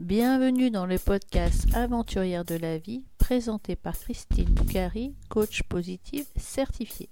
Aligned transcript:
Bienvenue 0.00 0.70
dans 0.70 0.86
le 0.86 0.98
podcast 0.98 1.66
Aventurière 1.74 2.46
de 2.46 2.54
la 2.54 2.78
vie 2.78 3.04
présenté 3.18 3.76
par 3.76 3.92
Christine 3.98 4.46
Boucari, 4.46 5.14
coach 5.28 5.62
positive 5.64 6.24
certifiée. 6.36 7.10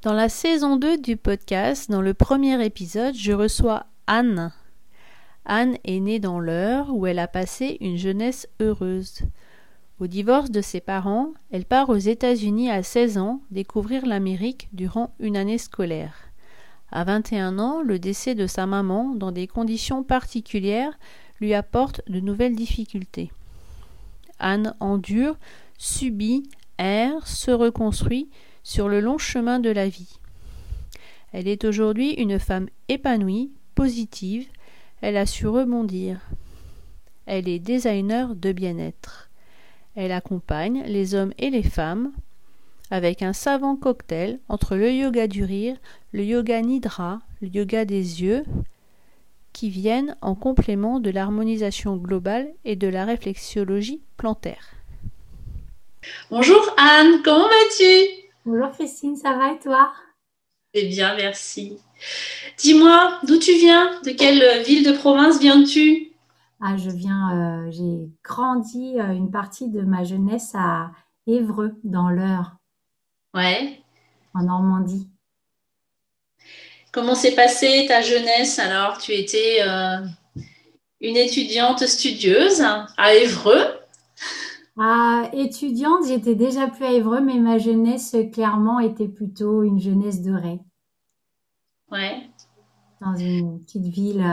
Dans 0.00 0.14
la 0.14 0.30
saison 0.30 0.76
2 0.76 0.96
du 0.96 1.18
podcast, 1.18 1.90
dans 1.90 2.00
le 2.00 2.14
premier 2.14 2.64
épisode, 2.64 3.14
je 3.14 3.32
reçois 3.32 3.84
Anne. 4.06 4.50
Anne 5.44 5.76
est 5.84 6.00
née 6.00 6.18
dans 6.18 6.40
l'heure 6.40 6.94
où 6.94 7.06
elle 7.06 7.18
a 7.18 7.28
passé 7.28 7.76
une 7.82 7.98
jeunesse 7.98 8.48
heureuse. 8.58 9.20
Au 9.98 10.06
divorce 10.06 10.50
de 10.50 10.62
ses 10.62 10.80
parents, 10.80 11.34
elle 11.50 11.66
part 11.66 11.90
aux 11.90 11.96
États-Unis 11.96 12.70
à 12.70 12.82
16 12.82 13.18
ans 13.18 13.42
découvrir 13.50 14.06
l'Amérique 14.06 14.70
durant 14.72 15.14
une 15.18 15.36
année 15.36 15.58
scolaire. 15.58 16.29
À 16.92 17.04
21 17.04 17.58
ans, 17.58 17.82
le 17.82 17.98
décès 17.98 18.34
de 18.34 18.46
sa 18.46 18.66
maman, 18.66 19.14
dans 19.14 19.32
des 19.32 19.46
conditions 19.46 20.02
particulières, 20.02 20.98
lui 21.40 21.54
apporte 21.54 22.02
de 22.08 22.20
nouvelles 22.20 22.56
difficultés. 22.56 23.30
Anne 24.38 24.74
endure, 24.80 25.36
subit, 25.78 26.48
erre, 26.78 27.26
se 27.26 27.50
reconstruit 27.50 28.28
sur 28.62 28.88
le 28.88 29.00
long 29.00 29.18
chemin 29.18 29.60
de 29.60 29.70
la 29.70 29.88
vie. 29.88 30.18
Elle 31.32 31.46
est 31.46 31.64
aujourd'hui 31.64 32.12
une 32.14 32.38
femme 32.38 32.68
épanouie, 32.88 33.52
positive, 33.74 34.46
elle 35.00 35.16
a 35.16 35.26
su 35.26 35.46
rebondir. 35.46 36.20
Elle 37.26 37.48
est 37.48 37.58
designer 37.58 38.34
de 38.34 38.52
bien-être. 38.52 39.30
Elle 39.94 40.12
accompagne 40.12 40.82
les 40.86 41.14
hommes 41.14 41.32
et 41.38 41.50
les 41.50 41.62
femmes 41.62 42.12
avec 42.90 43.22
un 43.22 43.32
savant 43.32 43.76
cocktail 43.76 44.40
entre 44.48 44.76
le 44.76 44.92
yoga 44.92 45.26
du 45.26 45.44
rire, 45.44 45.76
le 46.12 46.24
yoga 46.24 46.60
nidra, 46.60 47.20
le 47.40 47.48
yoga 47.48 47.84
des 47.84 48.22
yeux, 48.22 48.44
qui 49.52 49.70
viennent 49.70 50.16
en 50.20 50.34
complément 50.34 51.00
de 51.00 51.10
l'harmonisation 51.10 51.96
globale 51.96 52.52
et 52.64 52.76
de 52.76 52.88
la 52.88 53.04
réflexologie 53.04 54.00
plantaire. 54.16 54.70
Bonjour 56.30 56.62
Anne, 56.76 57.22
comment 57.24 57.48
vas-tu? 57.48 58.08
Bonjour 58.46 58.70
Christine, 58.70 59.16
ça 59.16 59.36
va 59.36 59.52
et 59.52 59.58
toi? 59.58 59.92
Eh 60.72 60.88
bien, 60.88 61.16
merci. 61.16 61.78
Dis-moi, 62.56 63.18
d'où 63.26 63.38
tu 63.38 63.52
viens? 63.52 64.00
De 64.02 64.10
quelle 64.10 64.62
ville 64.64 64.84
de 64.84 64.96
province 64.96 65.40
viens-tu? 65.40 66.12
Ah, 66.60 66.76
je 66.76 66.90
viens, 66.90 67.66
euh, 67.66 67.70
j'ai 67.70 68.08
grandi 68.22 68.98
euh, 69.00 69.12
une 69.12 69.30
partie 69.30 69.68
de 69.68 69.80
ma 69.80 70.04
jeunesse 70.04 70.52
à 70.54 70.90
Évreux, 71.26 71.74
dans 71.84 72.08
l'Eure. 72.08 72.59
Ouais. 73.34 73.80
En 74.34 74.42
Normandie. 74.42 75.08
Comment 76.92 77.14
s'est 77.14 77.34
passée 77.34 77.86
ta 77.88 78.02
jeunesse? 78.02 78.58
Alors 78.58 78.98
Tu 78.98 79.12
étais 79.12 79.58
euh, 79.62 79.98
une 81.00 81.16
étudiante 81.16 81.86
studieuse 81.86 82.62
à 82.96 83.14
Évreux 83.14 83.76
ah, 84.82 85.28
Étudiante, 85.34 86.06
j'étais 86.06 86.34
déjà 86.34 86.66
plus 86.66 86.84
à 86.86 86.92
Évreux, 86.92 87.20
mais 87.20 87.38
ma 87.38 87.58
jeunesse, 87.58 88.16
clairement, 88.32 88.80
était 88.80 89.08
plutôt 89.08 89.62
une 89.62 89.78
jeunesse 89.78 90.22
dorée. 90.22 90.58
Ouais. 91.90 92.30
Dans 93.02 93.14
une 93.14 93.62
petite 93.62 93.84
ville 93.84 94.24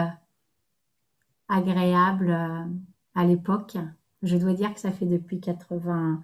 agréable 1.50 2.30
euh, 2.30 2.64
à 3.16 3.26
l'époque. 3.26 3.78
Je 4.22 4.38
dois 4.38 4.54
dire 4.54 4.74
que 4.74 4.80
ça 4.80 4.92
fait 4.92 5.06
depuis 5.06 5.40
95, 5.40 6.20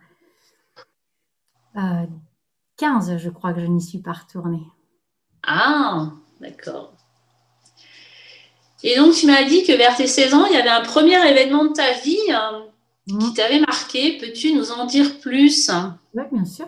euh, 1.75 2.05
je 3.17 3.29
crois 3.29 3.53
que 3.53 3.61
je 3.61 3.65
n'y 3.65 3.81
suis 3.81 3.99
pas 3.99 4.13
retournée. 4.13 4.65
Ah, 5.45 6.11
d'accord. 6.41 6.93
Et 8.83 8.95
donc, 8.97 9.13
tu 9.13 9.27
m'as 9.27 9.43
dit 9.43 9.63
que 9.63 9.73
vers 9.73 9.95
tes 9.95 10.07
16 10.07 10.33
ans, 10.33 10.45
il 10.45 10.53
y 10.53 10.57
avait 10.57 10.69
un 10.69 10.81
premier 10.81 11.15
événement 11.29 11.65
de 11.65 11.73
ta 11.73 11.91
vie 12.03 12.17
euh, 12.29 12.61
qui 13.07 13.15
mmh. 13.15 13.33
t'avait 13.33 13.61
marqué. 13.61 14.17
Peux-tu 14.17 14.53
nous 14.53 14.71
en 14.71 14.85
dire 14.85 15.19
plus? 15.19 15.69
Oui, 16.13 16.23
bien 16.31 16.45
sûr. 16.45 16.67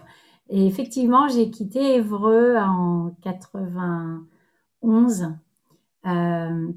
Et 0.49 0.67
effectivement, 0.67 1.27
j'ai 1.27 1.49
quitté 1.49 1.95
Évreux 1.95 2.55
en 2.57 3.15
91 3.23 5.33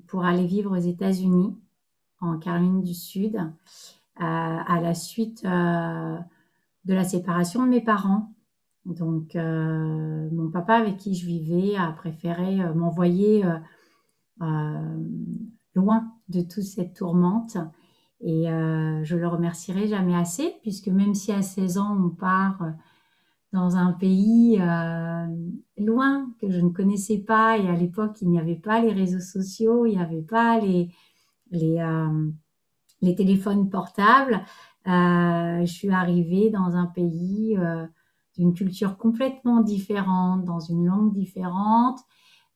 pour 0.06 0.25
aller 0.25 0.47
vivre 0.47 0.75
aux 0.77 0.81
États-Unis 0.81 1.54
en 2.21 2.38
Caroline 2.38 2.82
du 2.82 2.94
Sud, 2.94 3.37
euh, 3.37 4.21
à 4.21 4.81
la 4.81 4.94
suite 4.94 5.44
euh, 5.44 6.19
de 6.84 6.94
la 6.94 7.04
séparation 7.04 7.62
de 7.62 7.69
mes 7.69 7.81
parents. 7.81 8.32
Donc, 8.88 9.37
euh, 9.37 10.28
mon 10.32 10.50
papa 10.50 10.75
avec 10.75 10.97
qui 10.97 11.15
je 11.15 11.26
vivais 11.26 11.76
a 11.76 11.93
préféré 11.93 12.56
m'envoyer 12.75 13.44
loin 15.75 16.12
de 16.28 16.41
toute 16.41 16.65
cette 16.65 16.94
tourmente. 16.94 17.56
Et 18.21 18.44
je 18.47 19.16
le 19.16 19.28
remercierai 19.28 19.87
jamais 19.87 20.16
assez, 20.16 20.54
puisque 20.62 20.88
même 20.88 21.15
si 21.15 21.32
à 21.32 21.43
16 21.43 21.78
ans, 21.78 21.97
on 21.97 22.09
part 22.10 22.65
dans 23.53 23.77
un 23.77 23.93
pays 23.93 24.59
loin 25.77 26.31
que 26.41 26.50
je 26.50 26.60
ne 26.60 26.71
connaissais 26.71 27.19
pas, 27.19 27.59
et 27.59 27.69
à 27.69 27.75
l'époque, 27.75 28.16
il 28.22 28.31
n'y 28.31 28.41
avait 28.41 28.56
pas 28.56 28.81
les 28.81 28.93
réseaux 28.93 29.21
sociaux, 29.21 29.87
il 29.87 29.97
n'y 29.97 30.03
avait 30.03 30.22
pas 30.22 30.59
les, 30.59 30.91
les, 31.50 31.78
euh, 31.78 33.15
téléphones 33.15 33.71
portables. 33.71 34.44
Euh, 34.87 35.60
je 35.60 35.72
suis 35.72 35.91
arrivée 35.91 36.50
dans 36.50 36.77
un 36.77 36.87
pays 36.87 37.56
euh, 37.59 37.87
d'une 38.38 38.54
culture 38.54 38.97
complètement 38.97 39.60
différente, 39.60 40.44
dans 40.44 40.60
une 40.60 40.87
langue 40.87 41.12
différente. 41.12 41.99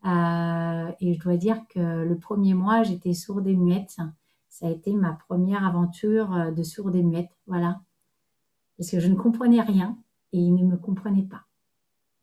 et 0.04 1.14
je 1.14 1.20
dois 1.20 1.36
dire 1.36 1.60
que 1.68 2.04
le 2.04 2.16
premier 2.18 2.54
mois, 2.54 2.84
j'étais 2.84 3.14
sourde 3.14 3.46
et 3.48 3.56
muette. 3.56 3.96
Ça 4.48 4.66
a 4.66 4.70
été 4.70 4.94
ma 4.94 5.12
première 5.12 5.66
aventure 5.66 6.52
de 6.52 6.62
sourde 6.62 6.94
et 6.94 7.02
muette. 7.02 7.30
Voilà. 7.46 7.80
Parce 8.78 8.90
que 8.90 9.00
je 9.00 9.08
ne 9.08 9.16
comprenais 9.16 9.60
rien 9.60 9.98
et 10.32 10.38
ils 10.38 10.54
ne 10.54 10.64
me 10.64 10.76
comprenaient 10.76 11.28
pas. 11.28 11.44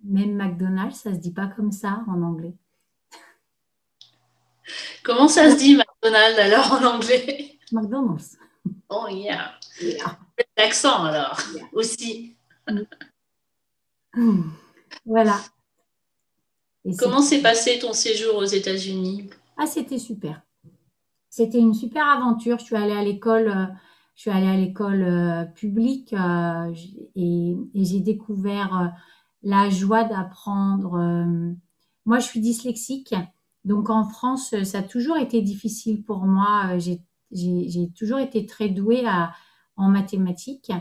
Même 0.03 0.35
McDonald's, 0.35 1.01
ça 1.01 1.13
se 1.13 1.19
dit 1.19 1.33
pas 1.33 1.47
comme 1.47 1.71
ça 1.71 2.03
en 2.07 2.21
anglais. 2.21 2.55
Comment 5.03 5.27
ça 5.27 5.51
se 5.51 5.57
dit 5.57 5.75
McDonald's 5.75 6.39
alors 6.39 6.71
en 6.73 6.95
anglais? 6.95 7.59
McDonald's. 7.71 8.37
Oh 8.89 9.07
yeah. 9.09 9.51
L'accent 10.57 11.03
alors 11.03 11.37
aussi. 11.73 12.35
Voilà. 15.05 15.39
Comment 16.97 17.21
s'est 17.21 17.41
passé 17.41 17.79
ton 17.79 17.93
séjour 17.93 18.37
aux 18.37 18.45
États-Unis? 18.45 19.29
Ah, 19.57 19.67
c'était 19.67 19.99
super. 19.99 20.41
C'était 21.29 21.59
une 21.59 21.73
super 21.73 22.07
aventure. 22.07 22.57
Je 22.59 22.65
suis 22.65 22.75
allée 22.75 22.93
à 22.93 23.03
l'école, 23.03 23.49
euh, 23.49 23.65
je 24.15 24.21
suis 24.21 24.31
allée 24.31 24.47
à 24.47 24.55
l'école 24.55 25.03
euh, 25.03 25.45
publique 25.45 26.13
euh, 26.13 26.73
et, 27.15 27.55
et 27.75 27.85
j'ai 27.85 27.99
découvert 27.99 28.93
la 29.43 29.69
joie 29.69 30.03
d'apprendre. 30.03 30.97
moi, 32.05 32.19
je 32.19 32.25
suis 32.25 32.39
dyslexique 32.39 33.13
donc 33.65 33.89
en 33.89 34.05
France, 34.05 34.55
ça 34.63 34.79
a 34.79 34.83
toujours 34.83 35.17
été 35.17 35.41
difficile 35.41 36.03
pour 36.03 36.25
moi. 36.25 36.77
J'ai 36.79 37.91
toujours 37.95 38.19
été 38.19 38.45
très 38.45 38.69
douée 38.69 39.03
en 39.75 39.89
mathématiques. 39.89 40.71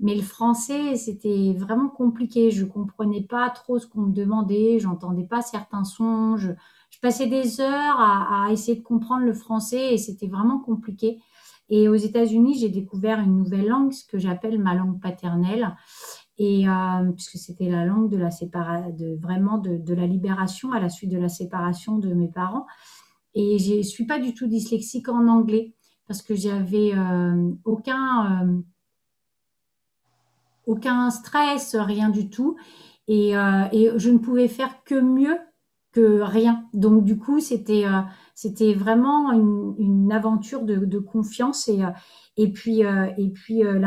Mais 0.00 0.14
le 0.14 0.22
français, 0.22 0.96
c'était 0.96 1.54
vraiment 1.58 1.88
compliqué. 1.88 2.50
Je 2.50 2.64
comprenais 2.64 3.22
pas 3.22 3.50
trop 3.50 3.78
ce 3.78 3.86
qu'on 3.86 4.02
me 4.02 4.12
demandait. 4.12 4.78
J'entendais 4.78 5.24
pas 5.24 5.42
certains 5.42 5.84
sons. 5.84 6.36
Je, 6.36 6.52
passais 7.00 7.26
des 7.26 7.60
heures 7.60 8.00
à, 8.00 8.48
essayer 8.50 8.76
de 8.76 8.82
comprendre 8.82 9.24
le 9.24 9.32
français 9.32 9.94
et 9.94 9.98
c'était 9.98 10.26
vraiment 10.26 10.58
compliqué. 10.58 11.20
Et 11.68 11.88
aux 11.88 11.94
États-Unis, 11.94 12.58
j'ai 12.58 12.70
découvert 12.70 13.20
une 13.20 13.36
nouvelle 13.36 13.68
langue, 13.68 13.92
ce 13.92 14.04
que 14.04 14.18
j'appelle 14.18 14.58
ma 14.58 14.74
langue 14.74 15.00
paternelle 15.00 15.76
et 16.38 16.68
euh, 16.68 17.12
puisque 17.12 17.36
c'était 17.36 17.68
la 17.68 17.84
langue 17.84 18.10
de 18.10 18.16
la 18.16 18.30
séparation, 18.30 18.90
de 18.90 19.18
vraiment 19.20 19.58
de, 19.58 19.94
la 19.94 20.06
libération 20.06 20.72
à 20.72 20.80
la 20.80 20.88
suite 20.88 21.10
de 21.10 21.18
la 21.18 21.28
séparation 21.28 21.98
de 21.98 22.14
mes 22.14 22.28
parents. 22.28 22.66
Et 23.34 23.58
je 23.58 23.82
suis 23.82 24.06
pas 24.06 24.18
du 24.18 24.34
tout 24.34 24.46
dyslexique 24.46 25.08
en 25.08 25.26
anglais 25.26 25.74
parce 26.06 26.22
que 26.22 26.34
j'avais 26.34 26.92
euh, 26.94 27.50
aucun 27.64 28.42
euh, 28.42 28.62
aucun 30.68 31.10
stress, 31.10 31.74
rien 31.74 32.08
du 32.08 32.30
tout, 32.30 32.56
et, 33.08 33.36
euh, 33.36 33.64
et, 33.72 33.90
je 33.96 34.10
ne 34.10 34.18
pouvais 34.18 34.48
faire 34.48 34.84
que 34.84 35.00
mieux 35.00 35.38
que 35.92 36.20
rien. 36.20 36.64
Donc 36.74 37.04
du 37.04 37.18
coup, 37.18 37.40
c'était 37.40 37.86
euh, 37.86 38.74
vraiment 38.76 39.32
une, 39.32 39.74
une 39.78 40.12
aventure 40.12 40.62
de, 40.62 40.98
confiance 40.98 41.68
et 41.68 41.82
et 42.38 42.52
puis, 42.52 42.84
euh, 42.84 43.10
et 43.18 43.30
puis 43.30 43.64
euh, 43.64 43.84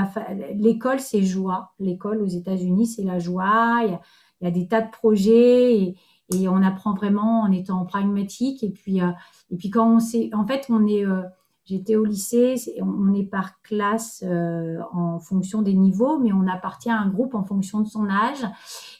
l'école, 0.55 0.99
c'est 0.99 1.23
joie. 1.23 1.73
L'école 1.79 2.21
aux 2.21 2.27
États-Unis, 2.27 2.85
c'est 2.85 3.03
la 3.03 3.17
joie. 3.17 3.81
Il 3.85 3.97
y, 4.41 4.47
a, 4.47 4.51
des 4.51 4.67
tas 4.67 4.81
de 4.81 4.91
projets 4.91 5.73
et, 5.77 5.95
et, 6.33 6.49
on 6.49 6.61
apprend 6.61 6.93
vraiment 6.93 7.43
en 7.43 7.51
étant 7.53 7.85
pragmatique. 7.85 8.61
Et 8.61 8.69
puis, 8.69 9.01
euh, 9.01 9.09
et 9.51 9.55
puis 9.55 9.69
quand 9.69 9.89
on 9.89 9.99
sait, 9.99 10.29
en 10.33 10.45
fait, 10.45 10.65
on 10.67 10.85
est 10.85 11.05
J'étais 11.65 11.95
au 11.95 12.03
lycée, 12.03 12.55
on 12.81 13.13
est 13.13 13.23
par 13.23 13.61
classe 13.61 14.23
euh, 14.25 14.79
en 14.91 15.19
fonction 15.19 15.61
des 15.61 15.75
niveaux, 15.75 16.17
mais 16.17 16.33
on 16.33 16.47
appartient 16.47 16.89
à 16.89 16.99
un 16.99 17.07
groupe 17.07 17.35
en 17.35 17.43
fonction 17.43 17.81
de 17.81 17.87
son 17.87 18.09
âge. 18.09 18.43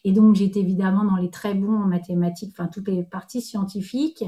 Et 0.03 0.11
donc, 0.11 0.35
j'étais 0.35 0.59
évidemment 0.59 1.03
dans 1.03 1.15
les 1.15 1.31
très 1.31 1.55
bons 1.55 1.73
en 1.73 1.87
mathématiques, 1.87 2.51
enfin, 2.51 2.67
toutes 2.67 2.87
les 2.87 3.01
parties 3.01 3.41
scientifiques 3.41 4.23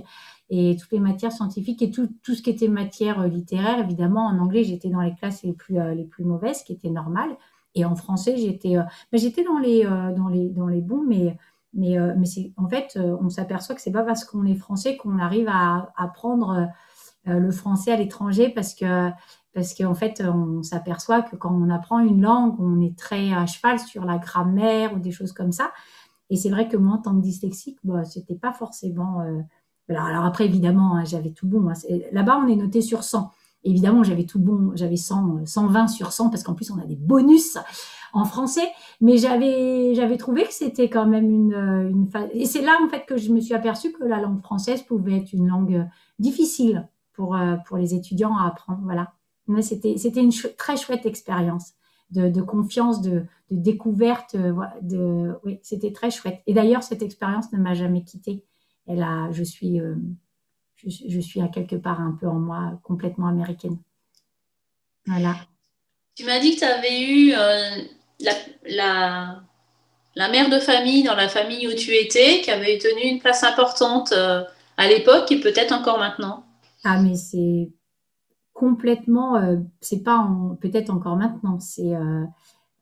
et 0.50 0.76
toutes 0.80 0.92
les 0.92 1.00
matières 1.00 1.32
scientifiques 1.32 1.84
et 1.84 1.92
tout, 1.92 2.10
ce 2.24 2.42
qui 2.42 2.50
était 2.50 2.68
matière 2.68 3.22
euh, 3.22 3.28
littéraire. 3.28 3.80
Évidemment, 3.80 4.26
en 4.26 4.40
anglais, 4.40 4.64
j'étais 4.64 4.90
dans 4.90 5.02
les 5.02 5.14
classes 5.14 5.44
les 5.44 5.54
plus, 5.54 5.78
euh, 5.78 5.94
les 5.94 6.06
plus 6.06 6.24
mauvaises, 6.24 6.60
ce 6.60 6.64
qui 6.64 6.74
était 6.74 6.90
normal. 6.90 7.30
Et 7.76 7.86
en 7.86 7.96
français, 7.96 8.36
j'étais 8.36 8.76
ben, 9.12 9.20
dans, 9.46 9.60
les 9.60 9.84
dans, 9.84 10.28
les, 10.28 10.50
dans 10.50 10.68
les 10.68 10.82
bons, 10.82 11.04
mais 11.08 11.38
mais, 11.76 11.98
mais 12.16 12.28
c'est 12.28 12.54
en 12.56 12.70
fait, 12.70 13.00
on 13.20 13.30
s'aperçoit 13.30 13.74
que 13.74 13.82
c'est 13.82 13.92
pas 13.92 14.04
parce 14.04 14.26
qu'on 14.26 14.46
est 14.46 14.54
français 14.54 14.96
qu'on 14.96 15.18
arrive 15.18 15.48
à 15.50 15.92
apprendre 15.98 16.52
euh, 16.52 16.66
le 17.25 17.52
français 17.52 17.92
à 17.92 17.98
l'étranger 17.98 18.50
parce 18.50 18.74
que 18.74 19.12
parce 19.54 19.75
qu'en 19.75 19.94
fait, 19.94 20.22
on 20.25 20.64
s'aperçoit 20.64 21.22
que 21.22 21.36
quand 21.36 21.54
on 21.54 21.70
apprend 21.70 22.00
une 22.00 22.22
langue, 22.22 22.60
on 22.60 22.81
est 22.81 22.98
très 22.98 23.31
à 23.34 23.46
cheval 23.46 23.80
sur 23.80 24.04
la 24.04 24.18
grammaire 24.18 24.94
ou 24.94 25.00
des 25.00 25.12
choses 25.12 25.31
comme 25.31 25.52
ça. 25.52 25.72
Et 26.30 26.36
c'est 26.36 26.50
vrai 26.50 26.68
que 26.68 26.78
moi, 26.78 26.96
en 26.96 26.98
tant 26.98 27.16
que 27.16 27.22
dyslexique, 27.22 27.78
bah, 27.84 28.04
c'était 28.04 28.36
pas 28.36 28.52
forcément. 28.52 29.22
Euh, 29.22 29.42
alors, 29.90 30.25
après, 30.25 30.46
évidemment, 30.46 30.96
hein, 30.96 31.04
j'avais 31.06 31.30
tout 31.30 31.46
bon. 31.46 31.70
Hein. 31.70 31.74
Là-bas, 32.12 32.42
on 32.44 32.48
est 32.48 32.56
noté 32.56 32.81
sur 32.81 33.04
100. 33.04 33.30
Évidemment, 33.64 34.02
j'avais 34.04 34.25
tout 34.25 34.40
bon. 34.40 34.72
J'avais 34.74 34.96
100, 34.96 35.46
120 35.46 35.88
sur 35.88 36.12
100 36.12 36.31
parce 36.31 36.42
qu'en 36.42 36.56
plus, 36.56 36.72
on 36.72 36.80
a 36.80 36.86
des 36.86 36.96
bonus 36.96 37.60
en 38.14 38.25
français. 38.25 38.68
Mais 39.02 39.18
j'avais, 39.18 39.94
j'avais 39.94 40.18
trouvé 40.18 40.46
que 40.46 40.54
c'était 40.54 40.90
quand 40.90 41.06
même 41.06 41.30
une, 41.30 41.54
une. 41.54 42.10
Et 42.31 42.46
c'est 42.46 42.62
là, 42.62 42.75
en 42.84 42.90
fait, 42.90 43.06
que 43.06 43.18
je 43.18 43.31
me 43.31 43.40
suis 43.40 43.54
aperçue 43.54 43.92
que 43.92 44.04
la 44.04 44.20
langue 44.20 44.42
française 44.42 44.81
pouvait 44.81 45.18
être 45.18 45.34
une 45.34 45.48
langue 45.48 45.88
difficile 46.18 46.88
pour, 47.13 47.36
euh, 47.36 47.56
pour 47.68 47.77
les 47.77 47.94
étudiants 47.94 48.36
à 48.38 48.48
apprendre. 48.48 48.81
Voilà. 48.83 49.13
C'était, 49.62 50.21
une 50.21 50.31
très 50.57 50.77
chouette 50.77 51.06
expérience 51.06 51.74
de, 52.12 52.42
confiance, 52.42 53.01
de, 53.01 53.25
découverte. 53.50 54.36
Euh, 54.36 55.33
c'était 55.62 55.92
très 55.92 56.12
chouette. 56.12 56.42
Et 56.48 56.54
d'ailleurs, 56.54 56.83
cette 56.83 57.01
expérience 57.01 57.51
ne 57.51 57.57
m'a 57.57 57.74
jamais 57.74 58.04
quittée. 58.04 58.44
Elle 58.88 59.04
a, 59.04 59.30
je 59.31 59.44
suis, 59.44 59.80
euh, 59.80 59.95
je, 60.86 61.19
suis 61.19 61.42
à 61.42 61.48
quelque 61.48 61.75
part 61.75 62.00
un 62.00 62.18
peu 62.19 62.27
en 62.27 62.39
moi 62.39 62.80
complètement 62.83 63.27
américaine. 63.27 63.77
Voilà. 65.06 65.36
Tu 66.15 66.25
m'as 66.25 66.39
dit 66.39 66.56
que 66.56 66.60
tu 66.60 66.65
avais 66.65 67.01
eu 67.01 67.31
la, 67.31 68.31
la, 68.65 69.42
la, 70.15 70.30
mère 70.30 70.50
de 70.50 70.60
famille 70.60 71.04
dans 71.04 71.15
la 71.15 71.27
famille 71.27 71.68
où 71.68 71.74
tu 71.74 71.92
étais, 71.92 72.42
qui 72.42 72.51
avait 72.51 72.77
tenu 72.77 73.01
une 73.01 73.19
place 73.19 73.44
importante 73.44 74.13
à 74.13 74.88
l'époque 74.88 75.31
et 75.31 75.39
peut-être 75.39 75.74
encore 75.74 75.98
maintenant. 75.98 76.45
Ah, 76.84 77.02
mais 77.02 77.16
c'est 77.16 77.72
complètement, 78.54 79.36
euh, 79.38 79.58
c'est 79.82 80.04
pas 80.04 80.30
peut-être 80.62 80.90
encore 80.90 81.18
maintenant, 81.18 81.60
c'est, 81.60 81.96
euh, 81.96 82.26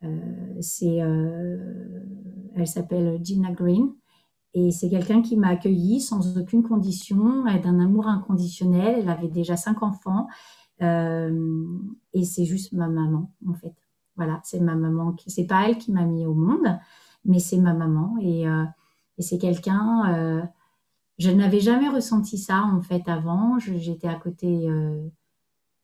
euh, 0.04 0.56
c'est, 0.60 0.96
elle 2.56 2.66
s'appelle 2.66 3.20
Gina 3.24 3.52
Green 3.52 3.92
et 4.54 4.70
c'est 4.70 4.90
quelqu'un 4.90 5.22
qui 5.22 5.36
m'a 5.36 5.48
accueillie 5.48 6.00
sans 6.00 6.38
aucune 6.38 6.62
condition, 6.62 7.44
d'un 7.44 7.80
amour 7.80 8.08
inconditionnel. 8.08 9.00
Elle 9.00 9.08
avait 9.08 9.28
déjà 9.28 9.56
cinq 9.56 9.82
enfants 9.82 10.28
et 10.80 12.24
c'est 12.24 12.44
juste 12.44 12.72
ma 12.72 12.88
maman 12.88 13.32
en 13.48 13.54
fait. 13.54 13.74
Voilà, 14.16 14.40
c'est 14.44 14.60
ma 14.60 14.74
maman. 14.74 15.12
Qui, 15.12 15.30
c'est 15.30 15.46
pas 15.46 15.68
elle 15.68 15.78
qui 15.78 15.92
m'a 15.92 16.04
mis 16.04 16.26
au 16.26 16.34
monde, 16.34 16.78
mais 17.24 17.38
c'est 17.38 17.56
ma 17.58 17.72
maman 17.72 18.16
et, 18.20 18.42
et 18.42 19.22
c'est 19.22 19.38
quelqu'un 19.38 20.50
je 21.22 21.30
n'avais 21.30 21.60
jamais 21.60 21.88
ressenti 21.88 22.36
ça 22.36 22.62
en 22.62 22.80
fait 22.80 23.08
avant. 23.08 23.58
J'étais 23.58 24.08
à 24.08 24.16
côté. 24.16 24.68
Euh, 24.68 25.00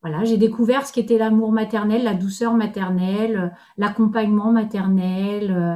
voilà, 0.01 0.23
j'ai 0.25 0.37
découvert 0.37 0.85
ce 0.85 0.93
qu'était 0.93 1.17
l'amour 1.17 1.51
maternel, 1.51 2.03
la 2.03 2.13
douceur 2.13 2.53
maternelle, 2.53 3.53
l'accompagnement 3.77 4.51
maternel. 4.51 5.51
Euh, 5.51 5.75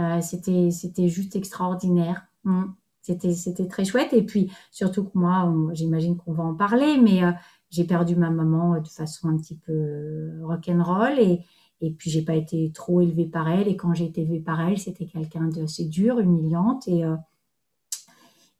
euh, 0.00 0.20
c'était 0.20 0.70
c'était 0.70 1.08
juste 1.08 1.36
extraordinaire. 1.36 2.26
Mm. 2.44 2.64
C'était 3.00 3.32
c'était 3.32 3.66
très 3.66 3.84
chouette. 3.86 4.12
Et 4.12 4.22
puis 4.22 4.52
surtout 4.70 5.04
que 5.04 5.18
moi, 5.18 5.50
j'imagine 5.72 6.16
qu'on 6.18 6.34
va 6.34 6.44
en 6.44 6.54
parler, 6.54 6.98
mais 6.98 7.22
j'ai 7.70 7.84
perdu 7.84 8.14
ma 8.14 8.30
maman 8.30 8.78
de 8.78 8.88
façon 8.88 9.28
un 9.28 9.38
petit 9.38 9.56
peu 9.56 10.30
rock'n'roll 10.42 11.18
et 11.18 11.40
et 11.80 11.90
puis 11.90 12.10
j'ai 12.10 12.22
pas 12.22 12.36
été 12.36 12.70
trop 12.72 13.00
élevée 13.00 13.26
par 13.26 13.48
elle. 13.48 13.68
Et 13.68 13.76
quand 13.76 13.92
j'ai 13.94 14.04
été 14.04 14.20
élevée 14.22 14.40
par 14.40 14.60
elle, 14.60 14.78
c'était 14.78 15.06
quelqu'un 15.06 15.48
d'assez 15.48 15.86
dur, 15.86 16.20
humiliante 16.20 16.86
et 16.86 17.04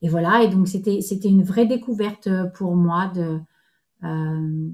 et 0.03 0.09
voilà, 0.09 0.43
et 0.43 0.49
donc 0.49 0.69
c'était, 0.69 1.01
c'était 1.01 1.29
une 1.29 1.45
vraie 1.45 1.67
découverte 1.67 2.29
pour 2.55 2.75
moi 2.75 3.11
de, 3.15 3.39
euh, 4.05 4.71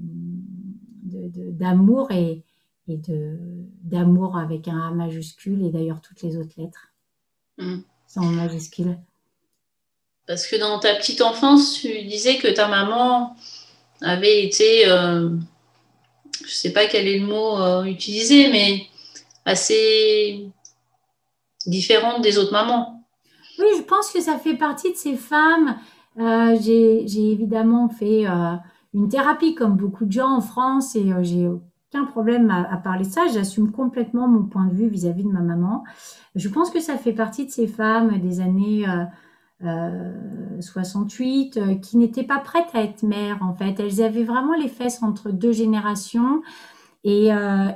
d'amour 1.03 2.11
et, 2.11 2.43
et 2.87 2.97
de, 2.97 3.37
d'amour 3.83 4.37
avec 4.37 4.67
un 4.67 4.79
A 4.79 4.91
majuscule 4.91 5.63
et 5.63 5.69
d'ailleurs 5.69 6.01
toutes 6.01 6.21
les 6.23 6.35
autres 6.37 6.53
lettres 6.57 6.91
mmh. 7.59 7.77
sans 8.07 8.25
majuscule. 8.25 8.97
Parce 10.25 10.47
que 10.47 10.55
dans 10.55 10.79
ta 10.79 10.95
petite 10.95 11.21
enfance, 11.21 11.73
tu 11.73 12.03
disais 12.03 12.37
que 12.37 12.47
ta 12.47 12.67
maman 12.67 13.35
avait 14.01 14.43
été, 14.45 14.87
euh, 14.87 15.29
je 16.39 16.45
ne 16.45 16.49
sais 16.49 16.73
pas 16.73 16.87
quel 16.87 17.07
est 17.07 17.19
le 17.19 17.25
mot 17.25 17.57
euh, 17.57 17.83
utilisé, 17.83 18.49
mais 18.51 18.87
assez 19.45 20.47
différente 21.65 22.21
des 22.21 22.37
autres 22.37 22.51
mamans. 22.51 22.98
Oui, 23.59 23.67
je 23.77 23.83
pense 23.83 24.11
que 24.11 24.21
ça 24.21 24.37
fait 24.37 24.55
partie 24.55 24.91
de 24.91 24.97
ces 24.97 25.15
femmes. 25.15 25.75
Euh, 26.17 26.55
j'ai 26.59 27.31
évidemment 27.31 27.89
fait 27.89 28.25
euh, 28.25 28.55
une 28.93 29.09
thérapie 29.09 29.53
comme 29.53 29.75
beaucoup 29.75 30.05
de 30.05 30.11
gens 30.11 30.31
en 30.31 30.41
France 30.41 30.95
et 30.95 31.11
euh, 31.11 31.23
j'ai 31.23 31.47
aucun 31.47 32.05
problème 32.05 32.49
à, 32.51 32.77
parler 32.77 33.05
de 33.05 33.09
ça. 33.11 33.27
J'assume 33.27 33.71
complètement 33.71 34.27
mon 34.27 34.43
point 34.43 34.65
de 34.65 34.73
vue 34.73 34.87
vis-à-vis 34.87 35.25
de 35.25 35.31
ma 35.31 35.41
maman. 35.41 35.83
Je 36.35 36.47
pense 36.47 36.69
que 36.71 36.79
ça 36.79 36.95
fait 36.97 37.13
partie 37.13 37.45
de 37.45 37.51
ces 37.51 37.67
femmes 37.67 38.19
des 38.19 38.39
années 38.39 38.85
68 40.61 41.81
qui 41.81 41.97
n'étaient 41.97 42.23
pas 42.23 42.39
prêtes 42.39 42.69
à 42.73 42.81
être 42.81 43.03
mères 43.03 43.39
en 43.41 43.53
fait. 43.53 43.79
Elles 43.79 44.01
avaient 44.01 44.23
vraiment 44.23 44.53
les 44.53 44.69
fesses 44.69 45.03
entre 45.03 45.31
deux 45.31 45.51
générations. 45.51 46.43
Et 47.03 47.29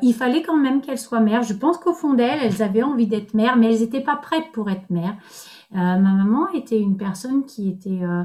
il 0.03 0.13
fallait 0.13 0.43
quand 0.43 0.57
même 0.57 0.81
qu'elles 0.81 0.99
soient 0.99 1.19
mères. 1.19 1.41
Je 1.41 1.55
pense 1.55 1.79
qu'au 1.79 1.93
fond 1.93 2.13
d'elles, 2.13 2.39
elles 2.43 2.61
avaient 2.61 2.83
envie 2.83 3.07
d'être 3.07 3.33
mères, 3.33 3.57
mais 3.57 3.73
elles 3.73 3.81
n'étaient 3.81 4.01
pas 4.01 4.15
prêtes 4.15 4.51
pour 4.53 4.69
être 4.69 4.91
mères. 4.91 5.15
Euh, 5.75 5.97
ma 5.97 6.13
maman 6.13 6.49
était 6.49 6.79
une 6.79 6.97
personne 6.97 7.45
qui 7.45 7.69
était 7.69 8.03
euh, 8.03 8.23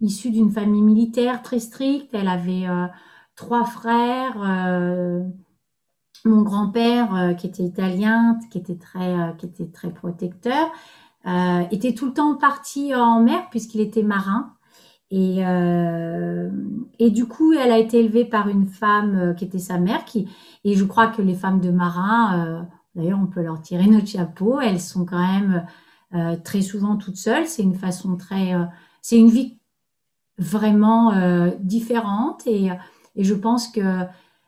issue 0.00 0.30
d'une 0.30 0.50
famille 0.50 0.82
militaire 0.82 1.42
très 1.42 1.58
stricte. 1.58 2.14
Elle 2.14 2.28
avait 2.28 2.66
euh, 2.66 2.86
trois 3.34 3.64
frères 3.64 4.38
mon 6.24 6.42
grand-père, 6.42 7.36
qui 7.38 7.46
était 7.46 7.62
italien, 7.62 8.36
qui 8.50 8.58
était 8.58 8.76
très, 8.76 9.14
qui 9.38 9.46
était 9.46 9.68
très 9.68 9.90
protecteur, 9.90 10.72
était 11.70 11.94
tout 11.94 12.06
le 12.06 12.14
temps 12.14 12.34
parti 12.34 12.92
en 12.96 13.22
mer 13.22 13.48
puisqu'il 13.50 13.80
était 13.80 14.02
marin. 14.02 14.54
Et, 15.12 15.42
et 16.98 17.10
du 17.10 17.26
coup, 17.26 17.52
elle 17.52 17.70
a 17.70 17.78
été 17.78 18.00
élevée 18.00 18.24
par 18.24 18.48
une 18.48 18.66
femme 18.66 19.36
qui 19.36 19.44
était 19.44 19.60
sa 19.60 19.78
mère. 19.78 20.04
Qui, 20.04 20.28
et 20.64 20.74
je 20.74 20.84
crois 20.84 21.06
que 21.06 21.22
les 21.22 21.34
femmes 21.34 21.60
de 21.60 21.70
marins, 21.70 22.66
d'ailleurs, 22.96 23.20
on 23.22 23.26
peut 23.26 23.42
leur 23.42 23.60
tirer 23.60 23.86
notre 23.86 24.08
chapeau. 24.08 24.58
Elles 24.60 24.80
sont 24.80 25.04
quand 25.04 25.20
même 25.20 25.64
euh, 26.16 26.36
très 26.42 26.62
souvent 26.62 26.96
toute 26.96 27.16
seule. 27.16 27.46
C'est 27.46 27.62
une 27.62 27.74
façon 27.74 28.16
très, 28.16 28.54
euh, 28.54 28.64
c'est 29.02 29.18
une 29.18 29.30
vie 29.30 29.58
vraiment 30.38 31.12
euh, 31.12 31.50
différente. 31.60 32.46
Et, 32.46 32.70
et, 33.16 33.24
je 33.24 33.34
pense 33.34 33.68
que 33.68 34.04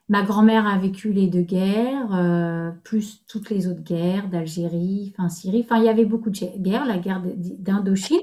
ma 0.08 0.22
grand-mère 0.22 0.66
a 0.66 0.78
vécu 0.78 1.12
les 1.12 1.26
deux 1.26 1.42
guerres, 1.42 2.72
plus 2.84 3.25
toutes 3.28 3.50
les 3.50 3.68
autres 3.68 3.82
guerres 3.82 4.28
d'Algérie, 4.28 5.12
enfin 5.16 5.28
Syrie, 5.28 5.62
enfin 5.64 5.78
il 5.78 5.84
y 5.84 5.88
avait 5.88 6.06
beaucoup 6.06 6.30
de 6.30 6.58
guerres, 6.58 6.87
la 6.87 6.98
guerre 6.98 7.22
d'Indochine 7.37 8.20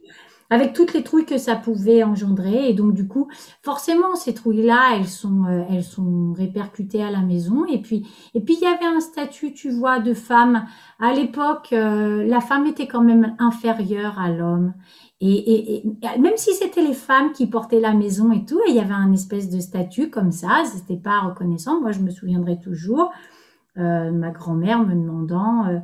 avec 0.49 0.73
toutes 0.73 0.93
les 0.93 1.03
trouilles 1.03 1.25
que 1.25 1.37
ça 1.37 1.55
pouvait 1.55 2.03
engendrer. 2.03 2.69
Et 2.69 2.73
donc, 2.73 2.93
du 2.93 3.07
coup, 3.07 3.27
forcément, 3.63 4.15
ces 4.15 4.33
trouilles-là, 4.33 4.95
elles 4.95 5.07
sont, 5.07 5.45
euh, 5.45 5.63
elles 5.69 5.83
sont 5.83 6.33
répercutées 6.33 7.03
à 7.03 7.11
la 7.11 7.21
maison. 7.21 7.65
Et 7.65 7.81
puis, 7.81 8.07
et 8.33 8.41
puis, 8.41 8.55
il 8.55 8.63
y 8.63 8.67
avait 8.67 8.85
un 8.85 8.99
statut, 8.99 9.53
tu 9.53 9.71
vois, 9.71 9.99
de 9.99 10.13
femme. 10.13 10.65
À 10.99 11.13
l'époque, 11.13 11.69
euh, 11.73 12.25
la 12.25 12.41
femme 12.41 12.67
était 12.67 12.87
quand 12.87 13.01
même 13.01 13.35
inférieure 13.39 14.19
à 14.19 14.29
l'homme. 14.29 14.73
Et, 15.21 15.77
et, 15.77 15.83
même 16.19 16.35
si 16.35 16.53
c'était 16.53 16.83
les 16.83 16.93
femmes 16.93 17.31
qui 17.31 17.47
portaient 17.47 17.79
la 17.79 17.93
maison 17.93 18.31
et 18.31 18.45
tout, 18.45 18.59
il 18.67 18.75
y 18.75 18.79
avait 18.79 18.93
un 18.93 19.13
espèce 19.13 19.49
de 19.49 19.59
statut 19.59 20.09
comme 20.09 20.31
ça, 20.31 20.63
c'était 20.65 21.01
pas 21.01 21.21
reconnaissant. 21.21 21.79
Moi, 21.79 21.93
je 21.93 22.01
me 22.01 22.11
souviendrai 22.11 22.59
toujours, 22.59 23.11
euh, 23.77 24.11
ma 24.11 24.29
grand-mère 24.31 24.85
me 24.85 24.93
demandant 24.93 25.81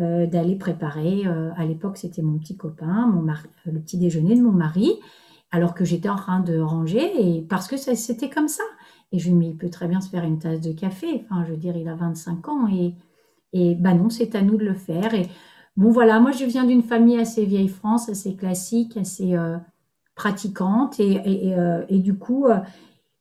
euh, 0.00 0.26
d'aller 0.26 0.56
préparer. 0.56 1.26
Euh, 1.26 1.50
à 1.54 1.66
l'époque, 1.66 1.98
c'était 1.98 2.22
mon 2.22 2.38
petit 2.38 2.56
copain, 2.56 3.06
mon 3.08 3.20
mari, 3.20 3.46
le 3.66 3.78
petit 3.78 3.98
déjeuner 3.98 4.34
de 4.36 4.40
mon 4.40 4.50
mari, 4.50 4.90
alors 5.50 5.74
que 5.74 5.84
j'étais 5.84 6.08
en 6.08 6.16
train 6.16 6.40
de 6.40 6.58
ranger, 6.58 7.10
et 7.18 7.42
parce 7.42 7.68
que 7.68 7.76
c'était 7.76 8.30
comme 8.30 8.48
ça. 8.48 8.62
Et 9.12 9.18
je 9.18 9.26
lui 9.26 9.32
dis, 9.32 9.38
mais 9.38 9.48
il 9.48 9.56
peut 9.58 9.68
très 9.68 9.88
bien 9.88 10.00
se 10.00 10.08
faire 10.08 10.24
une 10.24 10.38
tasse 10.38 10.62
de 10.62 10.72
café. 10.72 11.26
Enfin, 11.26 11.44
je 11.44 11.50
veux 11.50 11.58
dire, 11.58 11.76
il 11.76 11.86
a 11.88 11.94
25 11.94 12.48
ans, 12.48 12.68
et, 12.68 12.94
et 13.52 13.74
bah 13.74 13.92
non, 13.92 14.08
c'est 14.08 14.34
à 14.34 14.40
nous 14.40 14.56
de 14.56 14.64
le 14.64 14.72
faire. 14.72 15.12
Et 15.12 15.28
bon, 15.76 15.90
voilà, 15.90 16.20
moi, 16.20 16.30
je 16.30 16.46
viens 16.46 16.64
d'une 16.64 16.82
famille 16.82 17.18
assez 17.18 17.44
vieille 17.44 17.68
France, 17.68 18.08
assez 18.08 18.34
classique, 18.34 18.96
assez 18.96 19.34
euh, 19.34 19.58
pratiquante, 20.14 21.00
et, 21.00 21.20
et, 21.26 21.54
et, 21.90 21.98
du 21.98 22.14
coup, 22.14 22.46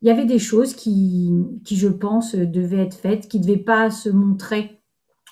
il 0.02 0.08
y 0.08 0.12
avait 0.12 0.26
des 0.26 0.40
choses 0.40 0.74
qui, 0.74 1.34
qui, 1.66 1.76
je 1.76 1.90
pense, 1.90 2.34
devaient 2.34 2.84
être 2.84 2.96
faites, 2.96 3.28
qui 3.28 3.40
ne 3.40 3.44
devaient 3.44 3.58
pas 3.58 3.92
se 3.92 4.10
montrer 4.10 4.81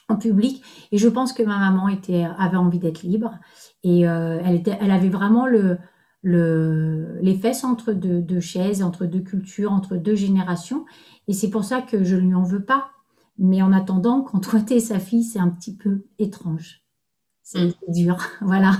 en 0.10 0.18
public. 0.18 0.64
Et 0.92 0.98
je 0.98 1.08
pense 1.08 1.34
que 1.34 1.44
ma 1.44 1.58
maman 1.58 1.88
était, 1.88 2.28
avait 2.38 2.58
envie 2.58 2.80
d'être 2.80 3.04
libre. 3.04 3.40
Et 3.84 4.08
euh, 4.08 4.42
elle, 4.44 4.56
était, 4.56 4.78
elle 4.82 4.92
avait 4.92 5.10
vraiment 5.10 5.46
le, 5.46 5.78
le, 6.22 7.20
les 7.22 7.36
fesses 7.36 7.64
entre 7.64 7.94
deux, 7.94 8.22
deux, 8.22 8.40
chaises, 8.40 8.84
entre 8.84 9.06
deux 9.06 9.22
cultures, 9.22 9.72
entre 9.72 9.96
deux 9.96 10.16
générations. 10.16 10.86
Et 11.28 11.34
c'est 11.34 11.50
pour 11.50 11.64
ça 11.64 11.82
que 11.82 12.04
je 12.04 12.16
ne 12.16 12.22
lui 12.22 12.36
en 12.36 12.44
veux 12.44 12.64
pas. 12.64 12.92
Mais 13.38 13.62
en 13.62 13.72
attendant, 13.72 14.22
quand 14.22 14.40
toi, 14.40 14.60
tu 14.62 14.74
es 14.74 14.80
sa 14.80 15.00
fille, 15.00 15.24
c'est 15.24 15.40
un 15.40 15.50
petit 15.50 15.76
peu 15.76 16.04
étrange. 16.18 16.82
C'est 17.44 17.68
mm. 17.68 17.74
dur. 17.90 18.18
voilà. 18.42 18.74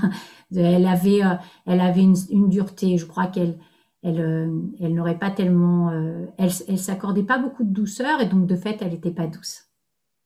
Elle 0.54 0.86
avait, 0.86 1.24
euh, 1.24 1.34
elle 1.66 1.80
avait 1.80 2.02
une, 2.02 2.16
une 2.30 2.48
dureté. 2.48 2.98
Je 2.98 3.06
crois 3.06 3.26
qu'elle 3.26 3.58
elle, 4.02 4.20
euh, 4.20 4.62
elle 4.80 4.94
n'aurait 4.94 5.18
pas 5.18 5.30
tellement. 5.30 5.90
elle 6.38 6.50
elle 6.68 6.78
s'accordait 6.78 7.22
pas 7.22 7.38
beaucoup 7.38 7.64
de 7.64 7.72
douceur 7.72 8.20
et 8.20 8.26
donc, 8.26 8.46
de 8.46 8.56
fait, 8.56 8.78
elle 8.80 8.92
n'était 8.92 9.10
pas 9.10 9.26
douce. 9.26 9.66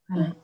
Voilà. 0.08 0.34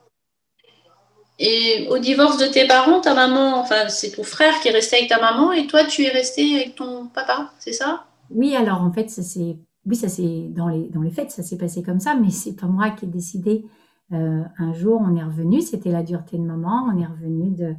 Et 1.43 1.87
au 1.89 1.97
divorce 1.97 2.37
de 2.37 2.45
tes 2.45 2.67
parents, 2.67 3.01
ta 3.01 3.15
maman, 3.15 3.59
enfin, 3.59 3.89
c'est 3.89 4.11
ton 4.11 4.21
frère 4.21 4.59
qui 4.59 4.67
est 4.67 4.71
resté 4.71 4.97
avec 4.97 5.09
ta 5.09 5.19
maman 5.19 5.51
et 5.51 5.65
toi, 5.65 5.85
tu 5.85 6.03
es 6.03 6.09
resté 6.09 6.55
avec 6.55 6.75
ton 6.75 7.07
papa, 7.07 7.51
c'est 7.57 7.73
ça? 7.73 8.05
Oui, 8.29 8.55
alors 8.55 8.83
en 8.83 8.91
fait, 8.91 9.09
ça 9.09 9.23
c'est, 9.23 9.57
oui, 9.87 9.95
ça 9.95 10.07
c'est 10.07 10.49
dans 10.49 10.67
les 10.67 10.87
dans 10.89 11.01
les 11.01 11.09
fêtes, 11.09 11.31
ça 11.31 11.41
s'est 11.41 11.57
passé 11.57 11.81
comme 11.81 11.99
ça, 11.99 12.13
mais 12.13 12.29
c'est 12.29 12.53
pas 12.53 12.67
moi 12.67 12.91
qui 12.91 13.05
ai 13.05 13.07
décidé. 13.07 13.65
Euh, 14.13 14.43
un 14.59 14.73
jour, 14.73 15.01
on 15.03 15.15
est 15.15 15.23
revenu, 15.23 15.61
c'était 15.61 15.89
la 15.89 16.03
dureté 16.03 16.37
de 16.37 16.43
maman, 16.43 16.87
on 16.93 17.01
est 17.01 17.07
revenu 17.07 17.49
de, 17.55 17.73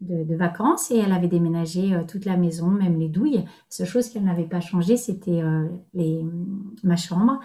de, 0.00 0.36
vacances 0.36 0.90
et 0.90 0.98
elle 0.98 1.12
avait 1.12 1.28
déménagé 1.28 1.94
euh, 1.94 2.02
toute 2.06 2.26
la 2.26 2.36
maison, 2.36 2.66
même 2.66 2.98
les 2.98 3.08
douilles. 3.08 3.38
La 3.38 3.44
seule 3.70 3.86
chose 3.86 4.10
qu'elle 4.10 4.24
n'avait 4.24 4.44
pas 4.44 4.60
changé, 4.60 4.98
c'était 4.98 5.40
euh, 5.42 5.66
ma 6.82 6.96
chambre. 6.96 7.40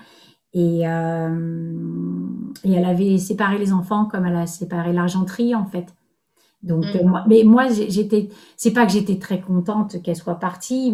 Et, 0.54 0.88
euh, 0.88 1.80
et 2.64 2.74
elle 2.74 2.86
avait 2.86 3.18
séparé 3.18 3.58
les 3.58 3.74
enfants 3.74 4.06
comme 4.06 4.26
elle 4.26 4.36
a 4.36 4.48
séparé 4.48 4.94
l'argenterie, 4.94 5.56
en 5.56 5.66
fait. 5.66 5.94
Donc, 6.62 6.86
mm. 6.86 7.06
moi, 7.08 7.24
mais 7.28 7.44
moi, 7.44 7.68
j'étais, 7.70 8.30
c'est 8.56 8.72
pas 8.72 8.86
que 8.86 8.92
j'étais 8.92 9.18
très 9.18 9.42
contente 9.42 10.02
qu'elle 10.02 10.16
soit 10.16 10.40
partie, 10.40 10.94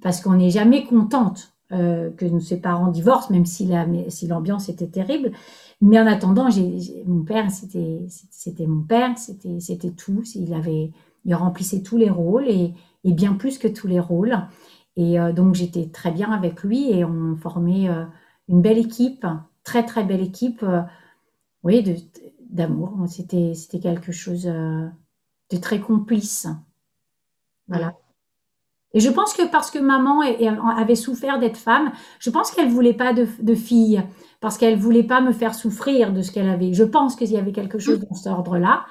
parce 0.00 0.20
qu'on 0.20 0.34
n'est 0.34 0.50
jamais 0.50 0.84
contente 0.84 1.52
euh, 1.72 2.10
que 2.10 2.38
ses 2.38 2.60
parents 2.60 2.88
divorcent, 2.88 3.32
même 3.32 3.46
si, 3.46 3.64
la, 3.66 3.86
si 4.08 4.26
l'ambiance 4.26 4.68
était 4.68 4.88
terrible. 4.88 5.32
Mais 5.80 5.98
en 5.98 6.06
attendant, 6.06 6.50
j'ai, 6.50 7.02
mon 7.06 7.24
père, 7.24 7.50
c'était, 7.50 8.00
c'était 8.30 8.66
mon 8.66 8.82
père, 8.82 9.16
c'était, 9.16 9.58
c'était 9.58 9.90
tout. 9.90 10.22
Il 10.34 10.52
avait, 10.54 10.90
il 11.24 11.34
remplissait 11.34 11.82
tous 11.82 11.96
les 11.96 12.10
rôles 12.10 12.48
et, 12.48 12.74
et 13.04 13.12
bien 13.12 13.32
plus 13.32 13.58
que 13.58 13.68
tous 13.68 13.86
les 13.88 14.00
rôles. 14.00 14.36
Et 14.96 15.18
euh, 15.18 15.32
donc, 15.32 15.54
j'étais 15.54 15.86
très 15.86 16.10
bien 16.12 16.30
avec 16.30 16.62
lui 16.62 16.92
et 16.92 17.04
on 17.04 17.36
formait 17.36 17.88
euh, 17.88 18.04
une 18.48 18.62
belle 18.62 18.78
équipe, 18.78 19.26
très 19.64 19.84
très 19.84 20.04
belle 20.04 20.20
équipe, 20.20 20.62
euh, 20.62 20.82
oui, 21.62 22.10
d'amour. 22.50 22.92
C'était, 23.08 23.54
quelque 23.80 24.12
chose 24.12 24.46
euh, 24.46 24.86
de 25.50 25.56
très 25.56 25.80
complice. 25.80 26.46
Voilà. 27.68 27.96
Et 28.94 29.00
je 29.00 29.08
pense 29.08 29.32
que 29.32 29.50
parce 29.50 29.70
que 29.70 29.78
maman 29.78 30.20
avait 30.76 30.96
souffert 30.96 31.38
d'être 31.38 31.56
femme, 31.56 31.92
je 32.18 32.28
pense 32.28 32.50
qu'elle 32.50 32.68
voulait 32.68 32.92
pas 32.92 33.14
de, 33.14 33.54
fille, 33.54 34.02
parce 34.40 34.58
qu'elle 34.58 34.78
voulait 34.78 35.02
pas 35.02 35.22
me 35.22 35.32
faire 35.32 35.54
souffrir 35.54 36.12
de 36.12 36.20
ce 36.20 36.30
qu'elle 36.30 36.48
avait. 36.48 36.74
Je 36.74 36.84
pense 36.84 37.16
qu'il 37.16 37.30
y 37.30 37.38
avait 37.38 37.52
quelque 37.52 37.78
chose 37.78 38.00
dans 38.00 38.14
cet 38.14 38.30
ordre-là. 38.30 38.84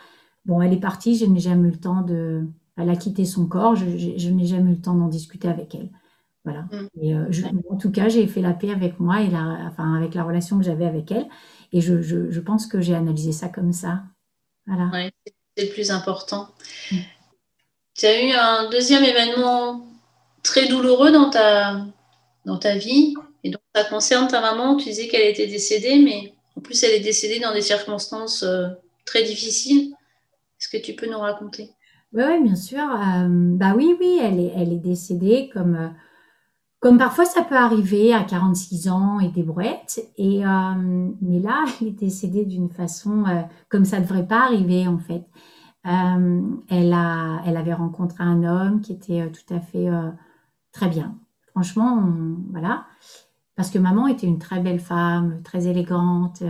Bon, 0.46 0.60
elle 0.60 0.74
est 0.74 0.80
partie, 0.80 1.16
je 1.16 1.26
n'ai 1.26 1.40
jamais 1.40 1.68
eu 1.68 1.72
le 1.72 1.80
temps 1.80 2.02
de. 2.02 2.48
Elle 2.78 2.90
a 2.90 2.96
quitté 2.96 3.26
son 3.26 3.46
corps, 3.46 3.76
je 3.76 3.86
n'ai 4.30 4.46
jamais 4.46 4.72
eu 4.72 4.76
le 4.76 4.82
temps 4.82 4.96
d'en 4.96 5.08
discuter 5.08 5.48
avec 5.48 5.76
elle. 5.76 5.92
Voilà. 6.44 6.62
Mm. 6.72 6.88
Et 7.02 7.16
euh, 7.16 7.30
en 7.70 7.78
tout 7.78 7.92
cas, 7.92 8.10
j'ai 8.10 8.28
fait 8.28 8.42
la 8.42 8.54
paix 8.54 8.72
avec 8.72 9.00
moi 9.00 9.22
et 9.22 9.30
la, 9.30 9.60
enfin, 9.68 9.96
avec 9.96 10.14
la 10.16 10.24
relation 10.24 10.58
que 10.58 10.64
j'avais 10.64 10.86
avec 10.86 11.12
elle. 11.12 11.28
Et 11.72 11.82
je, 11.82 12.02
je, 12.02 12.32
je 12.32 12.40
pense 12.40 12.68
que 12.68 12.82
j'ai 12.82 12.96
analysé 12.96 13.32
ça 13.32 13.50
comme 13.50 13.74
ça. 13.74 14.04
Voilà. 14.66 15.10
c'est 15.56 15.66
le 15.66 15.74
plus 15.74 15.92
important. 15.92 16.50
Mm. 16.92 16.98
Tu 17.96 18.06
as 18.06 18.24
eu 18.24 18.32
un 18.32 18.70
deuxième 18.70 19.04
événement 19.04 19.86
très 20.44 20.68
douloureux 20.68 21.12
dans 21.12 21.30
ta, 21.30 21.86
dans 22.46 22.58
ta 22.58 22.78
vie? 22.78 23.14
Et 23.44 23.50
donc, 23.50 23.62
ça 23.76 23.84
concerne 23.84 24.28
ta 24.28 24.42
maman. 24.42 24.78
Tu 24.78 24.86
disais 24.90 25.08
qu'elle 25.08 25.28
était 25.28 25.48
décédée, 25.48 26.00
mais 26.00 26.34
en 26.56 26.62
plus, 26.62 26.84
elle 26.84 26.92
est 26.94 27.04
décédée 27.04 27.40
dans 27.40 27.54
des 27.54 27.62
circonstances 27.62 28.44
euh, 28.44 28.68
très 29.06 29.24
difficiles. 29.24 29.94
Est-ce 30.60 30.70
que 30.70 30.84
tu 30.84 30.94
peux 30.94 31.10
nous 31.10 31.20
raconter? 31.20 31.70
Oui, 32.14 32.24
ouais, 32.24 32.42
bien 32.42 32.56
sûr. 32.56 32.80
Euh, 32.80 33.28
bah 33.30 33.74
oui, 33.76 33.96
oui, 34.00 34.20
elle 34.22 34.40
est, 34.40 34.52
elle 34.56 34.74
est 34.74 34.80
décédée 34.80 35.50
comme 35.54 35.94
comme 36.82 36.98
parfois 36.98 37.26
ça 37.26 37.44
peut 37.44 37.56
arriver 37.56 38.12
à 38.12 38.24
46 38.24 38.90
ans 38.90 39.20
et 39.20 39.30
des 39.30 39.44
brouettes. 39.44 40.02
Et, 40.18 40.46
euh, 40.46 41.10
mais 41.22 41.40
là, 41.40 41.64
elle 41.82 41.90
est 41.90 41.92
décédée 41.92 42.44
d'une 42.44 42.70
façon 42.70 43.24
euh, 43.28 43.44
comme 43.70 43.86
ça 43.86 44.00
ne 44.00 44.04
devrait 44.04 44.28
pas 44.28 44.44
arriver 44.44 44.88
en 44.88 44.98
fait. 44.98 45.24
Euh, 45.86 46.42
elle, 46.70 46.94
a, 46.94 47.42
elle 47.46 47.58
avait 47.58 47.74
rencontré 47.74 48.24
un 48.24 48.44
homme 48.44 48.82
qui 48.82 48.94
était 48.94 49.32
tout 49.32 49.54
à 49.54 49.60
fait 49.60 49.90
très 50.72 50.90
bien. 50.90 51.18
Franchement, 51.52 52.04
voilà. 52.52 52.86
Parce 53.56 53.70
que 53.72 53.80
maman 53.80 54.08
était 54.08 54.28
une 54.28 54.40
très 54.40 54.60
belle 54.60 54.80
femme, 54.80 55.42
très 55.44 55.68
élégante, 55.68 56.44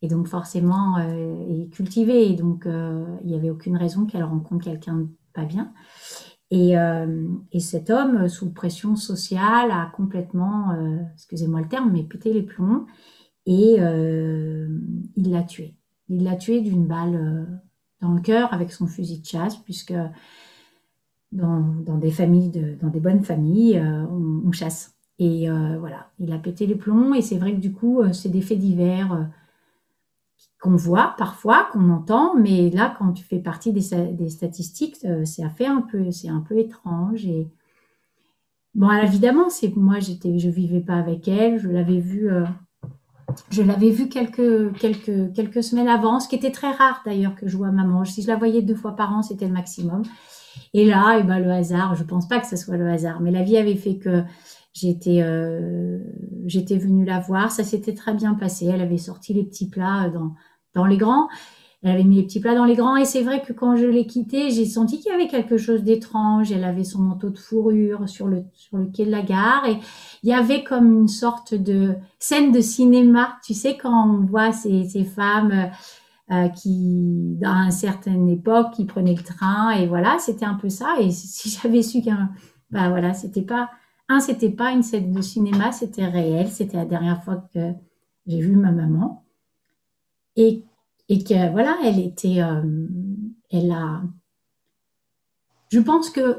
et 0.00 0.08
donc 0.08 0.26
forcément, 0.26 0.98
et 0.98 1.68
cultivée. 1.70 2.30
Et 2.30 2.34
donc, 2.34 2.66
il 2.66 3.26
n'y 3.26 3.34
avait 3.34 3.50
aucune 3.50 3.76
raison 3.76 4.06
qu'elle 4.06 4.24
rencontre 4.24 4.64
quelqu'un 4.64 5.06
pas 5.34 5.44
bien. 5.44 5.72
Euh, 6.52 7.28
et, 7.52 7.60
cet 7.60 7.88
homme, 7.88 8.28
sous 8.28 8.52
pression 8.52 8.94
sociale, 8.96 9.70
a 9.70 9.90
complètement, 9.94 10.72
euh, 10.72 10.98
excusez-moi 11.14 11.60
le 11.60 11.68
terme, 11.68 11.90
mais 11.92 12.02
pété 12.02 12.32
les 12.32 12.42
plombs 12.42 12.86
et 13.46 13.76
euh, 13.80 14.68
il 15.16 15.30
l'a 15.30 15.42
tué. 15.42 15.74
Il 16.08 16.24
l'a 16.24 16.36
tué 16.36 16.60
d'une 16.60 16.86
balle 16.86 17.48
dans 18.00 18.12
le 18.12 18.20
cœur 18.20 18.52
avec 18.52 18.70
son 18.70 18.86
fusil 18.86 19.20
de 19.20 19.26
chasse, 19.26 19.56
puisque 19.56 19.94
dans, 21.32 21.98
des 21.98 22.10
familles, 22.10 22.76
dans 22.80 22.88
des 22.88 23.00
bonnes 23.00 23.24
familles, 23.24 23.80
on, 23.80 24.52
chasse. 24.52 24.94
Et 25.18 25.48
voilà, 25.48 26.10
il 26.18 26.32
a 26.32 26.38
pété 26.38 26.66
les 26.66 26.74
plombs 26.74 27.14
et 27.14 27.22
c'est 27.22 27.38
vrai 27.38 27.54
que 27.54 27.60
du 27.60 27.72
coup, 27.72 28.02
c'est 28.12 28.28
des 28.28 28.42
faits 28.42 28.58
divers 28.58 29.30
qu'on 30.62 30.76
voit 30.76 31.14
parfois, 31.18 31.68
qu'on 31.72 31.90
entend, 31.90 32.36
mais 32.36 32.70
là, 32.70 32.94
quand 32.96 33.12
tu 33.12 33.24
fais 33.24 33.40
partie 33.40 33.72
des, 33.72 34.28
statistiques, 34.30 34.96
euh, 35.04 35.24
c'est 35.24 35.42
un 35.42 35.80
peu, 35.80 36.12
c'est 36.12 36.28
un 36.28 36.38
peu 36.38 36.56
étrange. 36.56 37.26
Et 37.26 37.48
bon, 38.76 38.90
évidemment, 38.92 39.50
c'est 39.50 39.74
moi, 39.74 39.98
j'étais, 39.98 40.38
je 40.38 40.48
vivais 40.48 40.80
pas 40.80 40.94
avec 40.94 41.26
elle, 41.26 41.58
je 41.58 41.68
l'avais 41.68 41.98
vue, 41.98 42.30
euh, 42.30 42.44
je 43.50 43.62
l'avais 43.62 43.90
vue 43.90 44.08
quelques, 44.08 44.72
quelques, 44.78 45.32
quelques 45.32 45.64
semaines 45.64 45.88
avant, 45.88 46.20
ce 46.20 46.28
qui 46.28 46.36
était 46.36 46.52
très 46.52 46.70
rare 46.70 47.02
d'ailleurs 47.04 47.34
que 47.34 47.48
je 47.48 47.56
vois 47.56 47.72
maman. 47.72 48.04
Si 48.04 48.22
je 48.22 48.28
la 48.28 48.36
voyais 48.36 48.62
deux 48.62 48.76
fois 48.76 48.94
par 48.94 49.12
an, 49.12 49.22
c'était 49.22 49.48
le 49.48 49.52
maximum. 49.52 50.04
Et 50.74 50.84
là, 50.84 51.18
eh 51.18 51.24
ben, 51.24 51.40
le 51.40 51.50
hasard, 51.50 51.96
je 51.96 52.04
pense 52.04 52.28
pas 52.28 52.38
que 52.38 52.46
ce 52.46 52.56
soit 52.56 52.76
le 52.76 52.88
hasard, 52.88 53.20
mais 53.20 53.32
la 53.32 53.42
vie 53.42 53.56
avait 53.56 53.74
fait 53.74 53.96
que 53.96 54.22
j'étais, 54.72 55.22
euh, 55.22 55.98
j'étais 56.46 56.78
venue 56.78 57.04
la 57.04 57.18
voir, 57.18 57.50
ça 57.50 57.64
s'était 57.64 57.94
très 57.94 58.14
bien 58.14 58.34
passé. 58.34 58.66
Elle 58.66 58.80
avait 58.80 58.98
sorti 58.98 59.34
les 59.34 59.42
petits 59.42 59.68
plats 59.68 60.08
dans 60.08 60.34
dans 60.74 60.86
les 60.86 60.96
grands. 60.96 61.28
Elle 61.82 61.90
avait 61.90 62.04
mis 62.04 62.16
les 62.16 62.22
petits 62.22 62.38
plats 62.38 62.54
dans 62.54 62.64
les 62.64 62.76
grands 62.76 62.96
et 62.96 63.04
c'est 63.04 63.22
vrai 63.22 63.42
que 63.42 63.52
quand 63.52 63.74
je 63.74 63.86
l'ai 63.86 64.06
quittée, 64.06 64.50
j'ai 64.50 64.66
senti 64.66 65.00
qu'il 65.00 65.10
y 65.10 65.14
avait 65.14 65.26
quelque 65.26 65.56
chose 65.56 65.82
d'étrange. 65.82 66.52
Elle 66.52 66.62
avait 66.62 66.84
son 66.84 67.00
manteau 67.00 67.28
de 67.30 67.38
fourrure 67.38 68.08
sur 68.08 68.28
le, 68.28 68.44
sur 68.54 68.78
le 68.78 68.86
quai 68.86 69.04
de 69.04 69.10
la 69.10 69.22
gare 69.22 69.66
et 69.66 69.78
il 70.22 70.28
y 70.28 70.32
avait 70.32 70.62
comme 70.62 70.92
une 70.92 71.08
sorte 71.08 71.54
de 71.54 71.96
scène 72.20 72.52
de 72.52 72.60
cinéma. 72.60 73.36
Tu 73.44 73.52
sais, 73.52 73.76
quand 73.76 74.08
on 74.08 74.24
voit 74.24 74.52
ces, 74.52 74.84
ces 74.84 75.02
femmes 75.02 75.70
euh, 76.30 76.48
qui, 76.50 77.36
dans 77.40 77.64
une 77.64 77.72
certaine 77.72 78.28
époque, 78.28 78.74
qui 78.74 78.84
prenaient 78.84 79.16
le 79.16 79.24
train 79.24 79.70
et 79.70 79.88
voilà, 79.88 80.18
c'était 80.20 80.46
un 80.46 80.54
peu 80.54 80.68
ça. 80.68 80.94
Et 81.00 81.10
si 81.10 81.50
j'avais 81.50 81.82
su 81.82 82.00
qu'un, 82.00 82.30
bah 82.70 82.90
voilà, 82.90 83.12
c'était 83.12 83.42
pas, 83.42 83.70
un, 84.08 84.20
c'était 84.20 84.50
pas 84.50 84.70
une 84.70 84.84
scène 84.84 85.10
de 85.10 85.20
cinéma, 85.20 85.72
c'était 85.72 86.06
réel. 86.06 86.46
C'était 86.48 86.76
la 86.76 86.84
dernière 86.84 87.24
fois 87.24 87.44
que 87.52 87.72
j'ai 88.28 88.40
vu 88.40 88.54
ma 88.54 88.70
maman 88.70 89.21
et, 90.36 90.64
que 91.08 91.52
voilà, 91.52 91.76
elle 91.84 91.98
était, 91.98 92.40
euh, 92.40 92.62
elle 93.50 93.70
a. 93.70 94.02
Je 95.70 95.80
pense 95.80 96.10
que 96.10 96.38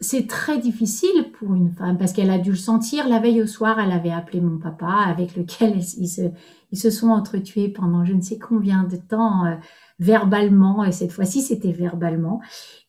c'est 0.00 0.26
très 0.26 0.58
difficile 0.58 1.30
pour 1.38 1.54
une 1.54 1.70
femme 1.70 1.98
parce 1.98 2.12
qu'elle 2.12 2.30
a 2.30 2.38
dû 2.38 2.50
le 2.50 2.56
sentir. 2.56 3.08
La 3.08 3.20
veille 3.20 3.40
au 3.40 3.46
soir, 3.46 3.78
elle 3.78 3.92
avait 3.92 4.10
appelé 4.10 4.40
mon 4.40 4.58
papa 4.58 5.04
avec 5.06 5.36
lequel 5.36 5.76
ils 5.76 6.76
se, 6.76 6.90
sont 6.90 7.10
entretués 7.10 7.68
pendant 7.68 8.04
je 8.04 8.12
ne 8.12 8.20
sais 8.20 8.38
combien 8.38 8.82
de 8.82 8.96
temps 8.96 9.46
euh, 9.46 9.54
verbalement. 10.00 10.84
Et 10.84 10.90
cette 10.90 11.12
fois-ci, 11.12 11.42
c'était 11.42 11.70
verbalement. 11.70 12.40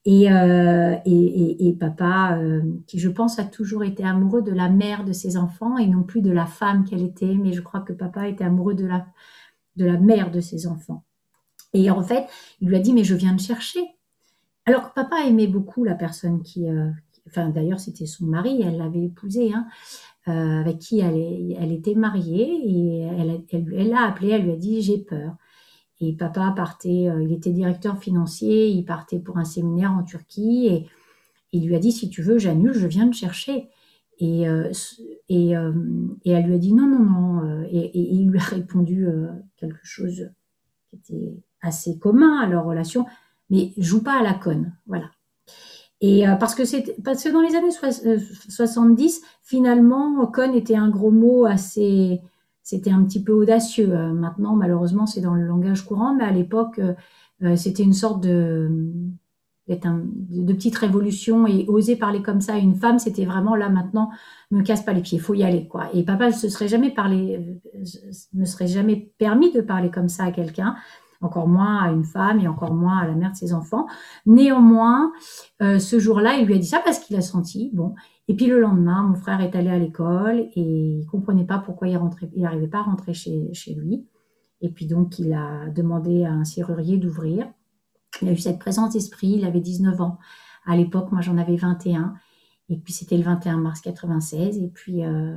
Et, 0.05 0.31
euh, 0.31 0.95
et, 1.05 1.67
et, 1.67 1.74
papa, 1.74 2.39
qui 2.88 3.00
je 3.00 3.10
pense 3.10 3.39
a 3.39 3.45
toujours 3.45 3.83
été 3.83 4.03
amoureux 4.03 4.41
de 4.41 4.51
la 4.51 4.69
mère 4.69 5.05
de 5.05 5.13
ses 5.13 5.38
enfants 5.38 5.77
et 5.77 5.88
non 5.88 6.03
plus 6.03 6.22
de 6.22 6.31
la 6.31 6.45
femme 6.45 6.83
qu'elle 6.83 7.03
était, 7.03 7.36
mais 7.36 7.53
je 7.53 7.62
crois 7.62 7.81
que 7.81 7.93
papa 7.93 8.27
était 8.27 8.43
amoureux 8.43 8.74
de 8.74 8.86
la, 8.86 9.05
de 9.75 9.86
la 9.86 9.98
mère 9.98 10.32
de 10.32 10.39
ses 10.39 10.68
enfants. 10.68 11.03
Et 11.74 11.89
en 11.89 12.03
fait, 12.03 12.27
il 12.62 12.70
lui 12.70 12.75
a 12.75 12.80
dit, 12.80 12.94
mais 12.94 13.03
je 13.03 13.15
viens 13.15 13.34
de 13.34 13.39
chercher. 13.39 13.82
Alors 14.65 14.89
que 14.89 14.94
papa 14.94 15.25
aimait 15.27 15.48
beaucoup 15.48 15.84
la 15.84 15.96
personne 15.96 16.42
qui... 16.42 16.70
Euh, 16.70 16.89
enfin, 17.27 17.50
d'ailleurs, 17.50 17.80
c'était 17.80 18.06
son 18.06 18.25
mari, 18.25 18.62
elle 18.63 18.77
l'avait 18.77 19.06
épousé. 19.06 19.51
Hein. 19.53 19.68
avec 20.25 20.80
qui 20.80 21.00
elle, 21.00 21.72
était 21.72 21.96
mariée 21.96 22.62
et 22.65 23.00
elle, 23.00 23.89
l'a 23.89 24.03
appelé, 24.06 24.30
elle 24.30 24.44
lui 24.44 24.51
a 24.51 24.56
dit 24.56 24.82
j'ai 24.82 25.00
peur. 25.00 25.36
Et 26.00 26.13
papa 26.13 26.53
partait, 26.56 27.10
il 27.22 27.32
était 27.32 27.51
directeur 27.51 27.98
financier, 27.98 28.70
il 28.70 28.86
partait 28.86 29.20
pour 29.20 29.38
un 29.38 29.44
séminaire 29.44 29.92
en 29.92 30.03
Turquie 30.03 30.68
et 30.68 30.88
il 31.51 31.68
lui 31.68 31.75
a 31.75 31.80
dit 31.80 31.92
si 31.92 32.10
tu 32.10 32.22
veux 32.22 32.38
j'annule, 32.38 32.74
je 32.74 32.88
viens 32.88 33.10
te 33.10 33.15
chercher. 33.15 33.70
Et, 34.20 34.46
et, 35.29 35.51
et, 35.51 36.32
elle 36.32 36.46
lui 36.46 36.55
a 36.55 36.58
dit 36.58 36.74
non, 36.74 36.88
non, 36.88 37.03
non. 37.03 37.63
Et, 37.63 37.77
et 37.77 38.13
il 38.13 38.29
lui 38.29 38.39
a 38.39 38.43
répondu 38.43 39.08
quelque 39.58 39.84
chose 39.84 40.29
qui 40.89 40.96
était 40.96 41.43
assez 41.62 41.98
commun 41.98 42.39
à 42.39 42.48
leur 42.48 42.65
relation, 42.65 43.05
mais 43.50 43.74
joue 43.77 44.03
pas 44.03 44.20
à 44.20 44.24
la 44.24 44.34
conne. 44.34 44.74
Voilà. 44.86 45.10
Et 46.03 46.27
euh, 46.27 46.36
parce, 46.36 46.53
que 46.53 46.63
parce 47.01 47.24
que 47.24 47.29
dans 47.29 47.39
les 47.39 47.55
années 47.55 47.72
70, 48.50 49.22
euh, 49.22 49.25
finalement, 49.41 50.27
conne 50.27 50.53
était 50.53 50.75
un 50.75 50.89
gros 50.89 51.12
mot 51.12 51.46
assez. 51.46 52.20
C'était 52.62 52.91
un 52.91 53.03
petit 53.05 53.24
peu 53.24 53.32
audacieux. 53.32 53.89
Euh, 53.89 54.12
maintenant, 54.12 54.53
malheureusement, 54.58 55.05
c'est 55.05 55.22
dans 55.22 55.34
le 55.34 55.46
langage 55.46 55.86
courant, 55.86 56.13
mais 56.13 56.25
à 56.25 56.32
l'époque, 56.32 56.82
c'était 57.55 57.84
une 57.84 57.93
sorte 57.93 58.22
de, 58.22 58.70
de, 59.67 60.53
petite 60.53 60.75
révolution 60.75 61.48
et 61.48 61.65
oser 61.67 61.96
parler 61.96 62.22
comme 62.22 62.41
ça 62.41 62.55
à 62.55 62.58
une 62.58 62.75
femme, 62.75 63.00
c'était 63.00 63.25
vraiment 63.25 63.55
là 63.55 63.70
maintenant, 63.70 64.10
me 64.51 64.62
casse 64.62 64.82
pas 64.82 64.93
les 64.93 65.01
pieds, 65.01 65.20
faut 65.20 65.34
y 65.34 65.43
aller 65.43 65.67
quoi. 65.67 65.89
Et 65.93 66.03
papa 66.03 66.32
se 66.32 66.50
serait 66.50 66.67
jamais 66.67 66.91
parlé, 66.91 67.60
ne 68.34 68.46
serait 68.46 68.67
jamais 68.67 69.13
permis 69.17 69.51
de 69.51 69.62
parler 69.62 69.89
comme 69.89 70.10
ça 70.10 70.25
à 70.25 70.32
quelqu'un 70.32 70.75
encore 71.22 71.48
moins 71.48 71.82
à 71.82 71.91
une 71.91 72.03
femme 72.03 72.39
et 72.39 72.48
encore 72.50 72.74
moins 72.74 72.98
à 72.98 73.08
la 73.08 73.13
mère 73.13 73.32
de 73.32 73.38
ses 73.38 73.53
enfants. 73.53 73.88
Néanmoins, 74.25 75.13
euh, 75.62 75.79
ce 75.79 75.98
jour-là, 75.98 76.36
il 76.36 76.46
lui 76.46 76.55
a 76.55 76.58
dit 76.58 76.67
ça 76.67 76.82
parce 76.84 77.00
qu'il 77.00 77.15
a 77.15 77.22
senti. 77.22 77.72
Bon. 77.74 77.96
Et 78.27 78.36
puis 78.36 78.48
le 78.48 78.60
lendemain, 78.60 79.03
mon 79.03 79.15
frère 79.15 79.39
est 79.39 79.55
allé 79.55 79.70
à 79.70 79.79
l'école 79.79 80.50
et 80.53 81.00
il 81.00 81.05
comprenait 81.05 81.46
pas 81.46 81.60
pourquoi 81.60 81.88
il 81.88 81.96
rentrait, 81.96 82.29
il 82.36 82.41
n'arrivait 82.41 82.67
pas 82.67 82.79
à 82.79 82.84
rentrer 82.84 83.13
chez 83.13 83.74
lui. 83.74 84.05
Et 84.62 84.70
puis 84.70 84.86
donc, 84.86 85.20
il 85.20 85.34
a 85.34 85.70
demandé 85.70 86.24
à 86.24 86.32
un 86.32 86.46
serrurier 86.46 86.98
d'ouvrir. 86.98 87.48
Il 88.24 88.30
a 88.30 88.32
eu 88.32 88.38
cette 88.38 88.60
présence 88.60 88.94
d'esprit, 88.94 89.36
il 89.38 89.46
avait 89.46 89.60
19 89.60 90.00
ans. 90.01 90.18
À 90.65 90.77
l'époque, 90.77 91.12
moi 91.12 91.22
j'en 91.22 91.38
avais 91.38 91.58
21. 91.58 92.13
Et 92.70 92.77
puis 92.77 92.94
c'était 92.94 93.18
le 93.18 93.24
21 93.24 93.58
mars 93.58 93.82
96. 93.82 94.58
Et 94.58 94.68
puis 94.68 95.03
euh, 95.03 95.36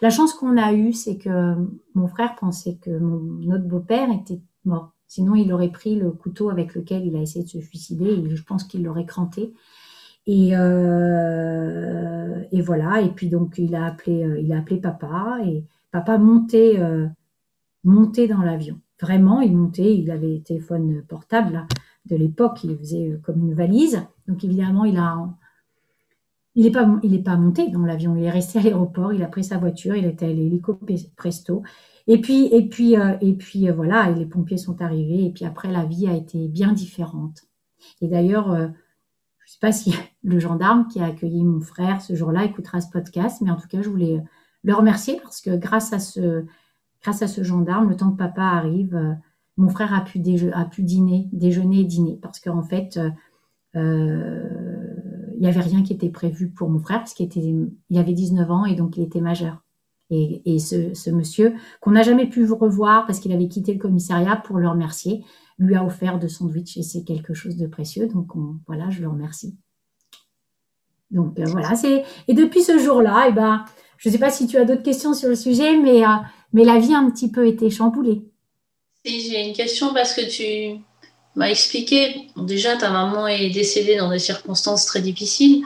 la 0.00 0.10
chance 0.10 0.32
qu'on 0.32 0.56
a 0.56 0.72
eue, 0.72 0.92
c'est 0.92 1.16
que 1.16 1.56
mon 1.94 2.06
frère 2.06 2.36
pensait 2.36 2.76
que 2.76 2.90
notre 2.90 3.64
beau-père 3.64 4.08
était 4.10 4.40
mort. 4.64 4.92
Sinon, 5.08 5.34
il 5.34 5.52
aurait 5.52 5.72
pris 5.72 5.96
le 5.96 6.10
couteau 6.12 6.48
avec 6.48 6.74
lequel 6.74 7.04
il 7.04 7.16
a 7.16 7.20
essayé 7.20 7.44
de 7.44 7.50
se 7.50 7.60
suicider 7.60 8.24
je 8.34 8.42
pense 8.42 8.64
qu'il 8.64 8.84
l'aurait 8.84 9.04
cranté. 9.04 9.52
Et, 10.26 10.50
euh, 10.56 12.42
et, 12.52 12.62
voilà. 12.62 13.02
Et 13.02 13.10
puis 13.10 13.28
donc 13.28 13.58
il 13.58 13.74
a 13.74 13.86
appelé, 13.86 14.22
euh, 14.22 14.40
il 14.40 14.52
a 14.52 14.58
appelé 14.58 14.80
papa 14.80 15.38
et 15.44 15.64
papa 15.90 16.16
montait, 16.16 16.80
montait 17.82 18.28
dans 18.28 18.42
l'avion. 18.42 18.78
Vraiment, 19.00 19.40
il 19.40 19.56
montait. 19.56 19.96
Il 19.98 20.12
avait 20.12 20.40
téléphone 20.44 21.02
portable 21.08 21.66
de 22.06 22.16
l'époque. 22.16 22.64
Il 22.64 22.76
faisait 22.78 23.20
comme 23.22 23.40
une 23.40 23.54
valise. 23.54 24.06
Donc 24.28 24.44
évidemment, 24.44 24.84
il 24.84 24.96
a, 24.96 25.28
il 26.54 26.64
n'est 26.64 26.70
pas, 26.70 26.88
il 27.02 27.14
est 27.14 27.22
pas 27.22 27.36
monté 27.36 27.68
dans 27.68 27.84
l'avion. 27.84 28.16
Il 28.16 28.24
est 28.24 28.30
resté 28.30 28.58
à 28.58 28.62
l'aéroport. 28.62 29.12
Il 29.12 29.22
a 29.22 29.28
pris 29.28 29.44
sa 29.44 29.58
voiture. 29.58 29.96
Il 29.96 30.04
était 30.04 30.26
à 30.26 30.32
l'hélico 30.32 30.78
presto. 31.16 31.62
Et 32.06 32.20
puis, 32.20 32.46
et 32.46 32.68
puis, 32.68 32.96
euh, 32.96 33.16
et 33.20 33.34
puis 33.34 33.68
euh, 33.68 33.72
voilà, 33.72 34.10
les 34.10 34.26
pompiers 34.26 34.58
sont 34.58 34.82
arrivés. 34.82 35.26
Et 35.26 35.30
puis 35.30 35.44
après, 35.44 35.70
la 35.70 35.84
vie 35.84 36.08
a 36.08 36.14
été 36.14 36.48
bien 36.48 36.72
différente. 36.72 37.42
Et 38.00 38.08
d'ailleurs, 38.08 38.52
euh, 38.52 38.66
je 38.66 39.50
ne 39.50 39.52
sais 39.52 39.58
pas 39.60 39.72
si 39.72 39.94
le 40.24 40.38
gendarme 40.38 40.88
qui 40.88 41.00
a 41.00 41.06
accueilli 41.06 41.44
mon 41.44 41.60
frère 41.60 42.00
ce 42.02 42.14
jour-là 42.14 42.44
écoutera 42.44 42.80
ce 42.80 42.90
podcast, 42.90 43.40
mais 43.40 43.50
en 43.50 43.56
tout 43.56 43.68
cas, 43.68 43.82
je 43.82 43.88
voulais 43.88 44.22
le 44.64 44.74
remercier 44.74 45.18
parce 45.22 45.40
que 45.40 45.56
grâce 45.56 45.92
à 45.92 45.98
ce, 45.98 46.44
grâce 47.02 47.22
à 47.22 47.28
ce 47.28 47.42
gendarme, 47.42 47.88
le 47.88 47.96
temps 47.96 48.10
que 48.10 48.18
papa 48.18 48.42
arrive, 48.42 49.16
mon 49.56 49.68
frère 49.68 49.94
a 49.94 50.00
pu, 50.02 50.20
a 50.52 50.68
dîner, 50.78 51.28
déjeuner 51.32 51.80
et 51.80 51.84
dîner 51.84 52.18
parce 52.22 52.40
qu'en 52.40 52.62
fait, 52.62 52.98
il 53.74 55.40
n'y 55.40 55.46
avait 55.46 55.60
rien 55.60 55.82
qui 55.82 55.92
était 55.92 56.08
prévu 56.08 56.50
pour 56.50 56.70
mon 56.70 56.78
frère 56.78 56.98
parce 56.98 57.14
qu'il 57.14 57.28
avait 57.94 58.12
19 58.12 58.50
ans 58.50 58.64
et 58.64 58.74
donc 58.74 58.96
il 58.96 59.02
était 59.02 59.20
majeur. 59.20 59.62
Et, 60.14 60.58
ce, 60.58 61.10
monsieur, 61.10 61.54
qu'on 61.80 61.92
n'a 61.92 62.02
jamais 62.02 62.28
pu 62.28 62.44
revoir 62.50 63.06
parce 63.06 63.18
qu'il 63.18 63.32
avait 63.32 63.48
quitté 63.48 63.72
le 63.72 63.78
commissariat 63.78 64.36
pour 64.36 64.58
le 64.58 64.68
remercier, 64.68 65.24
lui 65.58 65.74
a 65.74 65.84
offert 65.84 66.18
de 66.18 66.28
sandwich 66.28 66.76
et 66.76 66.82
c'est 66.82 67.02
quelque 67.02 67.32
chose 67.32 67.56
de 67.56 67.66
précieux. 67.66 68.08
Donc 68.08 68.32
voilà, 68.66 68.90
je 68.90 69.00
le 69.00 69.08
remercie. 69.08 69.56
Donc 71.10 71.38
euh, 71.38 71.44
voilà, 71.46 71.74
c'est 71.74 72.04
et 72.28 72.34
depuis 72.34 72.62
ce 72.62 72.78
jour-là, 72.78 73.26
eh 73.28 73.32
ben, 73.32 73.64
je 73.96 74.08
ne 74.08 74.12
sais 74.12 74.18
pas 74.18 74.30
si 74.30 74.46
tu 74.46 74.58
as 74.58 74.64
d'autres 74.64 74.82
questions 74.82 75.14
sur 75.14 75.30
le 75.30 75.34
sujet, 75.34 75.76
euh, 75.78 76.06
mais 76.52 76.64
la 76.64 76.78
vie 76.78 76.94
a 76.94 76.98
un 76.98 77.10
petit 77.10 77.30
peu 77.30 77.46
été 77.46 77.70
chamboulée. 77.70 78.30
J'ai 79.04 79.40
une 79.40 79.54
question 79.54 79.92
parce 79.92 80.14
que 80.14 80.20
tu 80.20 80.80
m'as 81.34 81.48
expliqué. 81.48 82.28
déjà, 82.36 82.76
ta 82.76 82.90
maman 82.90 83.26
est 83.26 83.50
décédée 83.50 83.96
dans 83.96 84.10
des 84.10 84.20
circonstances 84.20 84.86
très 84.86 85.00
difficiles. 85.00 85.64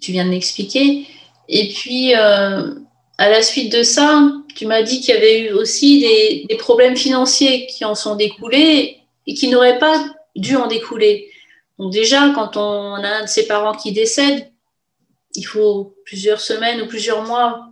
Tu 0.00 0.12
viens 0.12 0.24
de 0.24 0.30
l'expliquer. 0.30 1.06
Et 1.48 1.68
puis, 1.68 2.14
euh, 2.16 2.74
à 3.18 3.28
la 3.28 3.42
suite 3.42 3.72
de 3.72 3.82
ça, 3.82 4.32
tu 4.56 4.66
m'as 4.66 4.82
dit 4.82 5.00
qu'il 5.00 5.14
y 5.14 5.16
avait 5.16 5.42
eu 5.42 5.52
aussi 5.52 6.00
des, 6.48 6.56
problèmes 6.56 6.96
financiers 6.96 7.66
qui 7.66 7.84
en 7.84 7.94
sont 7.94 8.16
découlés 8.16 8.98
et 9.26 9.34
qui 9.34 9.48
n'auraient 9.48 9.78
pas 9.78 10.04
dû 10.34 10.56
en 10.56 10.66
découler. 10.66 11.30
Donc 11.78 11.92
déjà, 11.92 12.32
quand 12.34 12.56
on 12.56 12.94
a 12.94 13.08
un 13.08 13.22
de 13.22 13.28
ses 13.28 13.46
parents 13.46 13.74
qui 13.74 13.92
décède, 13.92 14.50
il 15.34 15.44
faut 15.44 15.94
plusieurs 16.04 16.40
semaines 16.40 16.80
ou 16.82 16.86
plusieurs 16.86 17.22
mois 17.22 17.68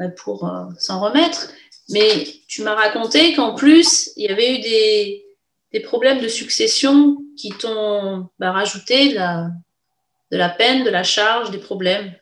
euh, 0.00 0.08
pour 0.22 0.46
euh, 0.46 0.64
s'en 0.78 1.00
remettre. 1.00 1.48
Mais 1.92 2.24
tu 2.48 2.62
m'as 2.62 2.74
raconté 2.74 3.34
qu'en 3.34 3.54
plus, 3.54 4.10
il 4.16 4.24
y 4.24 4.28
avait 4.28 4.56
eu 4.56 4.60
des, 4.60 5.80
problèmes 5.80 6.20
de 6.20 6.28
succession 6.28 7.18
qui 7.36 7.50
t'ont 7.50 8.28
bah, 8.38 8.52
rajouté 8.52 9.14
de 9.14 10.36
la 10.36 10.48
peine, 10.48 10.84
de 10.84 10.90
la 10.90 11.02
charge, 11.02 11.50
des 11.50 11.58
problèmes. 11.58 12.12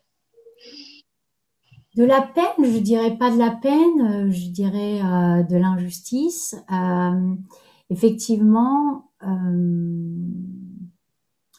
De 1.99 2.05
la 2.05 2.23
peine, 2.23 2.65
je 2.65 2.79
dirais 2.79 3.17
pas 3.17 3.31
de 3.33 3.39
la 3.39 3.51
peine, 3.51 4.29
euh, 4.29 4.31
je 4.31 4.51
dirais 4.51 5.01
euh, 5.03 5.43
de 5.43 5.57
l'injustice. 5.57 6.55
Euh, 6.71 7.35
effectivement, 7.91 9.11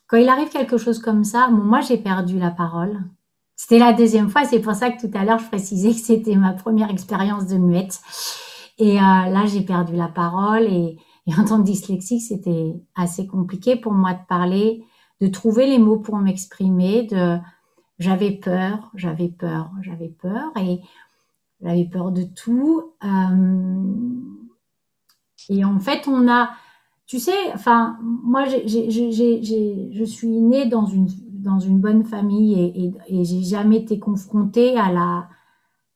quand 0.08 0.18
il 0.18 0.30
arrive 0.30 0.48
quelque 0.48 0.78
chose 0.78 1.00
comme 1.00 1.26
ça, 1.26 1.50
moi 1.50 1.82
j'ai 1.82 1.98
perdu 1.98 2.40
la 2.40 2.52
parole. 2.52 3.04
C'était 3.70 3.86
la 3.86 3.94
deuxième 3.94 4.30
fois, 4.30 4.46
c'est 4.46 4.62
pour 4.62 4.74
ça 4.74 4.90
que 4.90 5.00
tout 5.00 5.16
à 5.16 5.24
l'heure 5.24 5.38
je 5.38 5.46
précisais 5.46 5.92
que 5.92 6.00
c'était 6.00 6.36
ma 6.36 6.54
première 6.54 6.90
expérience 6.90 7.46
de 7.46 7.56
muette. 7.58 8.02
Et 8.80 8.96
là 8.96 9.46
j'ai 9.46 9.62
perdu 9.62 9.96
la 9.96 10.08
parole 10.08 10.64
et, 10.64 10.98
et 11.28 11.36
en 11.40 11.46
tant 11.46 11.60
que 11.60 11.66
dyslexique, 11.68 12.24
c'était 12.24 12.74
assez 12.96 13.28
compliqué 13.28 13.76
pour 13.76 13.92
moi 13.92 14.14
de 14.14 14.26
parler, 14.28 14.84
de 15.22 15.28
trouver 15.28 15.68
les 15.68 15.78
mots 15.78 16.00
pour 16.00 16.18
m'exprimer, 16.18 17.04
de 17.04 17.38
j'avais 18.00 18.32
peur, 18.32 18.90
j'avais 18.96 19.28
peur, 19.28 19.70
j'avais 19.84 20.10
peur 20.10 20.52
et 20.60 20.80
j'avais 21.62 21.86
peur 21.86 22.12
de 22.12 22.24
tout. 22.24 22.94
Euh, 23.04 23.84
et 25.48 25.64
en 25.64 25.80
fait, 25.80 26.08
on 26.08 26.28
a, 26.28 26.50
tu 27.06 27.20
sais, 27.20 27.54
enfin, 27.54 28.00
moi, 28.02 28.46
je 28.46 30.04
suis 30.06 30.42
née 30.42 30.66
dans 30.66 30.88
une, 30.88 31.08
dans 31.40 31.60
une 31.60 31.80
bonne 31.80 32.04
famille 32.04 32.54
et, 33.08 33.24
j'ai 33.24 33.44
jamais 33.44 33.78
été 33.78 34.00
confrontée 34.00 34.78
à, 34.78 34.92
la, 34.92 35.30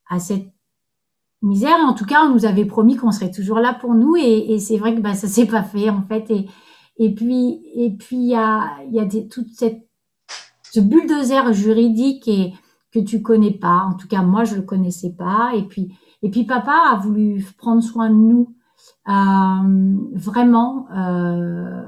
à 0.10 0.20
cette 0.20 0.48
misère. 1.42 1.78
en 1.80 1.94
tout 1.94 2.06
cas, 2.06 2.26
on 2.26 2.34
nous 2.34 2.46
avait 2.46 2.66
promis 2.66 2.96
qu'on 2.96 3.12
serait 3.12 3.32
toujours 3.32 3.60
là 3.60 3.74
pour 3.74 3.94
nous 3.94 4.16
et, 4.16 4.60
c'est 4.60 4.78
vrai 4.78 4.96
que 4.96 5.02
bah, 5.02 5.16
ça 5.16 5.28
s'est 5.28 5.48
pas 5.48 5.64
fait 5.64 5.90
en 5.90 6.02
fait. 6.04 6.32
Et, 6.98 7.14
puis, 7.14 7.62
et 7.76 7.92
puis 7.92 8.18
il 8.18 8.30
y 8.30 8.36
a, 8.36 8.78
y 8.92 9.00
a 9.00 9.06
toute 9.06 9.50
cette 9.54 9.88
ce 10.74 10.80
bulldozer 10.80 11.54
juridique 11.54 12.28
et 12.28 12.54
que 12.92 13.00
tu 13.00 13.22
connais 13.22 13.52
pas. 13.52 13.88
En 13.92 13.94
tout 13.94 14.08
cas, 14.08 14.24
moi, 14.24 14.44
je 14.44 14.56
le 14.56 14.64
connaissais 14.64 15.12
pas. 15.12 15.52
Et 15.56 15.64
puis, 15.64 15.96
et 16.24 16.32
puis, 16.32 16.46
papa 16.46 16.74
a 16.92 16.96
voulu 16.98 17.46
prendre 17.58 17.84
soin 17.84 18.10
de 18.10 18.16
nous 18.16 18.56
euh, 19.08 19.98
vraiment. 20.14 20.88
Euh, 20.96 21.84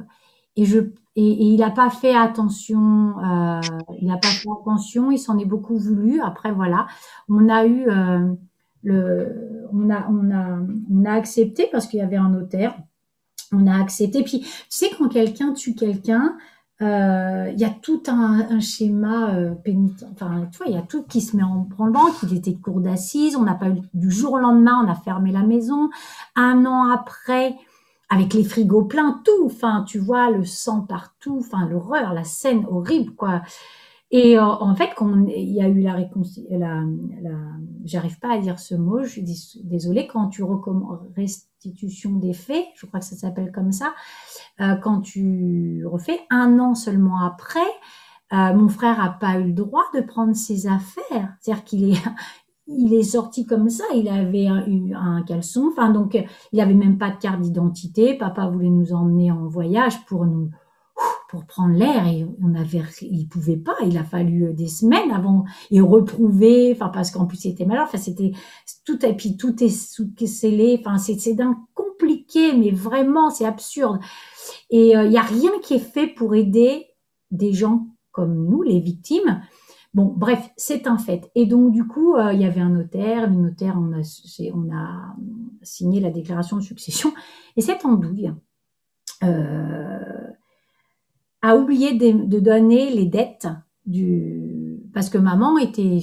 et 0.55 0.65
je 0.65 0.79
et, 1.17 1.45
il 1.45 1.57
n'a 1.59 1.71
pas 1.71 1.89
fait 1.89 2.13
attention. 2.13 3.15
Euh, 3.19 3.61
il 4.01 4.07
n'a 4.07 4.17
pas 4.17 4.27
fait 4.27 4.49
attention. 4.61 5.11
Il 5.11 5.17
s'en 5.17 5.37
est 5.37 5.45
beaucoup 5.45 5.77
voulu. 5.77 6.19
Après, 6.21 6.51
voilà, 6.51 6.87
on 7.29 7.47
a 7.47 7.65
eu 7.65 7.85
le, 8.83 9.67
on 9.73 9.89
a, 9.89 10.07
on 10.09 10.31
a, 10.31 10.59
on 10.91 11.05
a 11.05 11.11
accepté 11.11 11.69
parce 11.71 11.87
qu'il 11.87 11.99
y 11.99 12.03
avait 12.03 12.17
un 12.17 12.29
notaire. 12.29 12.77
On 13.53 13.65
a 13.67 13.79
accepté. 13.79 14.23
Puis, 14.23 14.41
tu 14.41 14.49
sais, 14.69 14.89
quand 14.97 15.07
quelqu'un 15.07 15.53
tue 15.53 15.73
quelqu'un, 15.73 16.35
euh, 16.81 17.49
il 17.53 17.59
y 17.59 17.63
a 17.63 17.69
tout 17.69 18.03
un, 18.07 18.59
schéma 18.59 19.33
euh, 19.33 19.51
pénitent. 19.51 20.05
Enfin, 20.11 20.47
tu 20.51 20.57
vois, 20.57 20.67
il 20.67 20.73
y 20.73 20.77
a 20.77 20.81
tout 20.81 21.03
qui 21.03 21.21
se 21.21 21.37
met 21.37 21.43
en 21.43 21.67
branlant, 21.69 22.11
qu'il 22.19 22.35
était 22.35 22.51
de 22.51 22.61
cour 22.61 22.81
d'assises. 22.81 23.35
On 23.35 23.43
n'a 23.43 23.55
pas 23.55 23.69
eu 23.69 23.79
du 23.93 24.11
jour 24.11 24.33
au 24.33 24.39
lendemain, 24.39 24.83
on 24.85 24.91
a 24.91 24.95
fermé 24.95 25.31
la 25.31 25.43
maison. 25.43 25.89
Un 26.35 26.65
an 26.65 26.89
après, 26.89 27.55
avec 28.09 28.33
les 28.33 28.43
frigos 28.43 28.85
pleins, 28.85 29.21
tout. 29.23 29.45
Enfin, 29.45 29.83
tu 29.87 29.99
vois, 29.99 30.29
le 30.31 30.43
sang 30.45 30.81
partout. 30.81 31.37
Enfin, 31.39 31.67
l'horreur, 31.67 32.13
la 32.13 32.23
scène 32.23 32.65
horrible, 32.69 33.13
quoi. 33.15 33.41
Et 34.11 34.39
en 34.39 34.75
fait, 34.75 34.91
quand 34.95 35.25
il 35.27 35.51
y 35.51 35.61
a 35.61 35.67
eu 35.67 35.81
la 35.81 35.93
réconciliation, 35.93 36.99
j'arrive 37.83 38.19
pas 38.19 38.33
à 38.33 38.37
dire 38.37 38.59
ce 38.59 38.75
mot, 38.75 39.03
je 39.03 39.09
suis 39.09 39.63
désolée, 39.63 40.07
quand 40.07 40.29
tu 40.29 40.43
recommences 40.43 40.99
restitution 41.17 42.11
des 42.11 42.33
faits, 42.33 42.65
je 42.75 42.85
crois 42.85 42.99
que 42.99 43.05
ça 43.05 43.15
s'appelle 43.15 43.51
comme 43.51 43.71
ça, 43.71 43.93
quand 44.59 45.01
tu 45.01 45.83
refais 45.85 46.19
un 46.29 46.59
an 46.59 46.75
seulement 46.75 47.19
après, 47.19 47.59
mon 48.31 48.69
frère 48.69 49.03
a 49.03 49.09
pas 49.09 49.39
eu 49.39 49.47
le 49.47 49.53
droit 49.53 49.85
de 49.95 50.01
prendre 50.01 50.35
ses 50.35 50.67
affaires. 50.67 51.35
C'est-à-dire 51.41 51.63
qu'il 51.65 51.91
est, 51.91 52.01
il 52.67 52.93
est 52.93 53.03
sorti 53.03 53.45
comme 53.45 53.69
ça. 53.69 53.83
Il 53.93 54.07
avait 54.09 54.47
un, 54.47 54.65
un 54.95 55.23
caleçon. 55.23 55.69
Enfin, 55.71 55.91
donc, 55.91 56.17
il 56.51 56.59
avait 56.59 56.73
même 56.73 56.97
pas 56.97 57.11
de 57.11 57.17
carte 57.17 57.41
d'identité. 57.41 58.17
Papa 58.17 58.47
voulait 58.47 58.69
nous 58.69 58.93
emmener 58.93 59.31
en 59.31 59.47
voyage 59.47 60.03
pour 60.05 60.25
nous, 60.25 60.49
pour 61.29 61.45
prendre 61.45 61.75
l'air 61.75 62.07
et 62.07 62.25
on 62.41 62.55
avait, 62.55 62.81
il 63.01 63.27
pouvait 63.27 63.57
pas. 63.57 63.75
Il 63.85 63.97
a 63.97 64.03
fallu 64.03 64.53
des 64.53 64.67
semaines 64.67 65.11
avant 65.11 65.45
et 65.71 65.81
reprouver. 65.81 66.71
Enfin, 66.73 66.89
parce 66.89 67.11
qu'en 67.11 67.25
plus, 67.25 67.45
il 67.45 67.51
était 67.51 67.65
malade. 67.65 67.85
Enfin, 67.87 67.97
c'était 67.97 68.31
tout, 68.85 69.05
et 69.05 69.13
puis 69.13 69.37
tout 69.37 69.63
est 69.63 69.69
scellé. 70.27 70.77
Enfin, 70.79 70.97
c'est, 70.97 71.33
d'un 71.33 71.57
compliqué, 71.73 72.53
mais 72.53 72.71
vraiment, 72.71 73.29
c'est 73.29 73.45
absurde. 73.45 73.99
Et 74.69 74.89
il 74.89 74.95
euh, 74.95 75.05
y 75.05 75.17
a 75.17 75.21
rien 75.21 75.51
qui 75.61 75.75
est 75.75 75.79
fait 75.79 76.07
pour 76.07 76.35
aider 76.35 76.87
des 77.31 77.53
gens 77.53 77.87
comme 78.11 78.47
nous, 78.47 78.61
les 78.61 78.79
victimes. 78.79 79.41
Bon, 79.95 80.13
bref, 80.13 80.51
c'est 80.57 80.87
un 80.87 80.97
fait. 80.97 81.31
Et 81.35 81.45
donc, 81.45 81.71
du 81.71 81.87
coup, 81.87 82.15
euh, 82.15 82.33
il 82.33 82.41
y 82.41 82.45
avait 82.45 82.59
un 82.59 82.69
notaire. 82.69 83.29
Le 83.29 83.35
notaire, 83.37 83.77
on 83.77 83.93
a, 83.93 85.15
signé 85.61 86.01
la 86.01 86.09
déclaration 86.11 86.57
de 86.57 86.61
succession. 86.61 87.13
Et 87.55 87.61
cette 87.61 87.85
andouille 87.85 88.33
euh, 89.23 90.29
a 91.41 91.55
oublié 91.55 91.93
de, 91.93 92.39
donner 92.41 92.91
les 92.91 93.05
dettes 93.05 93.47
du, 93.85 94.64
parce 94.95 95.09
que 95.09 95.17
maman 95.17 95.57
était, 95.57 95.99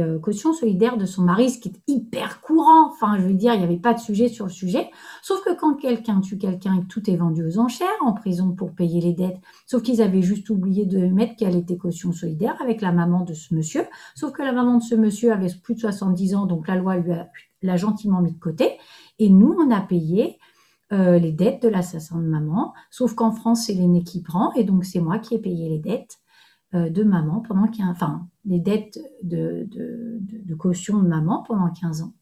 euh, 0.00 0.18
caution 0.18 0.54
solidaire 0.54 0.96
de 0.96 1.04
son 1.04 1.24
mari, 1.24 1.50
ce 1.50 1.58
qui 1.58 1.68
est 1.68 1.92
hyper 1.92 2.40
courant. 2.40 2.88
Enfin, 2.88 3.18
je 3.18 3.24
veux 3.24 3.34
dire, 3.34 3.52
il 3.52 3.58
n'y 3.58 3.64
avait 3.64 3.76
pas 3.76 3.92
de 3.92 3.98
sujet 3.98 4.28
sur 4.28 4.46
le 4.46 4.50
sujet. 4.50 4.88
Sauf 5.20 5.44
que 5.44 5.54
quand 5.54 5.74
quelqu'un 5.74 6.22
tue 6.22 6.38
quelqu'un 6.38 6.76
et 6.76 6.86
tout 6.86 7.10
est 7.10 7.16
vendu 7.16 7.44
aux 7.44 7.58
enchères 7.58 7.86
en 8.00 8.14
prison 8.14 8.52
pour 8.52 8.72
payer 8.72 9.02
les 9.02 9.12
dettes, 9.12 9.36
sauf 9.66 9.82
qu'ils 9.82 10.00
avaient 10.00 10.22
juste 10.22 10.48
oublié 10.48 10.86
de 10.86 11.06
mettre 11.06 11.36
qu'elle 11.36 11.54
était 11.54 11.76
caution 11.76 12.12
solidaire 12.12 12.56
avec 12.62 12.80
la 12.80 12.92
maman 12.92 13.24
de 13.24 13.34
ce 13.34 13.54
monsieur. 13.54 13.84
Sauf 14.14 14.32
que 14.32 14.40
la 14.40 14.52
maman 14.52 14.78
de 14.78 14.82
ce 14.82 14.94
monsieur 14.94 15.30
avait 15.30 15.52
plus 15.62 15.74
de 15.74 15.80
70 15.80 16.34
ans, 16.34 16.46
donc 16.46 16.66
la 16.66 16.76
loi 16.76 16.96
lui 16.96 17.12
l'a 17.60 17.76
gentiment 17.76 18.22
mis 18.22 18.32
de 18.32 18.38
côté. 18.38 18.78
Et 19.18 19.28
nous, 19.28 19.54
on 19.60 19.70
a 19.70 19.82
payé 19.82 20.38
euh, 20.94 21.18
les 21.18 21.32
dettes 21.32 21.62
de 21.62 21.68
l'assassin 21.68 22.16
de 22.16 22.26
maman. 22.26 22.72
Sauf 22.90 23.14
qu'en 23.14 23.32
France, 23.32 23.66
c'est 23.66 23.74
l'aîné 23.74 24.02
qui 24.02 24.22
prend, 24.22 24.50
et 24.54 24.64
donc 24.64 24.86
c'est 24.86 25.00
moi 25.00 25.18
qui 25.18 25.34
ai 25.34 25.38
payé 25.38 25.68
les 25.68 25.78
dettes. 25.78 26.16
Euh, 26.74 26.90
de 26.90 27.02
maman 27.02 27.40
pendant 27.40 27.66
15, 27.66 27.88
enfin, 27.88 28.28
les 28.44 28.58
dettes 28.60 28.98
de, 29.22 29.66
de, 29.70 30.54
caution 30.54 31.00
de 31.00 31.08
maman 31.08 31.42
pendant 31.42 31.70
15 31.70 32.02
ans. 32.02 32.12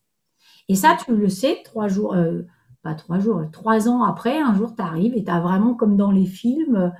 Et 0.69 0.77
ça, 0.77 0.97
tu 1.05 1.17
le 1.17 1.29
sais, 1.29 1.63
trois 1.65 1.89
jours, 1.89 2.15
euh, 2.15 2.43
pas 2.83 2.95
trois 2.95 3.19
jours, 3.19 3.43
trois 3.51 3.89
ans 3.89 4.05
après, 4.05 4.39
un 4.39 4.55
jour, 4.55 4.77
tu 4.77 4.83
arrives 4.83 5.17
et 5.17 5.25
tu 5.25 5.31
as 5.33 5.41
vraiment, 5.41 5.75
comme 5.75 5.97
dans 5.97 6.13
les 6.13 6.27
films, 6.27 6.93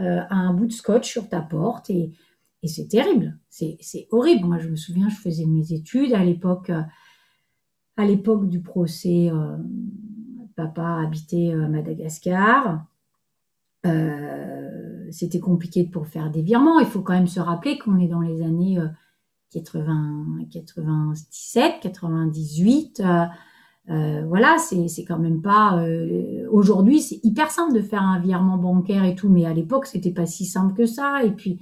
euh, 0.00 0.22
un 0.28 0.52
bout 0.52 0.66
de 0.66 0.72
scotch 0.72 1.08
sur 1.08 1.28
ta 1.28 1.40
porte 1.40 1.88
et, 1.88 2.10
et 2.64 2.68
c'est 2.68 2.88
terrible. 2.88 3.38
C'est 3.48 4.08
horrible. 4.10 4.48
Moi, 4.48 4.58
je 4.58 4.68
me 4.68 4.76
souviens, 4.76 5.08
je 5.08 5.16
faisais 5.16 5.46
mes 5.46 5.72
études 5.72 6.14
à 6.14 6.24
l'époque, 6.24 6.72
à 7.96 8.04
l'époque 8.04 8.48
du 8.48 8.60
procès, 8.60 9.30
papa 10.56 11.00
habitait 11.04 11.52
à 11.52 11.68
Madagascar. 11.68 12.84
Euh, 13.86 14.97
c'était 15.10 15.40
compliqué 15.40 15.84
pour 15.84 16.06
faire 16.06 16.30
des 16.30 16.42
virements. 16.42 16.78
Il 16.80 16.86
faut 16.86 17.00
quand 17.00 17.14
même 17.14 17.26
se 17.26 17.40
rappeler 17.40 17.78
qu'on 17.78 17.98
est 17.98 18.08
dans 18.08 18.20
les 18.20 18.42
années 18.42 18.78
80, 19.52 20.46
97, 20.50 21.80
98. 21.80 23.02
voilà, 23.86 24.56
c'est 24.58 25.04
quand 25.04 25.18
même 25.18 25.40
pas. 25.42 25.82
Euh, 25.82 26.46
aujourd'hui, 26.50 27.00
c'est 27.00 27.20
hyper 27.22 27.50
simple 27.50 27.74
de 27.74 27.80
faire 27.80 28.02
un 28.02 28.20
virement 28.20 28.58
bancaire 28.58 29.04
et 29.04 29.14
tout, 29.14 29.28
mais 29.28 29.46
à 29.46 29.54
l'époque, 29.54 29.86
c'était 29.86 30.12
pas 30.12 30.26
si 30.26 30.44
simple 30.44 30.74
que 30.74 30.86
ça. 30.86 31.24
Et 31.24 31.30
puis, 31.30 31.60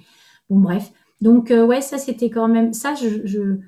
bon, 0.50 0.58
bref. 0.58 0.92
Donc, 1.20 1.50
euh, 1.50 1.64
ouais, 1.64 1.80
ça, 1.80 1.98
c'était 1.98 2.30
quand 2.30 2.48
même. 2.48 2.72
Ça, 2.72 2.94
je, 2.94 3.58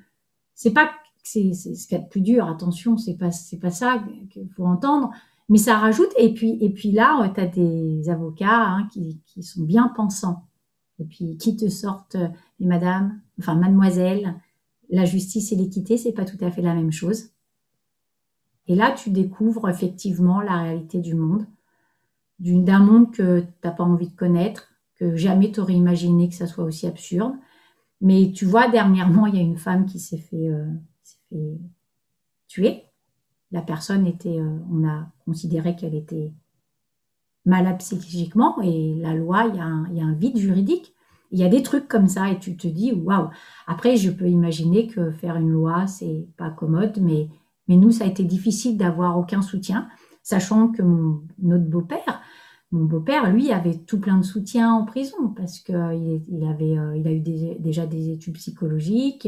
c'est 0.53 0.73
pas. 0.73 0.91
C'est 1.23 1.53
ce 1.53 1.87
qu'il 1.87 1.97
y 1.97 2.01
a 2.01 2.03
de 2.03 2.09
plus 2.09 2.21
dur. 2.21 2.47
Attention, 2.47 2.97
c'est 2.97 3.17
pas, 3.17 3.29
pas 3.61 3.71
ça 3.71 4.03
qu'il 4.31 4.49
faut 4.49 4.65
entendre. 4.65 5.11
Mais 5.49 5.57
ça 5.57 5.79
rajoute, 5.79 6.11
et 6.17 6.33
puis, 6.33 6.57
et 6.61 6.69
puis 6.69 6.91
là, 6.91 7.27
tu 7.33 7.41
as 7.41 7.47
des 7.47 8.07
avocats 8.09 8.67
hein, 8.67 8.87
qui, 8.91 9.43
sont 9.43 9.63
bien 9.63 9.91
pensants, 9.95 10.47
et 10.99 11.05
puis 11.05 11.37
qui 11.37 11.57
te 11.57 11.67
sortent, 11.69 12.15
euh, 12.15 12.27
mais 12.59 12.67
madame, 12.67 13.19
enfin 13.39 13.55
mademoiselle, 13.55 14.35
la 14.91 15.05
justice 15.05 15.51
et 15.51 15.55
l'équité, 15.55 15.97
c'est 15.97 16.13
pas 16.13 16.25
tout 16.25 16.37
à 16.41 16.51
fait 16.51 16.61
la 16.61 16.75
même 16.75 16.91
chose. 16.91 17.31
Et 18.67 18.75
là, 18.75 18.91
tu 18.91 19.09
découvres 19.09 19.69
effectivement 19.69 20.41
la 20.41 20.61
réalité 20.61 20.99
du 20.99 21.15
monde, 21.15 21.47
d'un 22.39 22.79
monde 22.79 23.11
que 23.11 23.41
tu 23.41 23.47
n'as 23.63 23.71
pas 23.71 23.83
envie 23.83 24.09
de 24.09 24.15
connaître, 24.15 24.71
que 24.95 25.15
jamais 25.15 25.51
tu 25.51 25.59
aurais 25.59 25.73
imaginé 25.73 26.29
que 26.29 26.35
ça 26.35 26.45
soit 26.45 26.63
aussi 26.63 26.85
absurde. 26.85 27.33
Mais 28.01 28.31
tu 28.33 28.45
vois, 28.45 28.69
dernièrement, 28.69 29.25
il 29.25 29.35
y 29.35 29.39
a 29.39 29.41
une 29.41 29.57
femme 29.57 29.87
qui 29.87 29.99
s'est 29.99 30.19
fait, 30.19 30.49
euh, 30.49 30.65
fait 31.29 31.59
tuer 32.47 32.88
la 33.51 33.61
personne 33.61 34.05
était, 34.05 34.39
euh, 34.39 34.59
on 34.71 34.87
a 34.87 35.07
considéré 35.25 35.75
qu'elle 35.75 35.95
était 35.95 36.33
malade 37.45 37.77
psychiquement 37.79 38.61
et 38.61 38.95
la 39.01 39.13
loi, 39.13 39.45
il 39.47 39.55
y, 39.55 39.59
a 39.59 39.65
un, 39.65 40.13
vide 40.13 40.37
juridique. 40.37 40.93
Il 41.31 41.39
y 41.39 41.43
a 41.43 41.49
des 41.49 41.63
trucs 41.63 41.87
comme 41.87 42.07
ça 42.07 42.29
et 42.29 42.39
tu 42.39 42.57
te 42.57 42.67
dis 42.67 42.91
waouh. 42.91 43.29
Après, 43.67 43.97
je 43.97 44.11
peux 44.11 44.27
imaginer 44.27 44.87
que 44.87 45.11
faire 45.11 45.35
une 45.35 45.51
loi, 45.51 45.87
c'est 45.87 46.27
pas 46.37 46.49
commode, 46.49 46.99
mais, 47.01 47.29
mais 47.67 47.77
nous, 47.77 47.91
ça 47.91 48.03
a 48.03 48.07
été 48.07 48.23
difficile 48.23 48.77
d'avoir 48.77 49.17
aucun 49.17 49.41
soutien, 49.41 49.87
sachant 50.23 50.69
que 50.69 50.81
mon, 50.81 51.21
notre 51.39 51.65
beau-père, 51.65 52.21
mon 52.71 52.85
beau-père, 52.85 53.31
lui, 53.31 53.51
avait 53.51 53.77
tout 53.77 53.99
plein 53.99 54.17
de 54.17 54.25
soutien 54.25 54.71
en 54.73 54.85
prison 54.85 55.33
parce 55.35 55.59
qu'il 55.59 56.21
il 56.27 56.43
avait, 56.47 56.77
euh, 56.77 57.03
a 57.03 57.11
eu 57.11 57.19
déjà 57.19 57.87
des 57.87 58.11
études 58.11 58.35
psychologiques. 58.35 59.27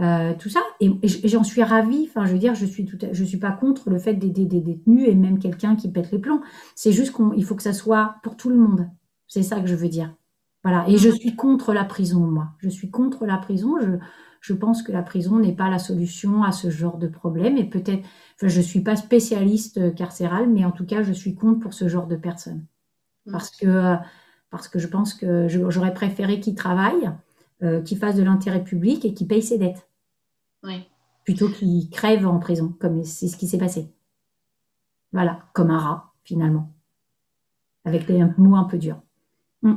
Euh, 0.00 0.34
tout 0.38 0.48
ça. 0.48 0.60
Et, 0.80 0.90
j'en 1.24 1.44
suis 1.44 1.62
ravie. 1.62 2.08
Enfin, 2.08 2.24
je 2.26 2.32
veux 2.32 2.38
dire, 2.38 2.54
je 2.54 2.66
suis 2.66 2.84
tout, 2.84 2.98
je 3.12 3.24
suis 3.24 3.36
pas 3.36 3.52
contre 3.52 3.90
le 3.90 3.98
fait 3.98 4.14
d'aider 4.14 4.46
des 4.46 4.60
détenus 4.60 5.08
et 5.08 5.14
même 5.14 5.38
quelqu'un 5.38 5.76
qui 5.76 5.90
pète 5.90 6.10
les 6.10 6.18
plombs. 6.18 6.40
C'est 6.74 6.92
juste 6.92 7.14
qu'il 7.14 7.44
faut 7.44 7.54
que 7.54 7.62
ça 7.62 7.72
soit 7.72 8.16
pour 8.22 8.36
tout 8.36 8.48
le 8.48 8.56
monde. 8.56 8.88
C'est 9.26 9.42
ça 9.42 9.60
que 9.60 9.66
je 9.66 9.74
veux 9.74 9.88
dire. 9.88 10.14
Voilà. 10.64 10.88
Et 10.88 10.96
je 10.96 11.10
suis 11.10 11.36
contre 11.36 11.74
la 11.74 11.84
prison, 11.84 12.20
moi. 12.20 12.48
Je 12.58 12.68
suis 12.68 12.90
contre 12.90 13.26
la 13.26 13.36
prison. 13.36 13.78
Je, 13.80 13.98
je 14.40 14.54
pense 14.54 14.82
que 14.82 14.92
la 14.92 15.02
prison 15.02 15.38
n'est 15.38 15.54
pas 15.54 15.68
la 15.68 15.78
solution 15.78 16.42
à 16.42 16.52
ce 16.52 16.70
genre 16.70 16.98
de 16.98 17.08
problème. 17.08 17.56
Et 17.58 17.64
peut-être, 17.64 18.04
enfin, 18.36 18.48
je 18.48 18.60
suis 18.60 18.80
pas 18.80 18.96
spécialiste 18.96 19.94
carcérale, 19.94 20.48
mais 20.48 20.64
en 20.64 20.72
tout 20.72 20.86
cas, 20.86 21.02
je 21.02 21.12
suis 21.12 21.34
contre 21.34 21.60
pour 21.60 21.74
ce 21.74 21.88
genre 21.88 22.06
de 22.06 22.16
personnes. 22.16 22.64
Parce 23.30 23.50
que, 23.50 23.96
parce 24.50 24.68
que 24.68 24.78
je 24.78 24.88
pense 24.88 25.14
que 25.14 25.46
j'aurais 25.48 25.94
préféré 25.94 26.40
qu'ils 26.40 26.56
travaillent 26.56 27.12
euh, 27.62 27.80
qui 27.82 27.96
fasse 27.96 28.16
de 28.16 28.22
l'intérêt 28.22 28.64
public 28.64 29.04
et 29.04 29.14
qui 29.14 29.26
paye 29.26 29.42
ses 29.42 29.58
dettes. 29.58 29.88
Oui. 30.64 30.88
Plutôt 31.24 31.48
qu'il 31.48 31.88
crève 31.90 32.26
en 32.26 32.38
prison, 32.38 32.74
comme 32.80 33.04
c'est 33.04 33.28
ce 33.28 33.36
qui 33.36 33.46
s'est 33.46 33.58
passé. 33.58 33.88
Voilà, 35.12 35.40
comme 35.52 35.70
un 35.70 35.78
rat, 35.78 36.12
finalement. 36.24 36.70
Avec 37.84 38.06
des 38.06 38.24
mots 38.38 38.56
un 38.56 38.64
peu 38.64 38.78
durs. 38.78 39.00
Mm. 39.62 39.74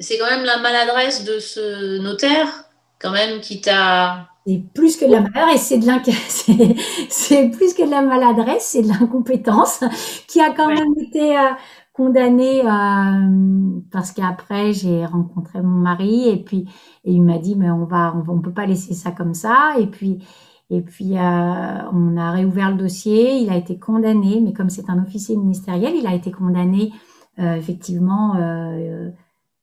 C'est 0.00 0.16
quand 0.16 0.30
même 0.30 0.44
la 0.44 0.58
maladresse 0.58 1.24
de 1.24 1.38
ce 1.38 1.98
notaire, 1.98 2.64
quand 2.98 3.10
même, 3.10 3.40
qui 3.40 3.60
t'a. 3.60 4.28
C'est 4.46 4.62
plus 4.74 4.96
que 4.96 5.04
de 5.04 5.12
la 5.12 5.20
maladresse, 5.20 5.62
c'est 5.62 5.78
de 5.78 5.86
c'est 7.10 7.50
plus 7.50 7.74
que 7.74 7.84
de 7.84 7.90
la 7.90 8.00
maladresse, 8.00 8.64
c'est 8.64 8.82
de 8.82 8.88
l'incompétence 8.88 9.80
qui 10.26 10.40
a 10.40 10.52
quand 10.52 10.68
même 10.68 10.94
été 10.98 11.38
euh, 11.38 11.50
condamnée 12.00 12.62
euh, 12.64 13.80
parce 13.92 14.12
qu'après 14.12 14.72
j'ai 14.72 15.04
rencontré 15.04 15.60
mon 15.60 15.76
mari 15.80 16.30
et 16.30 16.42
puis 16.42 16.66
et 17.04 17.12
il 17.12 17.22
m'a 17.22 17.36
dit 17.36 17.56
mais 17.56 17.70
on 17.70 17.84
va 17.84 18.14
on, 18.26 18.40
peut 18.40 18.54
pas 18.54 18.64
laisser 18.64 18.94
ça 18.94 19.10
comme 19.10 19.34
ça. 19.34 19.74
Et 19.78 19.86
puis 19.86 20.24
et 20.70 20.80
puis 20.80 21.18
euh, 21.18 21.90
on 21.92 22.16
a 22.16 22.30
réouvert 22.30 22.70
le 22.70 22.78
dossier. 22.78 23.36
Il 23.36 23.50
a 23.50 23.56
été 23.56 23.78
condamné 23.78 24.40
mais 24.40 24.54
comme 24.54 24.70
c'est 24.70 24.88
un 24.88 25.02
officier 25.02 25.36
ministériel 25.36 25.92
il 25.94 26.06
a 26.06 26.14
été 26.14 26.30
condamné 26.30 26.90
euh, 27.38 27.54
effectivement 27.56 28.34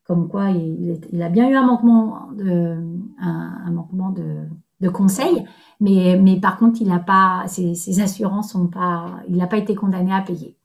comme 0.06 0.30
quoi 0.30 0.52
il, 0.52 1.22
a 1.24 1.30
bien 1.30 1.50
eu 1.50 1.56
un 1.56 1.66
manquement 1.66 2.30
de 2.38 2.78
un, 3.20 3.72
manquement 3.72 4.12
de, 4.12 4.46
de 4.80 4.90
conseil. 4.90 5.44
Mais 5.80 6.20
mais 6.22 6.40
par 6.40 6.60
contre 6.60 6.82
il 6.82 6.88
n'a 6.88 7.00
pas 7.00 7.46
ses, 7.48 7.74
ses 7.74 8.00
assurances 8.00 8.52
sont 8.52 8.68
pas 8.68 9.22
il 9.28 9.38
n'a 9.38 9.48
pas 9.48 9.58
été 9.58 9.74
condamné 9.74 10.14
à 10.14 10.22
payer 10.22 10.57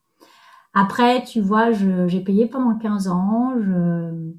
après, 0.73 1.23
tu 1.23 1.41
vois, 1.41 1.71
j'ai 1.71 2.19
payé 2.21 2.47
pendant 2.47 2.77
15 2.77 3.07
ans, 3.07 3.53
je 3.61 4.33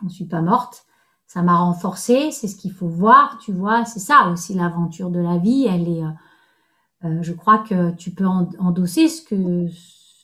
j'en 0.00 0.08
suis 0.08 0.26
pas 0.26 0.40
morte. 0.40 0.86
Ça 1.26 1.42
m'a 1.42 1.58
renforcée, 1.58 2.30
c'est 2.32 2.48
ce 2.48 2.56
qu'il 2.56 2.72
faut 2.72 2.88
voir, 2.88 3.38
tu 3.38 3.52
vois. 3.52 3.84
C'est 3.84 4.00
ça 4.00 4.30
aussi 4.32 4.54
l'aventure 4.54 5.10
de 5.10 5.20
la 5.20 5.38
vie. 5.38 5.66
Elle 5.68 5.88
est, 5.88 6.02
euh, 6.02 6.08
euh 7.04 7.22
je 7.22 7.32
crois 7.32 7.58
que 7.58 7.92
tu 7.92 8.10
peux 8.10 8.26
endosser 8.26 9.08
ce 9.08 9.22
que, 9.22 9.66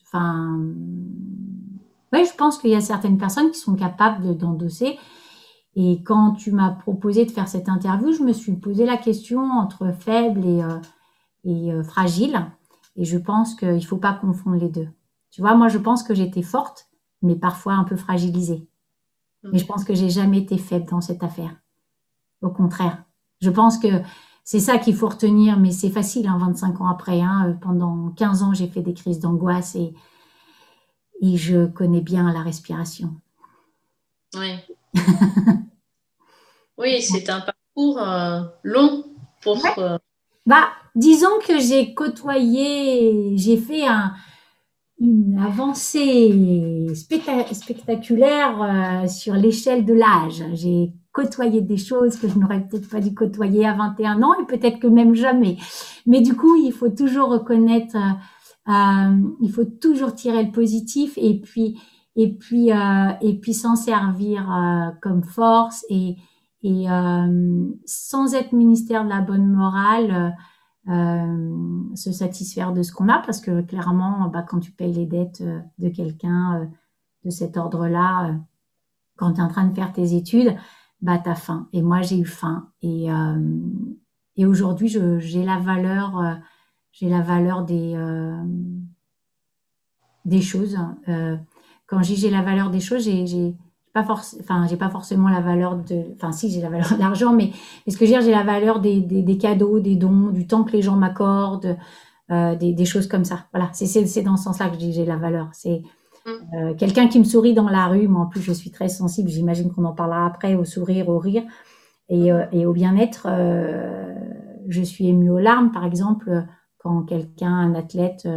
enfin, 0.07 0.59
ouais, 2.13 2.25
je 2.25 2.35
pense 2.35 2.59
qu'il 2.59 2.71
y 2.71 2.75
a 2.75 2.81
certaines 2.81 3.19
personnes 3.19 3.51
qui 3.51 3.59
sont 3.59 3.77
capables 3.77 4.37
d'endosser. 4.37 4.99
Et 5.77 6.03
quand 6.03 6.33
tu 6.33 6.53
m'as 6.53 6.71
proposé 6.71 7.25
de 7.25 7.31
faire 7.31 7.49
cette 7.49 7.69
interview, 7.69 8.13
je 8.13 8.23
me 8.23 8.33
suis 8.33 8.57
posé 8.57 8.87
la 8.87 8.97
question 8.97 9.43
entre 9.43 9.93
faible 9.93 10.45
et, 10.45 11.73
euh, 11.73 11.83
fragile. 11.85 12.47
Et 12.97 13.05
je 13.05 13.19
pense 13.19 13.55
qu'il 13.55 13.75
ne 13.75 13.81
faut 13.81 13.99
pas 13.99 14.15
confondre 14.15 14.57
les 14.57 14.69
deux. 14.69 14.89
Tu 15.31 15.41
vois, 15.41 15.55
moi, 15.55 15.69
je 15.69 15.79
pense 15.79 16.03
que 16.03 16.15
j'étais 16.15 16.43
forte, 16.43 16.89
mais 17.23 17.37
parfois 17.37 17.75
un 17.75 17.85
peu 17.85 17.97
fragilisée. 17.97 18.69
Mm. 19.43 19.51
Mais 19.53 19.59
je 19.59 19.67
pense 19.67 19.85
que 19.85 19.95
j'ai 19.95 20.11
jamais 20.11 20.39
été 20.39 20.59
faible 20.59 20.87
dans 20.89 21.01
cette 21.01 21.23
affaire. 21.23 21.55
Au 22.43 22.51
contraire. 22.51 23.05
Je 23.41 23.51
pense 23.51 23.79
que 23.79 23.89
c'est 24.45 24.61
ça 24.61 24.79
qu'il 24.79 24.95
faut 24.95 25.09
retenir, 25.09 25.59
mais 25.59 25.73
c'est 25.73 25.91
facile, 25.91 26.29
hein, 26.29 26.39
25 26.39 26.81
ans 26.81 26.89
après. 26.89 27.21
Hein, 27.21 27.49
euh, 27.49 27.53
pendant 27.55 28.11
15 28.11 28.43
ans, 28.43 28.55
j'ai 28.55 28.69
fait 28.69 28.81
des 28.81 28.95
crises 28.95 29.19
d'angoisse 29.19 29.75
et, 29.75 29.93
et 31.21 31.37
je 31.37 31.67
connais 31.67 32.01
bien 32.01 32.33
la 32.33 32.43
respiration. 32.43 33.21
Oui. 34.37 34.55
oui, 36.79 37.03
c'est 37.03 37.29
un 37.29 37.41
parcours 37.41 37.99
euh, 37.99 38.43
long 38.63 39.05
pour. 39.43 39.59
Euh, 39.79 39.99
bah, 40.47 40.69
disons 40.97 41.39
que 41.47 41.61
j'ai 41.61 41.95
côtoyé, 41.95 43.37
j'ai 43.37 43.57
fait 43.57 43.87
un, 43.87 44.13
une 44.99 45.39
avancée 45.39 46.89
spectaculaire 46.95 49.05
sur 49.09 49.35
l'échelle 49.35 49.85
de 49.85 49.95
l'âge. 49.95 50.43
J'ai 50.55 50.93
côtoyer 51.17 51.63
des 51.63 51.79
choses 51.79 52.17
que 52.17 52.29
je 52.29 52.39
n'aurais 52.39 52.61
peut-être 52.61 52.91
pas 52.91 53.01
dû 53.01 53.15
côtoyer 53.15 53.67
à 53.67 53.73
21 53.73 54.23
ans 54.23 54.35
et 54.35 54.47
peut-être 54.47 54.79
que 54.79 54.87
même 54.87 55.15
jamais. 55.15 55.57
Mais 56.05 56.21
du 56.21 56.35
coup, 56.35 56.57
il 56.57 56.73
faut 56.73 56.91
toujours 56.91 57.31
reconnaître, 57.31 57.97
euh, 57.97 58.73
euh, 58.73 59.17
il 59.41 59.51
faut 59.51 59.65
toujours 59.65 60.15
tirer 60.15 60.45
le 60.45 60.53
positif 60.53 61.15
et 61.17 61.41
puis 61.41 61.81
et 62.17 62.35
puis 62.35 62.71
euh, 62.71 63.13
et 63.23 63.39
puis 63.39 63.55
s'en 63.55 63.77
servir 63.77 64.51
euh, 64.51 64.91
comme 65.01 65.23
force 65.23 65.87
et 65.89 66.17
et 66.63 66.91
euh, 66.91 67.65
sans 67.87 68.35
être 68.35 68.53
ministère 68.53 69.05
de 69.05 69.09
la 69.09 69.23
bonne 69.23 69.47
morale. 69.47 70.35
Se 70.87 72.13
satisfaire 72.13 72.73
de 72.73 72.83
ce 72.83 72.93
qu'on 72.93 73.09
a 73.09 73.19
parce 73.19 73.41
que 73.41 73.61
clairement 73.63 74.29
bah, 74.29 74.43
quand 74.43 74.61
tu 74.61 74.71
payes 74.71 74.93
les 74.93 75.07
dettes 75.07 75.43
de 75.79 75.89
quelqu'un 75.89 76.71
de 77.25 77.31
cet 77.31 77.57
ordre-là 77.57 78.37
quand 79.17 79.33
tu 79.33 79.41
es 79.41 79.43
en 79.43 79.49
train 79.49 79.67
de 79.67 79.75
faire 79.75 79.93
tes 79.93 80.15
études 80.15 80.57
bah 81.03 81.19
t'as 81.19 81.35
faim. 81.35 81.69
Et 81.73 81.83
moi 81.83 82.03
j'ai 82.03 82.19
eu 82.19 82.25
faim. 82.25 82.71
Et, 82.83 83.11
euh, 83.11 83.61
et 84.37 84.47
aujourd'hui 84.47 84.89
j'ai 84.89 85.45
la 85.45 85.59
valeur, 85.59 86.19
euh, 86.19 86.35
j'ai 86.93 87.09
la 87.09 87.21
valeur 87.21 87.65
des 87.65 87.95
euh, 87.95 88.43
des 90.25 90.43
choses. 90.43 90.77
quand 91.87 92.03
j'ai 92.03 92.31
la 92.31 92.43
valeur 92.43 92.71
des 92.71 92.81
choses, 92.81 93.05
j'ai 93.05 93.55
pas 93.97 94.05
forcément, 94.05 94.43
enfin 94.45 94.67
j'ai 94.69 94.77
pas 94.77 94.91
forcément 94.91 95.29
la 95.29 95.41
valeur 95.41 95.77
de, 95.77 96.05
enfin 96.15 96.33
si 96.33 96.51
j'ai 96.51 96.61
la 96.61 96.69
valeur 96.69 96.89
de 96.95 96.99
l'argent, 96.99 97.33
mais, 97.33 97.51
mais 97.87 97.93
ce 97.93 97.99
que 97.99 98.05
je 98.05 98.13
veux 98.13 98.19
dire 98.19 98.27
j'ai 98.27 98.31
la 98.31 98.45
valeur 98.45 98.81
des, 98.81 99.01
des, 99.01 99.23
des, 99.23 99.39
cadeaux, 99.39 99.81
des 99.81 99.97
dons, 99.97 100.29
du 100.31 100.47
temps 100.47 100.65
que 100.65 100.73
les 100.73 100.83
gens 100.83 100.97
m'accordent, 100.97 101.77
des, 102.29 102.73
des, 102.73 102.85
choses 102.85 103.07
comme 103.07 103.25
ça. 103.25 103.47
Voilà, 103.53 103.71
c'est 103.73 104.23
dans 104.23 104.37
ce 104.37 104.45
sens-là 104.45 104.69
que 104.69 104.77
j'ai 104.79 105.05
la 105.05 105.17
valeur. 105.17 105.49
C'est 105.53 105.83
euh, 106.27 106.75
quelqu'un 106.75 107.07
qui 107.07 107.19
me 107.21 107.25
sourit 107.25 107.55
dans 107.55 107.69
la 107.69 107.87
rue, 107.87 108.09
moi 108.09 108.23
en 108.23 108.27
plus 108.27 108.41
je 108.41 108.53
suis 108.53 108.71
très 108.71 108.89
sensible, 108.89 109.29
j'imagine 109.29 109.73
qu'on 109.73 109.85
en 109.85 109.93
parlera 109.93 110.27
après, 110.27 110.57
au 110.57 110.65
sourire, 110.65 111.09
au 111.09 111.19
rire 111.19 111.45
et, 112.09 112.33
euh, 112.33 112.45
et 112.53 112.67
au 112.67 112.73
bien-être. 112.73 113.27
Euh, 113.31 114.15
je 114.69 114.83
suis 114.83 115.07
émue 115.07 115.31
aux 115.31 115.39
larmes, 115.39 115.71
par 115.71 115.85
exemple, 115.85 116.45
quand 116.79 117.03
quelqu'un, 117.03 117.53
un 117.53 117.75
athlète, 117.75 118.29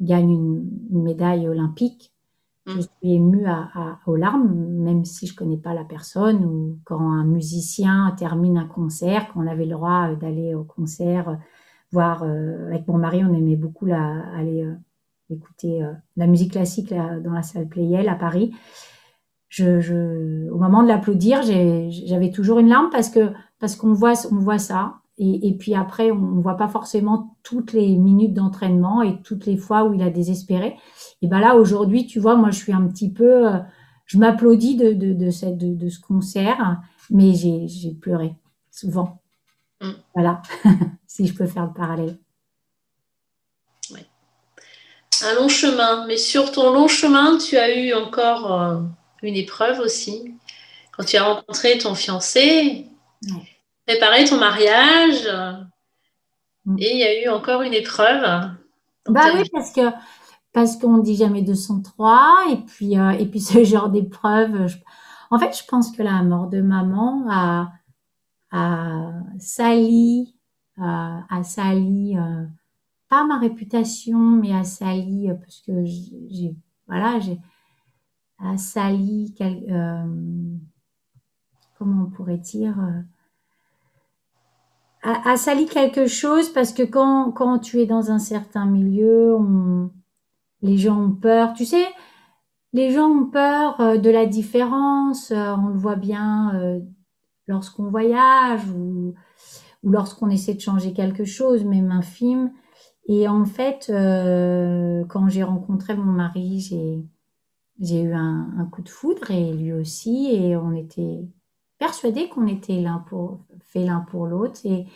gagne 0.00 0.30
une, 0.30 0.68
médaille 0.90 1.48
olympique. 1.48 2.12
Mm. 2.66 2.72
Je 2.76 2.80
suis 2.80 3.14
émue 3.14 3.46
à, 3.46 3.98
aux 4.06 4.16
larmes, 4.16 4.54
même 4.54 5.04
si 5.04 5.26
je 5.26 5.34
connais 5.34 5.56
pas 5.56 5.74
la 5.74 5.84
personne, 5.84 6.44
ou 6.44 6.78
quand 6.84 7.00
un 7.00 7.24
musicien 7.24 8.14
termine 8.18 8.58
un 8.58 8.66
concert, 8.66 9.28
quand 9.32 9.42
on 9.42 9.46
avait 9.46 9.64
le 9.64 9.72
droit 9.72 10.14
d'aller 10.14 10.54
au 10.54 10.64
concert, 10.64 11.38
voir, 11.92 12.22
avec 12.22 12.86
mon 12.86 12.98
mari, 12.98 13.24
on 13.24 13.32
aimait 13.34 13.56
beaucoup 13.56 13.86
la, 13.86 14.24
aller 14.36 14.64
écouter 15.32 15.82
euh, 15.82 15.92
la 16.16 16.26
musique 16.26 16.52
classique 16.52 16.92
dans 16.92 17.32
la 17.32 17.42
salle 17.42 17.68
Playel 17.68 18.08
à 18.08 18.14
Paris. 18.14 18.54
Je, 19.48 20.48
au 20.48 20.58
moment 20.58 20.82
de 20.82 20.88
l'applaudir, 20.88 21.42
j'avais 21.42 22.30
toujours 22.30 22.60
une 22.60 22.68
larme 22.68 22.88
parce 22.90 23.08
que 23.08 23.32
parce 23.58 23.74
qu'on 23.74 23.92
voit 23.92 24.12
on 24.30 24.36
voit 24.36 24.58
ça 24.58 24.99
et, 25.22 25.54
puis 25.58 25.74
après 25.74 26.10
on 26.10 26.40
voit 26.40 26.56
pas 26.56 26.68
forcément 26.68 27.36
toutes 27.42 27.72
les 27.72 27.96
minutes 27.96 28.32
d'entraînement 28.32 29.02
et 29.02 29.20
toutes 29.22 29.44
les 29.46 29.56
fois 29.56 29.84
où 29.84 29.92
il 29.92 30.02
a 30.02 30.10
désespéré. 30.10 30.76
Et 31.22 31.26
ben 31.26 31.40
là 31.40 31.56
aujourd'hui, 31.56 32.06
tu 32.06 32.18
vois, 32.18 32.36
moi 32.36 32.50
je 32.50 32.58
suis 32.58 32.72
un 32.72 32.86
petit 32.86 33.12
peu, 33.12 33.48
euh, 33.48 33.58
je 34.06 34.18
m'applaudis 34.18 34.76
de 34.76 34.92
de, 34.92 35.30
cette, 35.30 35.58
de, 35.58 35.88
ce 35.88 36.00
concert, 36.00 36.80
mais 37.10 37.34
j'ai 37.34 37.94
pleuré 38.00 38.34
souvent. 38.70 39.20
Mm. 39.82 39.90
Voilà, 40.14 40.42
si 41.06 41.26
je 41.26 41.34
peux 41.34 41.46
faire 41.46 41.66
le 41.66 41.72
parallèle 41.72 42.16
un 45.22 45.34
long 45.34 45.48
chemin. 45.48 46.06
Mais 46.06 46.16
sur 46.16 46.52
ton 46.52 46.72
long 46.72 46.88
chemin, 46.88 47.38
tu 47.38 47.56
as 47.56 47.74
eu 47.74 47.94
encore 47.94 48.52
euh, 48.52 48.80
une 49.22 49.36
épreuve 49.36 49.80
aussi. 49.80 50.34
Quand 50.92 51.04
tu 51.04 51.16
as 51.16 51.24
rencontré 51.24 51.78
ton 51.78 51.94
fiancé, 51.94 52.86
préparé 53.90 54.24
ton 54.24 54.38
mariage, 54.38 55.28
mm. 56.64 56.76
et 56.78 56.92
il 56.92 56.98
y 56.98 57.04
a 57.04 57.24
eu 57.24 57.28
encore 57.28 57.62
une 57.62 57.74
épreuve. 57.74 58.22
Bah 59.06 59.20
oui, 59.34 59.42
parce 59.52 59.72
que 59.72 59.90
parce 60.52 60.76
qu'on 60.76 60.98
dit 60.98 61.16
jamais 61.16 61.42
203 61.42 62.46
et 62.52 62.56
puis 62.56 62.98
euh, 62.98 63.10
et 63.10 63.26
puis 63.26 63.40
ce 63.40 63.64
genre 63.64 63.88
d'épreuve. 63.88 64.66
En 65.30 65.38
fait, 65.38 65.56
je 65.56 65.64
pense 65.64 65.92
que 65.92 66.02
la 66.02 66.22
mort 66.22 66.48
de 66.48 66.60
maman 66.60 67.24
a 67.30 67.72
a 68.52 69.12
sali 69.38 70.34
a, 70.76 71.22
a 71.28 71.42
sali 71.44 72.16
euh, 72.16 72.46
pas 73.10 73.24
ma 73.24 73.38
réputation, 73.38 74.18
mais 74.18 74.54
à 74.54 74.62
Sali, 74.62 75.28
euh, 75.28 75.34
parce 75.34 75.60
que 75.60 75.84
j'ai, 75.84 76.54
voilà, 76.86 77.18
j'ai 77.18 77.38
à 78.38 78.56
Sali, 78.56 79.34
euh, 79.40 80.56
comment 81.76 82.04
on 82.04 82.10
pourrait 82.10 82.38
dire, 82.38 82.78
à, 85.02 85.32
euh, 85.32 85.36
Sali 85.36 85.66
quelque 85.66 86.06
chose, 86.06 86.50
parce 86.50 86.72
que 86.72 86.82
quand, 86.82 87.32
quand 87.32 87.58
tu 87.58 87.80
es 87.80 87.86
dans 87.86 88.10
un 88.10 88.18
certain 88.18 88.66
milieu, 88.66 89.36
les 90.62 90.76
gens 90.76 91.00
ont 91.00 91.12
peur, 91.12 91.54
tu 91.54 91.64
sais, 91.64 91.86
les 92.72 92.90
gens 92.92 93.08
ont 93.08 93.26
peur 93.26 93.98
de 93.98 94.10
la 94.10 94.26
différence, 94.26 95.32
on 95.32 95.68
le 95.68 95.78
voit 95.78 95.96
bien 95.96 96.80
lorsqu'on 97.46 97.90
voyage 97.90 98.68
ou, 98.70 99.14
ou 99.82 99.90
lorsqu'on 99.90 100.30
essaie 100.30 100.54
de 100.54 100.60
changer 100.60 100.92
quelque 100.92 101.24
chose, 101.24 101.64
même 101.64 101.90
un 101.90 102.02
film. 102.02 102.52
Et 103.06 103.28
en 103.28 103.44
fait, 103.44 103.90
euh, 103.90 105.04
quand 105.08 105.28
j'ai 105.28 105.42
rencontré 105.42 105.96
mon 105.96 106.12
mari, 106.12 106.60
j'ai, 106.60 107.04
j'ai 107.80 108.02
eu 108.02 108.12
un, 108.12 108.68
coup 108.70 108.82
de 108.82 108.88
foudre 108.88 109.30
et 109.30 109.52
lui 109.52 109.72
aussi, 109.72 110.28
et 110.32 110.56
on 110.56 110.72
était 110.72 111.26
persuadés 111.78 112.28
qu'on 112.28 112.46
était 112.46 112.80
l'un 112.80 112.98
pour, 113.08 113.40
fait 113.70 113.84
l'un 113.84 114.00
pour 114.00 114.26
l'autre. 114.26 114.60
Et, 114.64 114.86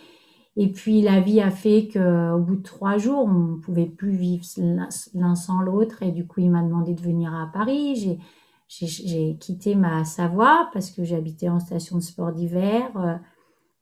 et 0.57 0.71
puis 0.71 1.03
la 1.03 1.21
vie 1.21 1.41
a 1.41 1.51
fait 1.51 1.89
qu'au 1.93 2.39
bout 2.39 2.57
de 2.57 2.63
trois 2.63 2.99
jours, 2.99 3.25
on 3.25 3.55
ne 3.55 3.57
pouvait 3.57 3.87
plus 3.87 4.13
vivre 4.13 4.45
l'un 5.15 5.35
sans 5.35 5.61
l'autre. 5.61 6.03
Et 6.03 6.13
du 6.13 6.27
coup, 6.27 6.41
il 6.41 6.51
m'a 6.51 6.63
demandé 6.63 6.95
de 6.95 7.01
venir 7.01 7.35
à 7.35 7.51
Paris. 7.53 8.19
J'ai, 8.69 9.37
quitté 9.39 9.75
ma 9.75 10.05
Savoie 10.05 10.69
parce 10.73 10.91
que 10.91 11.05
j'habitais 11.05 11.49
en 11.49 11.61
station 11.61 11.97
de 11.97 12.03
sport 12.03 12.33
d'hiver 12.33 12.91
euh, 12.97 13.17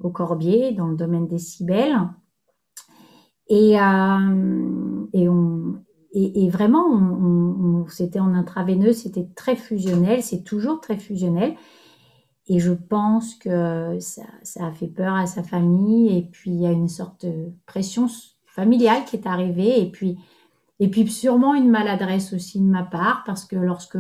au 0.01 0.11
Corbier, 0.11 0.73
dans 0.73 0.89
le 0.89 0.97
domaine 0.97 1.27
des 1.27 1.39
Cibelles. 1.39 1.97
Et, 3.49 3.79
euh, 3.79 5.07
et, 5.13 5.29
on, 5.29 5.83
et, 6.15 6.51
vraiment, 6.51 7.87
c'était 7.89 8.21
en 8.21 8.35
intraveineux, 8.35 8.93
c'était 8.93 9.29
très 9.35 9.57
fusionnel, 9.57 10.23
c'est 10.23 10.43
toujours 10.43 10.81
très 10.81 10.99
fusionnel. 10.99 11.55
Et 12.49 12.59
je 12.59 12.73
pense 12.73 13.35
que 13.37 13.99
ça, 14.01 14.25
a 14.61 14.73
fait 14.73 14.89
peur 14.89 15.15
à 15.15 15.27
sa 15.27 15.43
famille. 15.43 16.17
Et 16.17 16.23
puis, 16.23 16.51
il 16.51 16.61
y 16.61 16.67
a 16.67 16.73
une 16.73 16.89
sorte 16.89 17.25
de 17.25 17.53
pression 17.67 18.09
familiale 18.47 19.05
qui 19.05 19.17
est 19.17 19.27
arrivée. 19.27 19.81
Et 19.81 19.91
puis, 19.91 20.19
et 20.81 20.89
puis 20.89 21.09
sûrement 21.09 21.55
une 21.55 21.71
maladresse 21.71 22.33
aussi 22.33 22.61
de 22.61 22.67
ma 22.67 22.83
part, 22.83 23.23
parce 23.25 23.45
que 23.45 23.57
lorsque, 23.57 23.99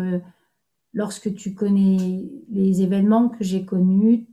lorsque 0.92 1.34
tu 1.34 1.54
connais 1.54 2.24
les 2.50 2.82
événements 2.82 3.28
que 3.28 3.44
j'ai 3.44 3.64
connus, 3.64 4.26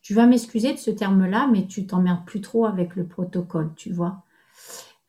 tu 0.00 0.14
vas 0.14 0.26
m'excuser 0.26 0.72
de 0.72 0.78
ce 0.78 0.90
terme-là, 0.90 1.48
mais 1.50 1.66
tu 1.66 1.86
t'emmerdes 1.86 2.26
plus 2.26 2.42
trop 2.42 2.66
avec 2.66 2.94
le 2.94 3.06
protocole, 3.06 3.72
tu 3.74 3.90
vois. 3.90 4.22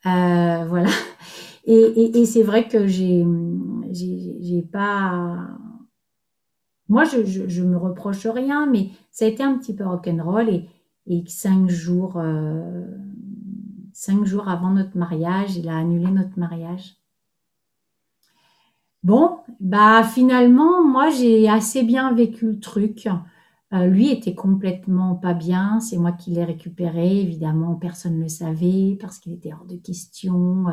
Euh, 0.05 0.65
voilà. 0.67 0.89
Et, 1.65 2.25
c'est 2.25 2.43
vrai 2.43 2.67
que 2.67 2.87
j'ai, 2.87 3.25
pas. 4.71 5.37
Moi, 6.87 7.03
je, 7.03 7.47
je, 7.47 7.63
me 7.63 7.77
reproche 7.77 8.27
rien, 8.27 8.67
mais 8.67 8.89
ça 9.11 9.25
a 9.25 9.27
été 9.27 9.41
un 9.41 9.57
petit 9.57 9.75
peu 9.75 9.85
rock'n'roll 9.85 10.49
et, 11.07 11.23
cinq 11.27 11.69
jours, 11.69 12.17
euh, 12.17 12.85
cinq 13.93 14.25
jours 14.25 14.47
avant 14.49 14.71
notre 14.71 14.97
mariage, 14.97 15.55
il 15.57 15.67
a 15.69 15.77
annulé 15.77 16.11
notre 16.11 16.37
mariage. 16.37 16.97
Bon, 19.03 19.37
bah 19.59 20.03
finalement, 20.03 20.83
moi 20.83 21.11
j'ai 21.11 21.47
assez 21.47 21.83
bien 21.83 22.11
vécu 22.13 22.47
le 22.47 22.59
truc. 22.59 23.07
Euh, 23.73 23.85
lui 23.85 24.09
était 24.09 24.33
complètement 24.33 25.15
pas 25.15 25.35
bien, 25.35 25.79
c'est 25.79 25.97
moi 25.97 26.11
qui 26.11 26.31
l'ai 26.31 26.43
récupéré, 26.43 27.21
évidemment 27.21 27.75
personne 27.75 28.17
ne 28.17 28.23
le 28.23 28.29
savait 28.29 28.97
parce 28.99 29.19
qu'il 29.19 29.33
était 29.33 29.53
hors 29.53 29.65
de 29.65 29.75
question. 29.75 30.65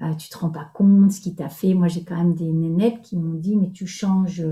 Euh, 0.00 0.14
tu 0.14 0.30
te 0.30 0.38
rends 0.38 0.50
pas 0.50 0.70
compte 0.72 1.12
ce 1.12 1.20
qu'il 1.20 1.34
t'a 1.34 1.50
fait. 1.50 1.74
Moi 1.74 1.88
j'ai 1.88 2.02
quand 2.02 2.16
même 2.16 2.34
des 2.34 2.50
nénettes 2.50 3.02
qui 3.02 3.18
m'ont 3.18 3.34
dit 3.34 3.56
mais 3.56 3.70
tu 3.72 3.86
changes 3.86 4.42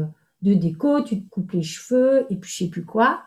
de 0.43 0.55
déco, 0.55 1.03
tu 1.03 1.23
te 1.23 1.29
coupes 1.29 1.53
les 1.53 1.63
cheveux 1.63 2.27
et 2.31 2.37
puis 2.37 2.51
je 2.51 2.57
sais 2.57 2.69
plus 2.69 2.85
quoi 2.85 3.23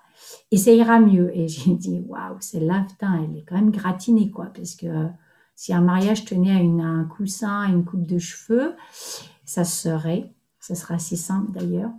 et 0.52 0.58
ça 0.58 0.72
ira 0.72 1.00
mieux. 1.00 1.36
Et 1.36 1.48
j'ai 1.48 1.74
dit 1.76 2.02
waouh, 2.08 2.38
celle-là, 2.40 2.86
elle 3.02 3.38
est 3.38 3.44
quand 3.48 3.56
même 3.56 3.72
gratinée 3.72 4.32
quoi 4.32 4.48
parce 4.54 4.76
que 4.76 5.08
si 5.56 5.74
un 5.74 5.82
mariage 5.82 6.26
tenait 6.26 6.52
à, 6.52 6.86
un 6.86 7.06
coussin, 7.06 7.62
à 7.62 7.70
une 7.70 7.86
coupe 7.86 8.08
de 8.08 8.18
cheveux, 8.18 8.76
ça 9.46 9.64
serait, 9.64 10.34
ça 10.60 10.76
sera 10.76 10.96
assez 10.96 11.16
simple 11.16 11.52
d'ailleurs. 11.52 11.92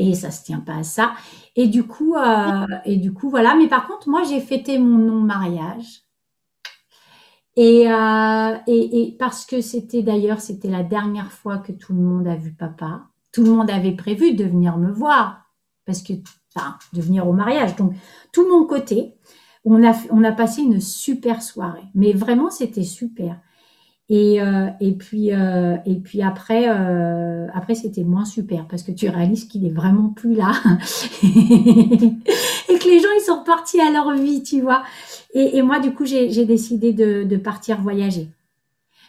Et 0.00 0.14
ça 0.14 0.30
se 0.30 0.44
tient 0.44 0.60
pas 0.60 0.76
à 0.76 0.82
ça. 0.84 1.12
Et 1.56 1.66
du 1.66 1.82
coup, 1.82 2.14
euh, 2.14 2.66
et 2.84 2.96
du 2.96 3.12
coup, 3.12 3.30
voilà. 3.30 3.56
Mais 3.56 3.66
par 3.66 3.88
contre, 3.88 4.08
moi, 4.08 4.22
j'ai 4.22 4.40
fêté 4.40 4.78
mon 4.78 4.96
non-mariage. 4.96 6.04
Et, 7.56 7.90
euh, 7.90 8.56
et, 8.68 9.02
et, 9.02 9.16
parce 9.18 9.44
que 9.44 9.60
c'était 9.60 10.04
d'ailleurs, 10.04 10.40
c'était 10.40 10.70
la 10.70 10.84
dernière 10.84 11.32
fois 11.32 11.58
que 11.58 11.72
tout 11.72 11.92
le 11.92 12.00
monde 12.00 12.28
a 12.28 12.36
vu 12.36 12.52
papa. 12.52 13.08
Tout 13.38 13.44
le 13.44 13.52
monde 13.52 13.70
avait 13.70 13.92
prévu 13.92 14.34
de 14.34 14.42
venir 14.42 14.78
me 14.78 14.90
voir. 14.90 15.44
Parce 15.86 16.02
que, 16.02 16.12
de 16.12 17.00
venir 17.00 17.28
au 17.28 17.32
mariage. 17.32 17.76
Donc, 17.76 17.92
tout 18.32 18.48
mon 18.48 18.66
côté, 18.66 19.14
on 19.64 19.86
a, 19.86 19.94
on 20.10 20.24
a 20.24 20.32
passé 20.32 20.60
une 20.62 20.80
super 20.80 21.40
soirée. 21.40 21.84
Mais 21.94 22.12
vraiment, 22.12 22.50
c'était 22.50 22.82
super. 22.82 23.38
Et, 24.08 24.42
euh, 24.42 24.70
et, 24.80 24.90
puis, 24.90 25.32
euh, 25.32 25.76
et 25.86 25.94
puis 26.00 26.20
après, 26.20 26.68
euh, 26.68 27.46
après 27.54 27.76
c'était 27.76 28.02
moins 28.02 28.24
super 28.24 28.66
parce 28.66 28.82
que 28.82 28.90
tu 28.90 29.08
réalises 29.08 29.44
qu'il 29.44 29.64
est 29.66 29.70
vraiment 29.70 30.08
plus 30.08 30.34
là 30.34 30.52
et 31.22 32.78
que 32.78 32.88
les 32.88 33.00
gens 33.00 33.08
ils 33.18 33.24
sont 33.24 33.44
partis 33.44 33.80
à 33.80 33.92
leur 33.92 34.16
vie, 34.16 34.42
tu 34.42 34.62
vois. 34.62 34.82
Et, 35.32 35.58
et 35.58 35.62
moi, 35.62 35.78
du 35.78 35.94
coup, 35.94 36.06
j'ai 36.06 36.44
décidé 36.44 36.92
de, 36.92 37.22
de, 37.22 37.36
partir 37.36 37.80
voyager. 37.82 38.30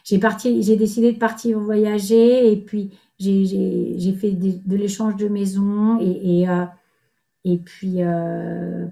J'ai 0.04 0.18
parti, 0.18 0.62
j'ai 0.62 0.76
décidé 0.76 1.12
de 1.12 1.18
partir 1.18 1.58
voyager 1.58 2.52
et 2.52 2.56
puis 2.56 2.90
j'ai 3.20 4.12
fait 4.18 4.32
de 4.32 4.76
l'échange 4.76 5.16
de 5.16 5.28
maison 5.28 6.00
et, 6.00 6.46
et 7.44 7.58
puis 7.58 7.98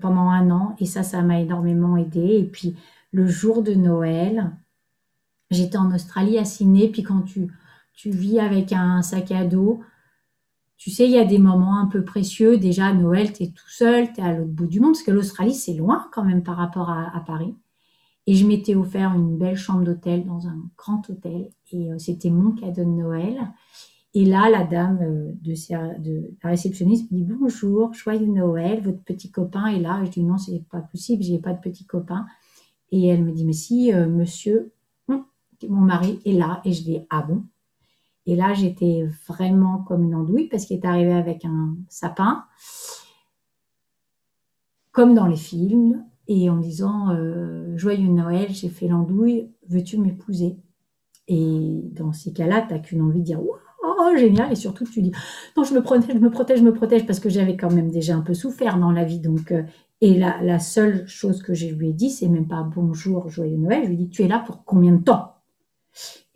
pendant 0.00 0.28
un 0.28 0.50
an 0.50 0.76
et 0.78 0.86
ça, 0.86 1.02
ça 1.02 1.22
m'a 1.22 1.40
énormément 1.40 1.96
aidé. 1.96 2.36
Et 2.38 2.44
puis 2.44 2.76
le 3.10 3.26
jour 3.26 3.62
de 3.62 3.74
Noël, 3.74 4.52
J'étais 5.50 5.78
en 5.78 5.94
Australie 5.94 6.38
à 6.38 6.44
Sydney, 6.44 6.88
puis 6.88 7.02
quand 7.02 7.22
tu, 7.22 7.50
vis 8.04 8.38
avec 8.38 8.72
un 8.72 9.02
sac 9.02 9.32
à 9.32 9.44
dos, 9.44 9.80
tu 10.76 10.90
sais, 10.90 11.06
il 11.06 11.12
y 11.12 11.18
a 11.18 11.24
des 11.24 11.38
moments 11.38 11.78
un 11.78 11.86
peu 11.86 12.04
précieux. 12.04 12.58
Déjà, 12.58 12.86
à 12.86 12.92
Noël, 12.92 13.32
tu 13.32 13.44
es 13.44 13.46
tout 13.48 13.68
seul, 13.68 14.12
tu 14.12 14.20
es 14.20 14.24
à 14.24 14.32
l'autre 14.32 14.50
bout 14.50 14.66
du 14.66 14.78
monde, 14.78 14.92
parce 14.92 15.02
que 15.02 15.10
l'Australie, 15.10 15.54
c'est 15.54 15.74
loin 15.74 16.08
quand 16.12 16.24
même 16.24 16.42
par 16.42 16.56
rapport 16.56 16.90
à, 16.90 17.24
Paris. 17.26 17.54
Et 18.26 18.34
je 18.34 18.46
m'étais 18.46 18.74
offert 18.74 19.14
une 19.14 19.38
belle 19.38 19.56
chambre 19.56 19.84
d'hôtel 19.84 20.26
dans 20.26 20.46
un 20.46 20.58
grand 20.76 21.08
hôtel. 21.08 21.50
Et 21.72 21.90
euh, 21.90 21.98
c'était 21.98 22.30
mon 22.30 22.52
cadeau 22.52 22.84
de 22.84 22.90
Noël. 22.90 23.50
Et 24.14 24.24
là, 24.24 24.48
la 24.50 24.64
dame 24.64 24.98
euh, 25.02 25.32
de, 25.42 26.36
la 26.42 26.50
réceptionniste 26.50 27.10
me 27.10 27.18
dit 27.18 27.24
bonjour, 27.24 27.92
joyeux 27.92 28.26
Noël, 28.26 28.82
votre 28.82 29.02
petit 29.02 29.30
copain 29.30 29.66
est 29.66 29.80
là. 29.80 30.02
Je 30.04 30.10
dis 30.10 30.22
non, 30.22 30.38
c'est 30.38 30.64
pas 30.70 30.80
possible, 30.80 31.22
j'ai 31.22 31.38
pas 31.38 31.52
de 31.52 31.60
petit 31.60 31.84
copain. 31.84 32.26
Et 32.90 33.08
elle 33.08 33.24
me 33.24 33.32
dit 33.32 33.44
mais 33.44 33.52
si, 33.52 33.92
euh, 33.92 34.08
monsieur, 34.08 34.72
mon 35.66 35.80
mari 35.80 36.20
est 36.24 36.32
là 36.32 36.60
et 36.64 36.72
je 36.72 36.82
dis 36.82 37.00
ah 37.10 37.22
bon? 37.22 37.44
Et 38.26 38.36
là 38.36 38.54
j'étais 38.54 39.08
vraiment 39.26 39.78
comme 39.78 40.04
une 40.04 40.14
andouille 40.14 40.48
parce 40.48 40.66
qu'il 40.66 40.76
est 40.76 40.86
arrivé 40.86 41.12
avec 41.12 41.44
un 41.44 41.76
sapin 41.88 42.44
comme 44.92 45.14
dans 45.14 45.26
les 45.26 45.36
films 45.36 46.04
et 46.26 46.50
en 46.50 46.56
me 46.56 46.62
disant 46.62 47.10
euh, 47.10 47.76
joyeux 47.76 48.08
Noël 48.08 48.48
j'ai 48.50 48.68
fait 48.68 48.88
l'andouille 48.88 49.50
veux-tu 49.68 49.98
m'épouser? 49.98 50.58
Et 51.26 51.82
dans 51.92 52.12
ces 52.12 52.32
cas-là 52.32 52.62
tu 52.62 52.74
n'as 52.74 52.78
qu'une 52.80 53.02
envie 53.02 53.20
de 53.20 53.24
dire 53.24 53.40
oh, 53.98 54.16
génial 54.16 54.52
et 54.52 54.56
surtout 54.56 54.84
tu 54.84 55.02
dis 55.02 55.12
non 55.56 55.64
je 55.64 55.74
me 55.74 55.82
protège 55.82 56.14
je 56.14 56.18
me 56.18 56.30
protège 56.30 56.58
je 56.58 56.64
me 56.64 56.72
protège 56.72 57.06
parce 57.06 57.20
que 57.20 57.28
j'avais 57.28 57.56
quand 57.56 57.72
même 57.72 57.90
déjà 57.90 58.14
un 58.14 58.20
peu 58.20 58.34
souffert 58.34 58.78
dans 58.78 58.90
la 58.90 59.04
vie 59.04 59.20
donc 59.20 59.52
euh, 59.52 59.62
et 60.00 60.14
la, 60.14 60.40
la, 60.42 60.60
seule 60.60 61.08
chose 61.08 61.42
que 61.42 61.54
je 61.54 61.66
lui 61.66 61.88
ai 61.88 61.92
dit, 61.92 62.10
c'est 62.10 62.28
même 62.28 62.46
pas 62.46 62.62
bonjour, 62.62 63.28
joyeux 63.28 63.56
Noël. 63.56 63.82
Je 63.82 63.88
lui 63.88 63.94
ai 63.94 63.98
dit, 63.98 64.08
tu 64.08 64.22
es 64.22 64.28
là 64.28 64.42
pour 64.46 64.64
combien 64.64 64.92
de 64.92 65.02
temps? 65.02 65.34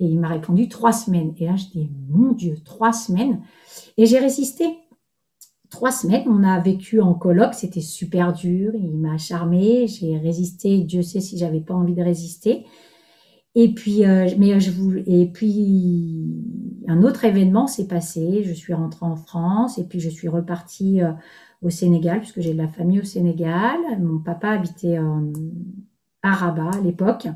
Et 0.00 0.06
il 0.06 0.18
m'a 0.18 0.28
répondu 0.28 0.68
trois 0.68 0.92
semaines. 0.92 1.32
Et 1.38 1.46
là, 1.46 1.54
je 1.54 1.66
dis, 1.66 1.90
mon 2.08 2.32
Dieu, 2.32 2.56
trois 2.64 2.92
semaines. 2.92 3.40
Et 3.96 4.06
j'ai 4.06 4.18
résisté. 4.18 4.64
Trois 5.70 5.92
semaines, 5.92 6.24
on 6.26 6.42
a 6.42 6.60
vécu 6.60 7.00
en 7.00 7.14
colloque, 7.14 7.54
c'était 7.54 7.80
super 7.80 8.34
dur, 8.34 8.72
il 8.74 8.94
m'a 8.94 9.16
charmé, 9.16 9.86
j'ai 9.86 10.18
résisté, 10.18 10.80
Dieu 10.80 11.00
sait 11.00 11.20
si 11.20 11.38
j'avais 11.38 11.62
pas 11.62 11.72
envie 11.72 11.94
de 11.94 12.02
résister. 12.02 12.66
Et 13.54 13.74
puis, 13.74 14.06
euh, 14.06 14.28
mais 14.38 14.58
je 14.60 14.70
vous, 14.70 14.96
et 15.06 15.26
puis, 15.26 16.26
un 16.88 17.02
autre 17.02 17.24
événement 17.24 17.66
s'est 17.66 17.86
passé. 17.86 18.42
Je 18.44 18.52
suis 18.52 18.72
rentrée 18.72 19.06
en 19.06 19.16
France 19.16 19.78
et 19.78 19.84
puis 19.84 20.00
je 20.00 20.08
suis 20.08 20.28
repartie 20.28 21.02
euh, 21.02 21.12
au 21.60 21.70
Sénégal 21.70 22.20
puisque 22.20 22.40
j'ai 22.40 22.54
de 22.54 22.58
la 22.58 22.68
famille 22.68 23.00
au 23.00 23.04
Sénégal. 23.04 23.78
Mon 24.00 24.20
papa 24.20 24.50
habitait 24.50 24.98
à 26.22 26.32
Rabat 26.32 26.70
à 26.78 26.80
l'époque. 26.80 27.28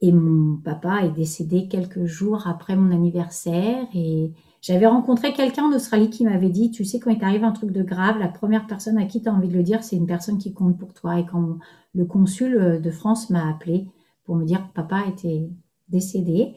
Et 0.00 0.12
mon 0.12 0.58
papa 0.58 1.04
est 1.04 1.12
décédé 1.12 1.66
quelques 1.66 2.04
jours 2.04 2.46
après 2.46 2.76
mon 2.76 2.94
anniversaire. 2.94 3.86
Et 3.94 4.32
j'avais 4.60 4.86
rencontré 4.86 5.32
quelqu'un 5.32 5.64
en 5.64 5.74
Australie 5.74 6.10
qui 6.10 6.24
m'avait 6.24 6.50
dit, 6.50 6.70
tu 6.70 6.84
sais, 6.84 7.00
quand 7.00 7.10
il 7.10 7.18
t'arrive 7.18 7.44
un 7.44 7.52
truc 7.52 7.70
de 7.70 7.82
grave, 7.82 8.18
la 8.18 8.28
première 8.28 8.66
personne 8.66 8.98
à 8.98 9.06
qui 9.06 9.22
tu 9.22 9.28
as 9.30 9.32
envie 9.32 9.48
de 9.48 9.54
le 9.54 9.62
dire, 9.62 9.82
c'est 9.82 9.96
une 9.96 10.06
personne 10.06 10.36
qui 10.36 10.52
compte 10.52 10.76
pour 10.78 10.92
toi. 10.92 11.18
Et 11.18 11.24
quand 11.24 11.58
le 11.94 12.04
consul 12.04 12.82
de 12.82 12.90
France 12.90 13.30
m'a 13.30 13.48
appelé 13.48 13.88
pour 14.24 14.36
me 14.36 14.44
dire 14.44 14.66
que 14.66 14.72
papa 14.74 15.04
était 15.08 15.48
décédé, 15.88 16.54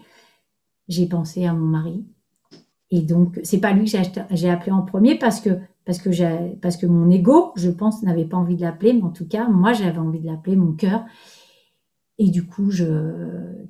j'ai 0.88 1.08
pensé 1.08 1.46
à 1.46 1.54
mon 1.54 1.66
mari. 1.66 2.06
Et 2.90 3.02
donc, 3.02 3.40
c'est 3.44 3.60
pas 3.60 3.74
lui 3.74 3.92
que 3.92 3.98
j'ai 4.32 4.50
appelé 4.50 4.72
en 4.72 4.82
premier 4.82 5.18
parce 5.18 5.42
que 5.42 5.60
parce 5.86 6.00
que, 6.00 6.56
parce 6.56 6.76
que 6.76 6.86
mon 6.86 7.10
ego, 7.10 7.54
je 7.56 7.70
pense, 7.70 8.04
n'avait 8.04 8.26
pas 8.26 8.36
envie 8.36 8.58
de 8.58 8.62
l'appeler, 8.62 8.92
mais 8.92 9.04
en 9.04 9.10
tout 9.10 9.26
cas, 9.26 9.48
moi, 9.48 9.72
j'avais 9.72 9.98
envie 10.00 10.20
de 10.20 10.26
l'appeler, 10.26 10.58
mon 10.58 10.74
cœur. 10.74 11.06
Et 12.18 12.30
du 12.30 12.46
coup, 12.46 12.72
je, 12.72 12.86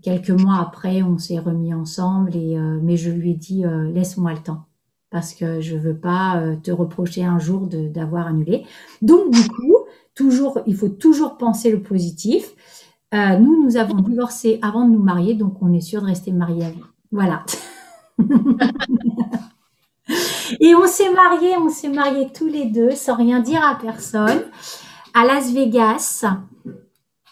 quelques 0.02 0.32
mois 0.32 0.60
après, 0.60 1.04
on 1.04 1.20
s'est 1.20 1.38
remis 1.38 1.76
ensemble. 1.76 2.36
Et 2.36 2.58
euh, 2.58 2.80
mais 2.82 2.98
je 2.98 3.12
lui 3.12 3.32
ai 3.32 3.36
dit 3.36 3.66
euh, 3.66 3.92
laisse-moi 3.92 4.34
le 4.34 4.40
temps 4.40 4.66
parce 5.10 5.34
que 5.34 5.62
je 5.62 5.78
veux 5.78 5.98
pas 5.98 6.42
euh, 6.42 6.56
te 6.56 6.72
reprocher 6.72 7.24
un 7.24 7.40
jour 7.40 7.68
d'avoir 7.68 8.28
annulé. 8.28 8.66
Donc 9.02 9.32
du 9.32 9.48
coup, 9.48 9.76
toujours, 10.16 10.60
il 10.66 10.76
faut 10.76 10.90
toujours 10.90 11.38
penser 11.38 11.72
le 11.72 11.82
positif. 11.82 12.56
Nous, 13.14 13.64
nous 13.64 13.78
avons 13.78 14.02
divorcé 14.02 14.60
avant 14.62 14.86
de 14.86 14.92
nous 14.92 15.02
marier, 15.02 15.34
donc 15.34 15.62
on 15.62 15.72
est 15.74 15.82
sûr 15.82 16.02
de 16.02 16.08
rester 16.08 16.32
mariés 16.32 16.66
à 16.66 16.70
vie. 16.70 16.84
Voilà. 17.12 17.46
et 20.60 20.76
on 20.76 20.88
s'est 20.88 21.14
mariés, 21.14 21.56
on 21.58 21.70
s'est 21.70 21.90
mariés 21.90 22.28
tous 22.34 22.48
les 22.48 22.66
deux 22.66 22.92
sans 22.92 23.16
rien 23.16 23.40
dire 23.40 23.64
à 23.64 23.76
personne 23.76 24.42
à 25.14 25.26
Las 25.26 25.52
Vegas 25.52 26.26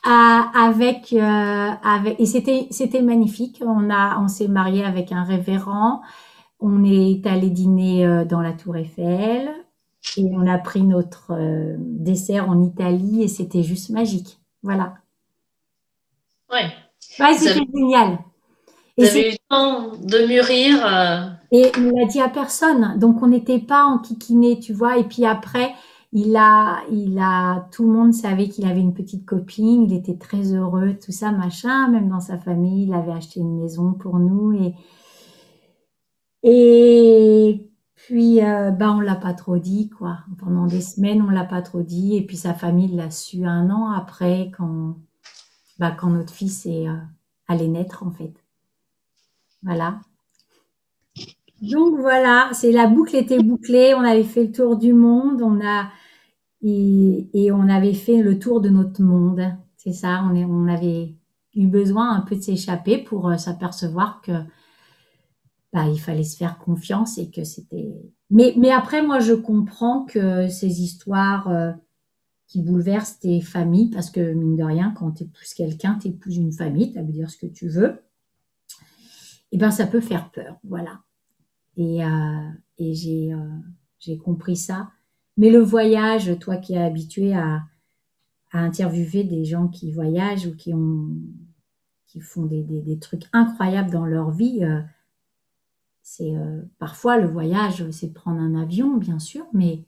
avec, 0.05 1.13
euh, 1.13 1.71
avec 1.83 2.19
et 2.19 2.25
c'était 2.25 2.67
c'était 2.69 3.01
magnifique. 3.01 3.61
On 3.65 3.89
a 3.89 4.19
on 4.19 4.27
s'est 4.27 4.47
marié 4.47 4.83
avec 4.83 5.11
un 5.11 5.23
révérend. 5.23 6.01
On 6.59 6.83
est 6.83 7.25
allé 7.27 7.49
dîner 7.49 8.05
euh, 8.05 8.25
dans 8.25 8.41
la 8.41 8.53
Tour 8.53 8.77
Eiffel 8.77 9.49
et 10.17 10.31
on 10.33 10.47
a 10.47 10.57
pris 10.57 10.83
notre 10.83 11.31
euh, 11.31 11.75
dessert 11.79 12.49
en 12.49 12.61
Italie 12.63 13.23
et 13.23 13.27
c'était 13.27 13.63
juste 13.63 13.89
magique. 13.89 14.39
Voilà. 14.63 14.95
Ouais. 16.55 16.71
C'était 16.99 17.65
génial. 17.73 18.19
Vous 18.97 19.05
avez 19.05 19.29
eu 19.29 19.31
le 19.31 19.37
temps 19.49 19.91
de 19.97 20.27
mûrir. 20.27 21.37
Et 21.51 21.71
on 21.77 21.91
l'a 21.91 22.05
dit 22.07 22.21
à 22.21 22.29
personne, 22.29 22.97
donc 22.97 23.21
on 23.21 23.27
n'était 23.27 23.59
pas 23.59 23.83
en 23.83 23.99
kikiné, 23.99 24.59
tu 24.59 24.73
vois. 24.73 24.97
Et 24.97 25.03
puis 25.03 25.25
après, 25.25 25.73
il 26.11 26.35
a, 26.37 26.81
il 26.91 27.19
a, 27.19 27.67
tout 27.71 27.83
le 27.83 27.93
monde 27.93 28.13
savait 28.13 28.47
qu'il 28.47 28.65
avait 28.65 28.79
une 28.79 28.93
petite 28.93 29.25
copine, 29.25 29.83
il 29.83 29.93
était 29.93 30.17
très 30.17 30.53
heureux, 30.53 30.95
tout 31.03 31.11
ça, 31.11 31.31
machin. 31.31 31.89
Même 31.89 32.09
dans 32.09 32.21
sa 32.21 32.37
famille, 32.37 32.87
il 32.87 32.93
avait 32.93 33.11
acheté 33.11 33.41
une 33.41 33.61
maison 33.61 33.93
pour 33.93 34.17
nous 34.17 34.53
et 34.53 34.73
et 36.47 37.67
puis 37.95 38.43
euh, 38.43 38.69
bah 38.69 38.93
on 38.95 38.99
l'a 38.99 39.15
pas 39.15 39.33
trop 39.33 39.57
dit 39.57 39.89
quoi. 39.89 40.19
Pendant 40.37 40.67
des 40.67 40.81
semaines, 40.81 41.21
on 41.21 41.31
l'a 41.31 41.43
pas 41.43 41.61
trop 41.61 41.81
dit 41.81 42.15
et 42.15 42.21
puis 42.25 42.37
sa 42.37 42.53
famille 42.53 42.95
l'a 42.95 43.09
su 43.11 43.45
un 43.45 43.69
an 43.71 43.89
après 43.91 44.51
quand 44.55 44.95
bah 45.77 45.91
quand 45.91 46.09
notre 46.09 46.33
fils 46.33 46.65
est 46.65 46.87
euh, 46.87 46.95
allait 47.47 47.67
naître 47.67 48.03
en 48.03 48.11
fait. 48.11 48.33
Voilà. 49.63 49.99
Donc 51.61 51.99
voilà, 51.99 52.49
c'est 52.53 52.71
la 52.71 52.87
boucle 52.87 53.15
était 53.15 53.41
bouclée, 53.41 53.93
on 53.95 54.01
avait 54.01 54.23
fait 54.23 54.45
le 54.45 54.51
tour 54.51 54.77
du 54.77 54.93
monde, 54.93 55.41
on 55.41 55.65
a 55.65 55.89
et, 56.61 57.51
on 57.51 57.69
avait 57.69 57.93
fait 57.93 58.21
le 58.21 58.39
tour 58.39 58.59
de 58.59 58.69
notre 58.69 59.01
monde. 59.01 59.43
C'est 59.77 59.93
ça, 59.93 60.23
on, 60.23 60.35
on 60.35 60.67
avait 60.67 61.15
eu 61.53 61.67
besoin 61.67 62.11
un 62.11 62.21
peu 62.21 62.35
de 62.35 62.41
s'échapper 62.41 62.97
pour 62.97 63.29
euh, 63.29 63.37
s'apercevoir 63.37 64.21
que 64.21 64.31
bah, 65.71 65.87
il 65.87 65.99
fallait 65.99 66.23
se 66.23 66.37
faire 66.37 66.57
confiance 66.57 67.17
et 67.17 67.29
que 67.29 67.43
c'était. 67.43 67.93
Mais, 68.31 68.53
mais 68.57 68.71
après, 68.71 69.03
moi, 69.03 69.19
je 69.19 69.33
comprends 69.33 70.05
que 70.05 70.47
ces 70.47 70.81
histoires 70.81 71.49
euh, 71.49 71.71
qui 72.55 72.61
bouleversent 72.61 73.19
tes 73.19 73.41
familles, 73.41 73.89
parce 73.89 74.09
que 74.09 74.31
mine 74.31 74.55
de 74.55 74.63
rien, 74.63 74.93
quand 74.97 75.11
tu 75.11 75.23
épouses 75.23 75.53
quelqu'un, 75.53 75.99
tu 76.01 76.07
épouses 76.07 76.37
une 76.37 76.53
famille, 76.53 76.93
tu 76.93 76.99
veux 76.99 77.11
dire 77.11 77.29
ce 77.29 77.35
que 77.35 77.47
tu 77.47 77.67
veux, 77.67 78.01
et 79.51 79.55
eh 79.55 79.57
ben 79.57 79.71
ça 79.71 79.85
peut 79.85 79.99
faire 79.99 80.31
peur, 80.31 80.57
voilà. 80.63 81.01
Et, 81.75 82.05
euh, 82.05 82.49
et 82.77 82.93
j'ai 82.93 83.33
euh, 83.33 83.57
j'ai 83.99 84.17
compris 84.17 84.55
ça. 84.55 84.89
Mais 85.35 85.49
le 85.49 85.59
voyage, 85.59 86.39
toi 86.39 86.55
qui 86.55 86.75
es 86.75 86.81
habitué 86.81 87.35
à, 87.35 87.63
interviewer 88.53 89.25
des 89.25 89.43
gens 89.43 89.67
qui 89.67 89.91
voyagent 89.91 90.47
ou 90.47 90.55
qui 90.55 90.73
ont 90.73 91.09
qui 92.07 92.21
font 92.21 92.45
des, 92.45 92.99
trucs 92.99 93.25
incroyables 93.33 93.91
dans 93.91 94.05
leur 94.05 94.31
vie, 94.31 94.63
euh, 94.63 94.79
c'est 96.03 96.33
parfois 96.79 97.17
le 97.17 97.27
voyage, 97.27 97.91
c'est 97.91 98.13
prendre 98.13 98.39
un 98.39 98.55
avion, 98.55 98.95
bien 98.95 99.19
sûr, 99.19 99.45
mais, 99.51 99.83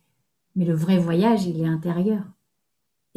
mais 0.58 0.66
le 0.66 0.74
vrai 0.74 0.98
voyage, 0.98 1.46
il 1.46 1.62
est 1.62 1.68
intérieur. 1.68 2.26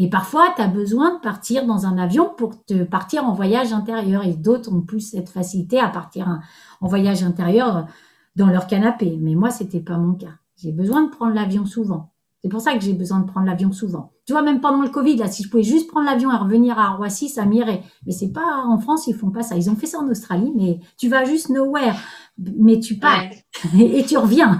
Et 0.03 0.09
parfois, 0.09 0.47
tu 0.57 0.63
as 0.63 0.67
besoin 0.67 1.17
de 1.17 1.21
partir 1.21 1.67
dans 1.67 1.85
un 1.85 1.99
avion 1.99 2.33
pour 2.35 2.65
te 2.65 2.85
partir 2.85 3.27
en 3.27 3.35
voyage 3.35 3.75
intérieur. 3.75 4.25
Et 4.25 4.33
d'autres 4.33 4.73
ont 4.73 4.81
plus 4.81 5.11
cette 5.11 5.29
facilité 5.29 5.79
à 5.79 5.89
partir 5.89 6.41
en 6.81 6.89
voyage 6.89 7.23
intérieur 7.23 7.87
dans 8.35 8.47
leur 8.47 8.67
canapé. 8.67 9.19
Mais 9.21 9.35
moi, 9.35 9.51
c'était 9.51 9.81
pas 9.81 9.99
mon 9.99 10.15
cas. 10.15 10.39
J'ai 10.57 10.73
besoin 10.73 11.03
de 11.03 11.11
prendre 11.11 11.35
l'avion 11.35 11.67
souvent. 11.67 12.15
C'est 12.41 12.49
pour 12.49 12.63
ça 12.63 12.73
que 12.73 12.81
j'ai 12.81 12.95
besoin 12.95 13.21
de 13.21 13.27
prendre 13.27 13.45
l'avion 13.45 13.73
souvent. 13.73 14.13
Tu 14.25 14.33
vois, 14.33 14.41
même 14.41 14.63
pendant 14.63 14.81
le 14.81 14.89
Covid, 14.89 15.17
là, 15.17 15.29
si 15.29 15.43
je 15.43 15.51
pouvais 15.51 15.63
juste 15.63 15.91
prendre 15.91 16.07
l'avion 16.07 16.33
et 16.33 16.37
revenir 16.37 16.79
à 16.79 16.93
Roissy, 16.93 17.29
ça 17.29 17.45
m'irait. 17.45 17.83
Mais 18.07 18.13
c'est 18.13 18.33
pas 18.33 18.65
en 18.65 18.79
France, 18.79 19.07
ils 19.07 19.15
font 19.15 19.31
pas 19.31 19.43
ça. 19.43 19.57
Ils 19.57 19.69
ont 19.69 19.77
fait 19.77 19.85
ça 19.85 19.99
en 19.99 20.09
Australie, 20.09 20.51
mais 20.57 20.81
tu 20.97 21.11
vas 21.11 21.27
juste 21.27 21.51
nowhere. 21.51 21.97
Mais 22.39 22.81
tu 22.81 22.97
pars 22.97 23.25
et, 23.79 24.03
tu 24.07 24.17
reviens. 24.17 24.59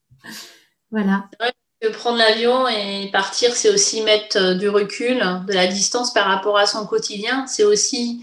voilà. 0.90 1.28
Prendre 1.88 2.18
l'avion 2.18 2.68
et 2.68 3.08
partir, 3.10 3.54
c'est 3.54 3.70
aussi 3.70 4.02
mettre 4.02 4.36
euh, 4.36 4.54
du 4.54 4.68
recul, 4.68 5.16
de 5.46 5.52
la 5.54 5.66
distance 5.66 6.12
par 6.12 6.26
rapport 6.26 6.58
à 6.58 6.66
son 6.66 6.86
quotidien. 6.86 7.46
C'est 7.46 7.64
aussi 7.64 8.22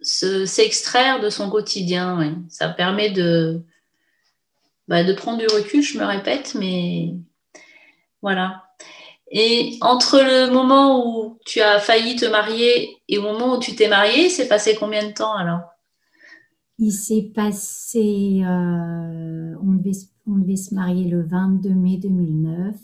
s'extraire 0.00 1.20
de 1.20 1.28
son 1.28 1.50
quotidien. 1.50 2.42
Ça 2.48 2.68
permet 2.68 3.10
de, 3.10 3.62
bah, 4.88 5.04
de 5.04 5.12
prendre 5.12 5.38
du 5.38 5.46
recul, 5.46 5.82
je 5.82 5.98
me 5.98 6.04
répète, 6.04 6.54
mais 6.54 7.14
voilà. 8.22 8.64
Et 9.30 9.78
entre 9.80 10.20
le 10.20 10.50
moment 10.50 11.06
où 11.06 11.38
tu 11.44 11.60
as 11.60 11.80
failli 11.80 12.16
te 12.16 12.24
marier 12.24 12.96
et 13.08 13.18
au 13.18 13.22
moment 13.22 13.56
où 13.56 13.60
tu 13.60 13.74
t'es 13.74 13.88
mariée, 13.88 14.28
c'est 14.30 14.48
passé 14.48 14.74
combien 14.74 15.06
de 15.06 15.12
temps 15.12 15.34
alors? 15.34 15.60
Il 16.78 16.92
s'est 16.92 17.30
passé, 17.34 18.42
euh, 18.42 19.54
on 19.62 19.72
devait 19.78 19.92
on 20.26 20.38
devait 20.38 20.56
se 20.56 20.74
marier 20.74 21.08
le 21.08 21.22
22 21.22 21.70
mai 21.70 21.96
2009 21.98 22.74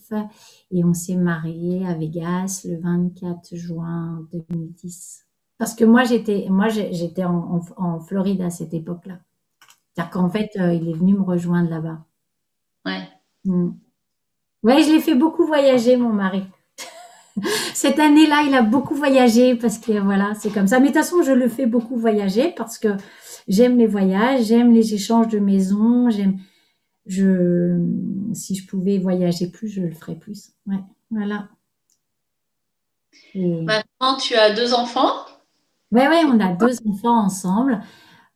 et 0.72 0.84
on 0.84 0.92
s'est 0.92 1.16
marié 1.16 1.86
à 1.86 1.94
Vegas 1.94 2.66
le 2.68 2.78
24 2.78 3.56
juin 3.56 4.26
2010. 4.32 5.26
Parce 5.58 5.74
que 5.74 5.84
moi, 5.84 6.04
j'étais, 6.04 6.46
moi, 6.48 6.68
j'étais 6.68 7.24
en, 7.24 8.00
Floride 8.00 8.42
à 8.42 8.50
cette 8.50 8.74
époque-là. 8.74 9.18
C'est-à-dire 9.92 10.10
qu'en 10.10 10.28
fait, 10.28 10.50
euh, 10.58 10.72
il 10.72 10.88
est 10.88 10.94
venu 10.94 11.14
me 11.14 11.22
rejoindre 11.22 11.68
là-bas. 11.68 11.98
Ouais. 12.86 13.08
Mm. 13.44 13.70
Ouais, 14.62 14.82
je 14.82 14.92
l'ai 14.92 15.00
fait 15.00 15.14
beaucoup 15.14 15.46
voyager, 15.46 15.96
mon 15.96 16.12
mari. 16.12 16.44
Cette 17.74 17.98
année-là, 17.98 18.42
il 18.46 18.54
a 18.54 18.62
beaucoup 18.62 18.94
voyagé 18.94 19.54
parce 19.54 19.78
que 19.78 19.98
voilà, 19.98 20.34
c'est 20.34 20.50
comme 20.50 20.66
ça. 20.66 20.80
Mais 20.80 20.88
de 20.88 20.92
toute 20.92 21.02
façon, 21.02 21.22
je 21.22 21.32
le 21.32 21.48
fais 21.48 21.66
beaucoup 21.66 21.96
voyager 21.96 22.52
parce 22.56 22.78
que 22.78 22.88
j'aime 23.48 23.78
les 23.78 23.86
voyages, 23.86 24.44
j'aime 24.44 24.72
les 24.72 24.94
échanges 24.94 25.28
de 25.28 25.38
maisons, 25.38 26.10
j'aime, 26.10 26.38
je, 27.10 27.78
si 28.32 28.54
je 28.54 28.66
pouvais 28.66 28.98
voyager 28.98 29.48
plus, 29.48 29.68
je 29.68 29.82
le 29.82 29.94
ferais 29.94 30.14
plus. 30.14 30.52
Ouais, 30.66 30.80
voilà. 31.10 31.48
Maintenant, 33.34 34.16
tu 34.16 34.34
as 34.34 34.54
deux 34.54 34.74
enfants? 34.74 35.12
Ouais, 35.92 36.08
ouais, 36.08 36.22
on 36.24 36.38
a 36.40 36.52
deux 36.52 36.76
enfants 36.86 37.24
ensemble. 37.24 37.80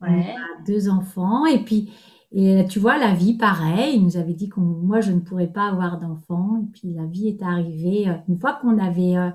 On 0.00 0.20
a 0.20 0.64
deux 0.66 0.88
enfants. 0.88 1.46
Et 1.46 1.62
puis, 1.62 1.92
et 2.32 2.66
tu 2.68 2.78
vois, 2.80 2.98
la 2.98 3.14
vie, 3.14 3.36
pareil. 3.36 3.96
Il 3.96 4.04
nous 4.04 4.16
avait 4.16 4.34
dit 4.34 4.48
que 4.48 4.60
moi, 4.60 5.00
je 5.00 5.12
ne 5.12 5.20
pourrais 5.20 5.46
pas 5.46 5.68
avoir 5.68 5.98
d'enfants. 5.98 6.60
Et 6.62 6.72
puis, 6.72 6.92
la 6.92 7.06
vie 7.06 7.28
est 7.28 7.42
arrivée 7.42 8.08
euh, 8.08 8.14
une 8.28 8.38
fois 8.38 8.54
qu'on 8.54 8.78
avait. 8.78 9.16
Euh, 9.16 9.30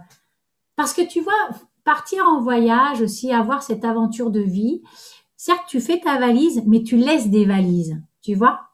parce 0.75 0.93
que 0.93 1.07
tu 1.07 1.21
vois, 1.21 1.49
partir 1.83 2.25
en 2.25 2.41
voyage 2.41 3.01
aussi, 3.01 3.31
avoir 3.31 3.63
cette 3.63 3.85
aventure 3.85 4.31
de 4.31 4.41
vie, 4.41 4.81
certes, 5.37 5.63
tu 5.67 5.79
fais 5.79 5.99
ta 5.99 6.19
valise, 6.19 6.63
mais 6.67 6.83
tu 6.83 6.97
laisses 6.97 7.29
des 7.29 7.45
valises. 7.45 8.01
Tu 8.21 8.35
vois? 8.35 8.68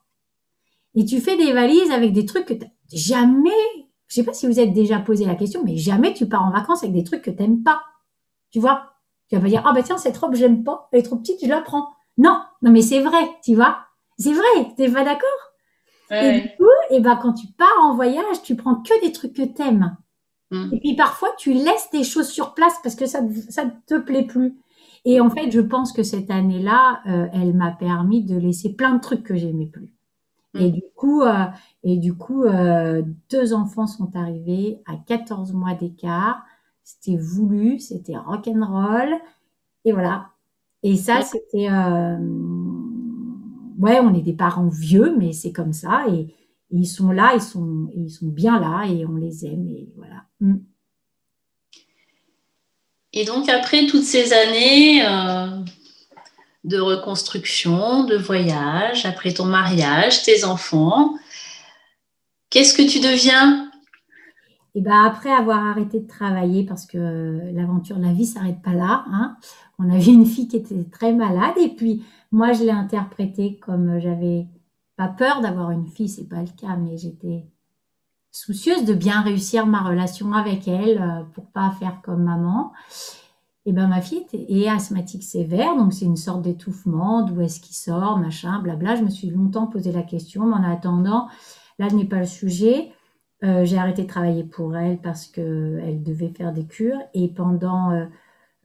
Et 0.95 1.05
tu 1.05 1.19
fais 1.19 1.37
des 1.37 1.53
valises 1.53 1.91
avec 1.91 2.13
des 2.13 2.25
trucs 2.25 2.45
que 2.45 2.53
jamais, 2.91 3.49
je 4.07 4.15
sais 4.15 4.23
pas 4.23 4.33
si 4.33 4.47
vous 4.47 4.59
êtes 4.59 4.73
déjà 4.73 4.99
posé 4.99 5.25
la 5.25 5.35
question, 5.35 5.63
mais 5.63 5.77
jamais 5.77 6.13
tu 6.13 6.27
pars 6.27 6.43
en 6.43 6.51
vacances 6.51 6.83
avec 6.83 6.95
des 6.95 7.03
trucs 7.03 7.21
que 7.21 7.31
t'aimes 7.31 7.63
pas. 7.63 7.81
Tu 8.51 8.59
vois? 8.59 8.93
Tu 9.29 9.35
vas 9.35 9.41
pas 9.41 9.47
dire, 9.49 9.63
ah 9.65 9.73
bah 9.73 9.83
tiens, 9.83 9.97
cette 9.97 10.17
robe, 10.17 10.35
j'aime 10.35 10.63
pas, 10.63 10.87
elle 10.91 10.99
est 10.99 11.03
trop 11.03 11.17
petite, 11.17 11.39
je 11.43 11.49
la 11.49 11.61
prends. 11.61 11.89
Non, 12.17 12.41
non, 12.61 12.71
mais 12.71 12.81
c'est 12.81 13.01
vrai, 13.01 13.29
tu 13.43 13.55
vois? 13.55 13.79
C'est 14.17 14.33
vrai, 14.33 14.73
t'es 14.77 14.89
pas 14.89 15.03
d'accord? 15.03 15.29
Et 16.11 16.41
du 16.41 16.47
coup, 16.55 16.63
et 16.91 16.97
eh 16.97 16.99
ben, 16.99 17.15
quand 17.15 17.33
tu 17.33 17.47
pars 17.47 17.67
en 17.81 17.95
voyage, 17.95 18.41
tu 18.43 18.55
prends 18.55 18.75
que 18.75 19.01
des 19.03 19.11
trucs 19.11 19.33
que 19.33 19.41
t'aimes. 19.41 19.97
Mm. 20.51 20.69
Et 20.71 20.79
puis 20.79 20.95
parfois, 20.95 21.29
tu 21.37 21.51
laisses 21.53 21.89
des 21.91 22.03
choses 22.03 22.29
sur 22.29 22.53
place 22.53 22.75
parce 22.83 22.95
que 22.95 23.07
ça, 23.07 23.21
ça 23.49 23.65
te 23.87 23.97
plaît 23.97 24.23
plus. 24.23 24.55
Et 25.03 25.19
en 25.19 25.29
fait, 25.29 25.51
je 25.51 25.59
pense 25.59 25.91
que 25.91 26.03
cette 26.03 26.31
année-là, 26.31 27.01
euh, 27.07 27.27
elle 27.33 27.53
m'a 27.53 27.71
permis 27.71 28.23
de 28.23 28.37
laisser 28.37 28.75
plein 28.75 28.95
de 28.95 29.01
trucs 29.01 29.23
que 29.23 29.35
j'aimais 29.35 29.67
plus. 29.67 29.94
Et 30.57 30.69
mm. 30.69 30.71
du 30.71 30.83
coup, 30.95 31.21
euh, 31.21 31.45
et 31.83 31.97
du 31.97 32.13
coup 32.13 32.43
euh, 32.43 33.03
deux 33.29 33.53
enfants 33.53 33.87
sont 33.87 34.15
arrivés 34.15 34.81
à 34.85 34.95
14 34.95 35.53
mois 35.53 35.73
d'écart. 35.73 36.43
C'était 36.83 37.17
voulu, 37.17 37.79
c'était 37.79 38.17
rock'n'roll. 38.17 39.15
Et 39.85 39.91
voilà. 39.91 40.29
Et 40.83 40.95
ça, 40.97 41.21
c'était... 41.21 41.69
Euh, 41.69 42.17
ouais, 43.79 43.99
on 43.99 44.13
est 44.13 44.21
des 44.21 44.33
parents 44.33 44.67
vieux, 44.67 45.15
mais 45.17 45.33
c'est 45.33 45.51
comme 45.51 45.73
ça. 45.73 46.05
Et, 46.09 46.33
ils 46.71 46.87
sont 46.87 47.11
là, 47.11 47.33
ils 47.35 47.41
sont, 47.41 47.89
ils 47.95 48.09
sont 48.09 48.27
bien 48.27 48.59
là 48.59 48.85
et 48.87 49.05
on 49.05 49.15
les 49.15 49.45
aime. 49.45 49.67
Et 49.67 49.87
voilà. 49.95 50.25
Mm. 50.41 50.57
Et 53.13 53.23
donc, 53.23 53.47
après 53.49 53.85
toutes 53.85 54.03
ces 54.03 54.33
années 54.33 55.01
de 56.65 56.79
reconstruction, 56.79 58.05
de 58.05 58.17
voyage, 58.17 59.05
après 59.05 59.33
ton 59.33 59.45
mariage, 59.45 60.23
tes 60.23 60.43
enfants. 60.43 61.13
Qu'est-ce 62.49 62.73
que 62.73 62.87
tu 62.87 62.99
deviens? 62.99 63.71
Et 64.73 64.79
eh 64.79 64.81
ben 64.81 65.05
après 65.05 65.31
avoir 65.31 65.65
arrêté 65.65 66.01
de 66.01 66.07
travailler 66.07 66.65
parce 66.65 66.85
que 66.85 67.39
l'aventure 67.53 67.95
de 67.95 68.03
la 68.03 68.11
vie 68.11 68.25
s'arrête 68.25 68.61
pas 68.61 68.73
là. 68.73 69.05
Hein. 69.09 69.37
On 69.79 69.89
avait 69.89 70.11
une 70.11 70.25
fille 70.25 70.49
qui 70.49 70.57
était 70.57 70.83
très 70.91 71.13
malade 71.13 71.53
et 71.57 71.69
puis 71.69 72.03
moi 72.31 72.51
je 72.51 72.63
l'ai 72.63 72.71
interprétée 72.71 73.57
comme 73.61 74.01
j'avais 74.01 74.47
pas 74.97 75.07
peur 75.07 75.39
d'avoir 75.39 75.71
une 75.71 75.87
fille, 75.87 76.09
c'est 76.09 76.27
pas 76.27 76.41
le 76.41 76.49
cas, 76.59 76.75
mais 76.75 76.97
j'étais 76.97 77.45
soucieuse 78.31 78.83
de 78.83 78.93
bien 78.93 79.21
réussir 79.21 79.65
ma 79.65 79.81
relation 79.81 80.33
avec 80.33 80.67
elle 80.67 81.01
euh, 81.01 81.23
pour 81.33 81.45
pas 81.51 81.71
faire 81.79 82.01
comme 82.03 82.23
maman. 82.23 82.73
Et 83.67 83.73
ben 83.73 83.87
ma 83.87 84.01
fille 84.01 84.25
est 84.33 84.67
asthmatique 84.67 85.23
sévère, 85.23 85.75
donc 85.75 85.91
c'est 85.91 86.05
une 86.05 86.17
sorte 86.17 86.43
d'étouffement, 86.43 87.23
d'où 87.23 87.41
est-ce 87.41 87.59
qu'il 87.59 87.75
sort, 87.75 88.19
machin, 88.19 88.61
blabla. 88.61 88.95
Je 88.95 89.03
me 89.03 89.09
suis 89.09 89.29
longtemps 89.29 89.65
posé 89.65 89.91
la 89.91 90.03
question, 90.03 90.45
mais 90.45 90.55
en 90.55 90.63
attendant, 90.63 91.27
là 91.79 91.87
n'est 91.89 92.05
pas 92.05 92.19
le 92.19 92.25
sujet. 92.25 92.91
Euh, 93.43 93.65
j'ai 93.65 93.77
arrêté 93.77 94.03
de 94.03 94.07
travailler 94.07 94.43
pour 94.43 94.75
elle 94.75 94.97
parce 94.99 95.27
qu'elle 95.27 96.01
devait 96.03 96.29
faire 96.29 96.53
des 96.53 96.65
cures 96.65 96.99
et 97.13 97.27
pendant 97.27 97.91
euh, 97.91 98.05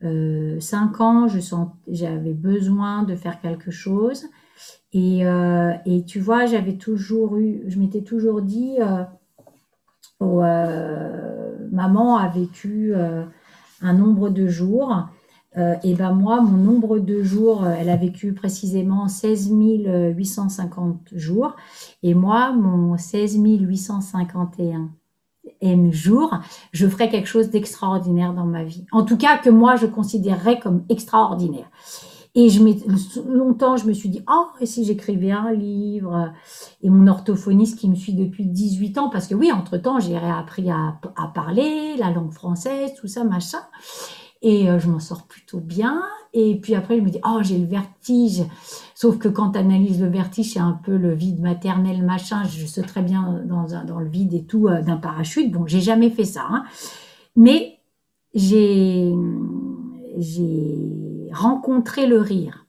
euh, 0.04 0.60
cinq 0.60 1.00
ans, 1.00 1.28
je 1.28 1.38
j'avais 1.88 2.34
besoin 2.34 3.02
de 3.02 3.16
faire 3.16 3.40
quelque 3.40 3.70
chose 3.70 4.26
et, 4.92 5.20
et 5.86 6.04
tu 6.04 6.20
vois, 6.20 6.46
j'avais 6.46 6.76
toujours 6.76 7.36
eu, 7.36 7.62
je 7.68 7.78
m'étais 7.78 8.02
toujours 8.02 8.42
dit, 8.42 8.78
oh, 10.18 10.40
maman 11.70 12.16
a 12.16 12.28
vécu 12.28 12.92
un 13.80 13.94
nombre 13.94 14.30
de 14.30 14.46
jours. 14.46 15.06
Euh, 15.56 15.74
et 15.82 15.94
ben 15.94 16.12
moi, 16.12 16.40
mon 16.40 16.56
nombre 16.56 16.98
de 16.98 17.22
jours, 17.22 17.64
euh, 17.64 17.74
elle 17.76 17.90
a 17.90 17.96
vécu 17.96 18.32
précisément 18.32 19.08
16 19.08 19.50
850 19.50 21.08
jours. 21.14 21.56
Et 22.02 22.14
moi, 22.14 22.52
mon 22.52 22.96
16 22.96 23.38
851 23.42 24.90
jour, 25.90 26.38
je 26.72 26.86
ferai 26.86 27.08
quelque 27.08 27.26
chose 27.26 27.50
d'extraordinaire 27.50 28.32
dans 28.32 28.46
ma 28.46 28.64
vie. 28.64 28.86
En 28.92 29.02
tout 29.02 29.16
cas, 29.16 29.38
que 29.38 29.50
moi, 29.50 29.76
je 29.76 29.86
considérerais 29.86 30.58
comme 30.58 30.84
extraordinaire. 30.88 31.70
Et 32.34 32.48
je 32.48 32.62
longtemps, 33.28 33.76
je 33.76 33.86
me 33.86 33.92
suis 33.92 34.08
dit, 34.08 34.22
oh, 34.30 34.46
et 34.60 34.66
si 34.66 34.84
j'écrivais 34.84 35.32
un 35.32 35.52
livre? 35.52 36.32
Et 36.82 36.88
mon 36.88 37.08
orthophoniste 37.08 37.78
qui 37.78 37.88
me 37.88 37.96
suit 37.96 38.14
depuis 38.14 38.46
18 38.46 38.98
ans, 38.98 39.08
parce 39.08 39.26
que 39.26 39.34
oui, 39.34 39.50
entre-temps, 39.50 39.98
j'ai 39.98 40.16
réappris 40.16 40.70
à, 40.70 41.00
à, 41.16 41.26
parler 41.28 41.96
la 41.98 42.10
langue 42.10 42.32
française, 42.32 42.92
tout 43.00 43.08
ça, 43.08 43.24
machin. 43.24 43.58
Et 44.42 44.70
euh, 44.70 44.78
je 44.78 44.88
m'en 44.88 45.00
sors 45.00 45.24
plutôt 45.24 45.58
bien. 45.58 46.02
Et 46.32 46.60
puis 46.60 46.76
après, 46.76 46.98
je 46.98 47.02
me 47.02 47.10
dis, 47.10 47.20
oh, 47.26 47.40
j'ai 47.42 47.58
le 47.58 47.66
vertige. 47.66 48.44
Sauf 48.94 49.18
que 49.18 49.28
quand 49.28 49.52
tu 49.52 49.58
analyses 49.58 50.00
le 50.00 50.08
vertige, 50.08 50.52
c'est 50.52 50.60
un 50.60 50.78
peu 50.84 50.96
le 50.96 51.12
vide 51.12 51.40
maternel, 51.40 52.04
machin. 52.04 52.44
Je 52.44 52.64
sais 52.64 52.82
très 52.82 53.02
bien 53.02 53.42
dans, 53.44 53.66
dans 53.84 53.98
le 53.98 54.08
vide 54.08 54.34
et 54.34 54.44
tout 54.44 54.68
euh, 54.68 54.82
d'un 54.82 54.96
parachute. 54.96 55.50
Bon, 55.50 55.66
j'ai 55.66 55.80
jamais 55.80 56.10
fait 56.10 56.24
ça. 56.24 56.46
Hein. 56.48 56.64
Mais 57.34 57.80
j'ai, 58.34 59.12
j'ai 60.16 61.09
rencontré 61.32 62.06
le 62.06 62.18
rire 62.18 62.66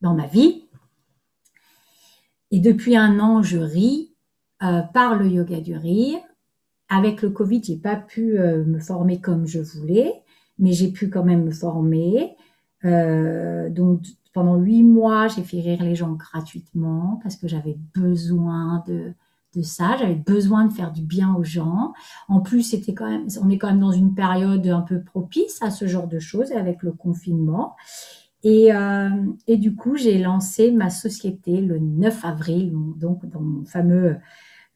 dans 0.00 0.14
ma 0.14 0.26
vie. 0.26 0.64
Et 2.50 2.60
depuis 2.60 2.96
un 2.96 3.18
an, 3.20 3.42
je 3.42 3.58
ris 3.58 4.14
euh, 4.62 4.82
par 4.82 5.16
le 5.16 5.28
yoga 5.28 5.60
du 5.60 5.76
rire. 5.76 6.18
Avec 6.88 7.22
le 7.22 7.30
Covid, 7.30 7.62
j'ai 7.64 7.76
pas 7.76 7.96
pu 7.96 8.38
euh, 8.38 8.64
me 8.64 8.78
former 8.78 9.20
comme 9.20 9.46
je 9.46 9.58
voulais, 9.58 10.22
mais 10.58 10.72
j'ai 10.72 10.92
pu 10.92 11.10
quand 11.10 11.24
même 11.24 11.44
me 11.44 11.50
former. 11.50 12.36
Euh, 12.84 13.68
donc 13.70 14.02
pendant 14.32 14.56
huit 14.56 14.84
mois, 14.84 15.26
j'ai 15.28 15.42
fait 15.42 15.60
rire 15.60 15.82
les 15.82 15.96
gens 15.96 16.12
gratuitement 16.12 17.18
parce 17.22 17.36
que 17.36 17.48
j'avais 17.48 17.76
besoin 17.94 18.84
de, 18.86 19.12
de 19.56 19.62
ça, 19.62 19.96
j'avais 19.98 20.14
besoin 20.14 20.66
de 20.66 20.72
faire 20.72 20.92
du 20.92 21.02
bien 21.02 21.34
aux 21.34 21.44
gens. 21.44 21.92
En 22.28 22.40
plus, 22.40 22.62
c'était 22.62 22.94
quand 22.94 23.08
même, 23.08 23.26
on 23.42 23.48
est 23.48 23.58
quand 23.58 23.68
même 23.68 23.80
dans 23.80 23.92
une 23.92 24.14
période 24.14 24.66
un 24.66 24.82
peu 24.82 25.02
propice 25.02 25.60
à 25.62 25.70
ce 25.70 25.86
genre 25.86 26.06
de 26.06 26.18
choses 26.18 26.52
avec 26.52 26.82
le 26.82 26.92
confinement. 26.92 27.74
Et, 28.44 28.72
euh, 28.72 29.10
et 29.46 29.56
du 29.56 29.74
coup, 29.74 29.96
j'ai 29.96 30.18
lancé 30.18 30.70
ma 30.70 30.90
société 30.90 31.60
le 31.60 31.78
9 31.78 32.24
avril, 32.24 32.72
donc 32.96 33.26
dans 33.26 33.40
mon 33.40 33.64
fameux 33.64 34.16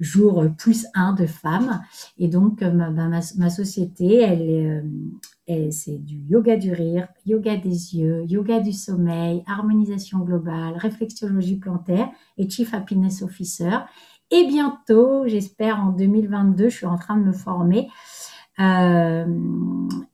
jour 0.00 0.46
plus 0.56 0.86
un 0.94 1.12
de 1.12 1.26
femmes. 1.26 1.82
Et 2.18 2.28
donc, 2.28 2.62
euh, 2.62 2.72
ma, 2.72 3.50
société, 3.50 4.16
elle, 4.16 4.84
elle 5.46 5.72
c'est 5.72 5.98
du 5.98 6.16
yoga 6.16 6.56
du 6.56 6.72
rire, 6.72 7.08
yoga 7.26 7.56
des 7.56 7.96
yeux, 7.96 8.24
yoga 8.26 8.60
du 8.60 8.72
sommeil, 8.72 9.42
harmonisation 9.46 10.20
globale, 10.20 10.74
réflexologie 10.76 11.56
plantaire 11.56 12.08
et 12.38 12.48
Chief 12.48 12.72
Happiness 12.72 13.22
Officer. 13.22 13.78
Et 14.30 14.46
bientôt, 14.46 15.26
j'espère 15.26 15.80
en 15.80 15.90
2022, 15.90 16.68
je 16.68 16.76
suis 16.76 16.86
en 16.86 16.96
train 16.96 17.16
de 17.16 17.24
me 17.24 17.32
former, 17.32 17.88
euh, 18.60 19.26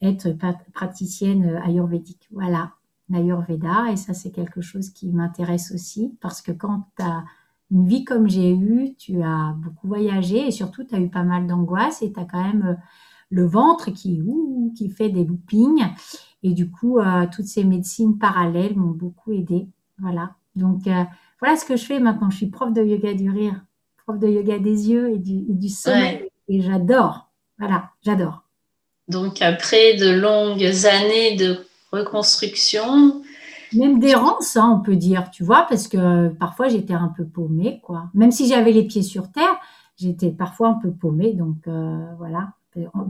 être 0.01 0.31
praticienne 0.73 1.61
ayurvédique. 1.65 2.29
Voilà, 2.33 2.73
l'ayurveda. 3.11 3.91
Et 3.93 3.97
ça, 3.97 4.15
c'est 4.15 4.31
quelque 4.31 4.61
chose 4.61 4.91
qui 4.91 5.13
m'intéresse 5.13 5.73
aussi 5.73 6.17
parce 6.21 6.43
que 6.43 6.53
quand 6.53 6.85
tu 6.97 7.03
as 7.03 7.25
une 7.71 7.87
vie 7.87 8.05
comme 8.05 8.29
j'ai 8.29 8.55
eu, 8.55 8.95
tu 8.97 9.23
as 9.23 9.55
beaucoup 9.59 9.89
voyagé 9.89 10.47
et 10.47 10.51
surtout 10.51 10.85
tu 10.85 10.95
as 10.95 11.01
eu 11.01 11.09
pas 11.09 11.25
mal 11.25 11.47
d'angoisse 11.47 12.03
et 12.03 12.13
tu 12.13 12.21
as 12.21 12.25
quand 12.25 12.43
même 12.43 12.67
euh, 12.67 12.75
le 13.31 13.45
ventre 13.45 13.91
qui, 13.91 14.23
ouh, 14.23 14.73
qui 14.77 14.89
fait 14.89 15.09
des 15.09 15.25
loopings. 15.25 15.85
Et 16.43 16.53
du 16.53 16.71
coup, 16.71 16.99
euh, 16.99 17.27
toutes 17.31 17.47
ces 17.47 17.65
médecines 17.65 18.19
parallèles 18.19 18.77
m'ont 18.77 18.93
beaucoup 18.93 19.33
aidé. 19.33 19.69
Voilà. 19.99 20.35
Donc, 20.55 20.87
euh, 20.87 21.05
voilà 21.41 21.57
ce 21.57 21.65
que 21.65 21.77
je 21.77 21.85
fais 21.85 21.99
maintenant. 21.99 22.31
Je 22.31 22.37
suis 22.37 22.47
prof 22.47 22.73
de 22.73 22.83
yoga 22.83 23.15
du 23.15 23.31
rire, 23.31 23.65
prof 24.07 24.19
de 24.19 24.29
yoga 24.29 24.59
des 24.59 24.91
yeux 24.91 25.11
et 25.11 25.19
du, 25.19 25.45
et 25.51 25.55
du 25.55 25.69
sommeil. 25.69 26.29
Et 26.49 26.61
j'adore. 26.61 27.29
Voilà, 27.59 27.91
j'adore. 28.05 28.43
Donc, 29.09 29.43
après 29.43 29.95
de 29.95 30.11
longues 30.11 30.65
années 30.87 31.37
de 31.37 31.59
reconstruction, 31.93 33.23
même 33.73 33.99
d'errance, 33.99 34.57
hein, 34.57 34.79
on 34.79 34.83
peut 34.83 34.97
dire, 34.97 35.31
tu 35.31 35.45
vois, 35.45 35.67
parce 35.69 35.89
que 35.89 36.29
parfois 36.29 36.69
j'étais 36.69 36.95
un 36.95 37.13
peu 37.17 37.25
paumée, 37.25 37.81
quoi. 37.83 38.11
Même 38.15 38.33
si 38.33 38.49
j'avais 38.49 38.73
les 38.73 38.85
pieds 38.85 39.03
sur 39.03 39.31
terre, 39.31 39.57
j'étais 39.97 40.31
parfois 40.31 40.69
un 40.69 40.75
peu 40.75 40.91
paumée, 40.91 41.33
donc 41.33 41.67
euh, 41.69 42.05
voilà. 42.19 42.53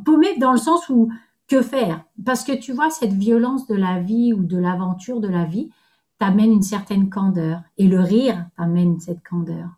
Paumée 0.05 0.39
dans 0.39 0.53
le 0.53 0.59
sens 0.59 0.89
où 0.89 1.11
que 1.49 1.63
faire? 1.63 2.03
Parce 2.25 2.45
que 2.45 2.53
tu 2.53 2.73
vois, 2.73 2.91
cette 2.91 3.13
violence 3.13 3.67
de 3.67 3.75
la 3.75 4.01
vie 4.01 4.33
ou 4.33 4.43
de 4.43 4.59
l'aventure 4.59 5.21
de 5.21 5.29
la 5.29 5.45
vie 5.45 5.71
t'amène 6.19 6.53
une 6.53 6.63
certaine 6.63 7.11
candeur. 7.11 7.61
Et 7.79 7.89
le 7.89 8.01
rire 8.01 8.47
t'amène 8.57 9.01
cette 9.01 9.23
candeur. 9.29 9.69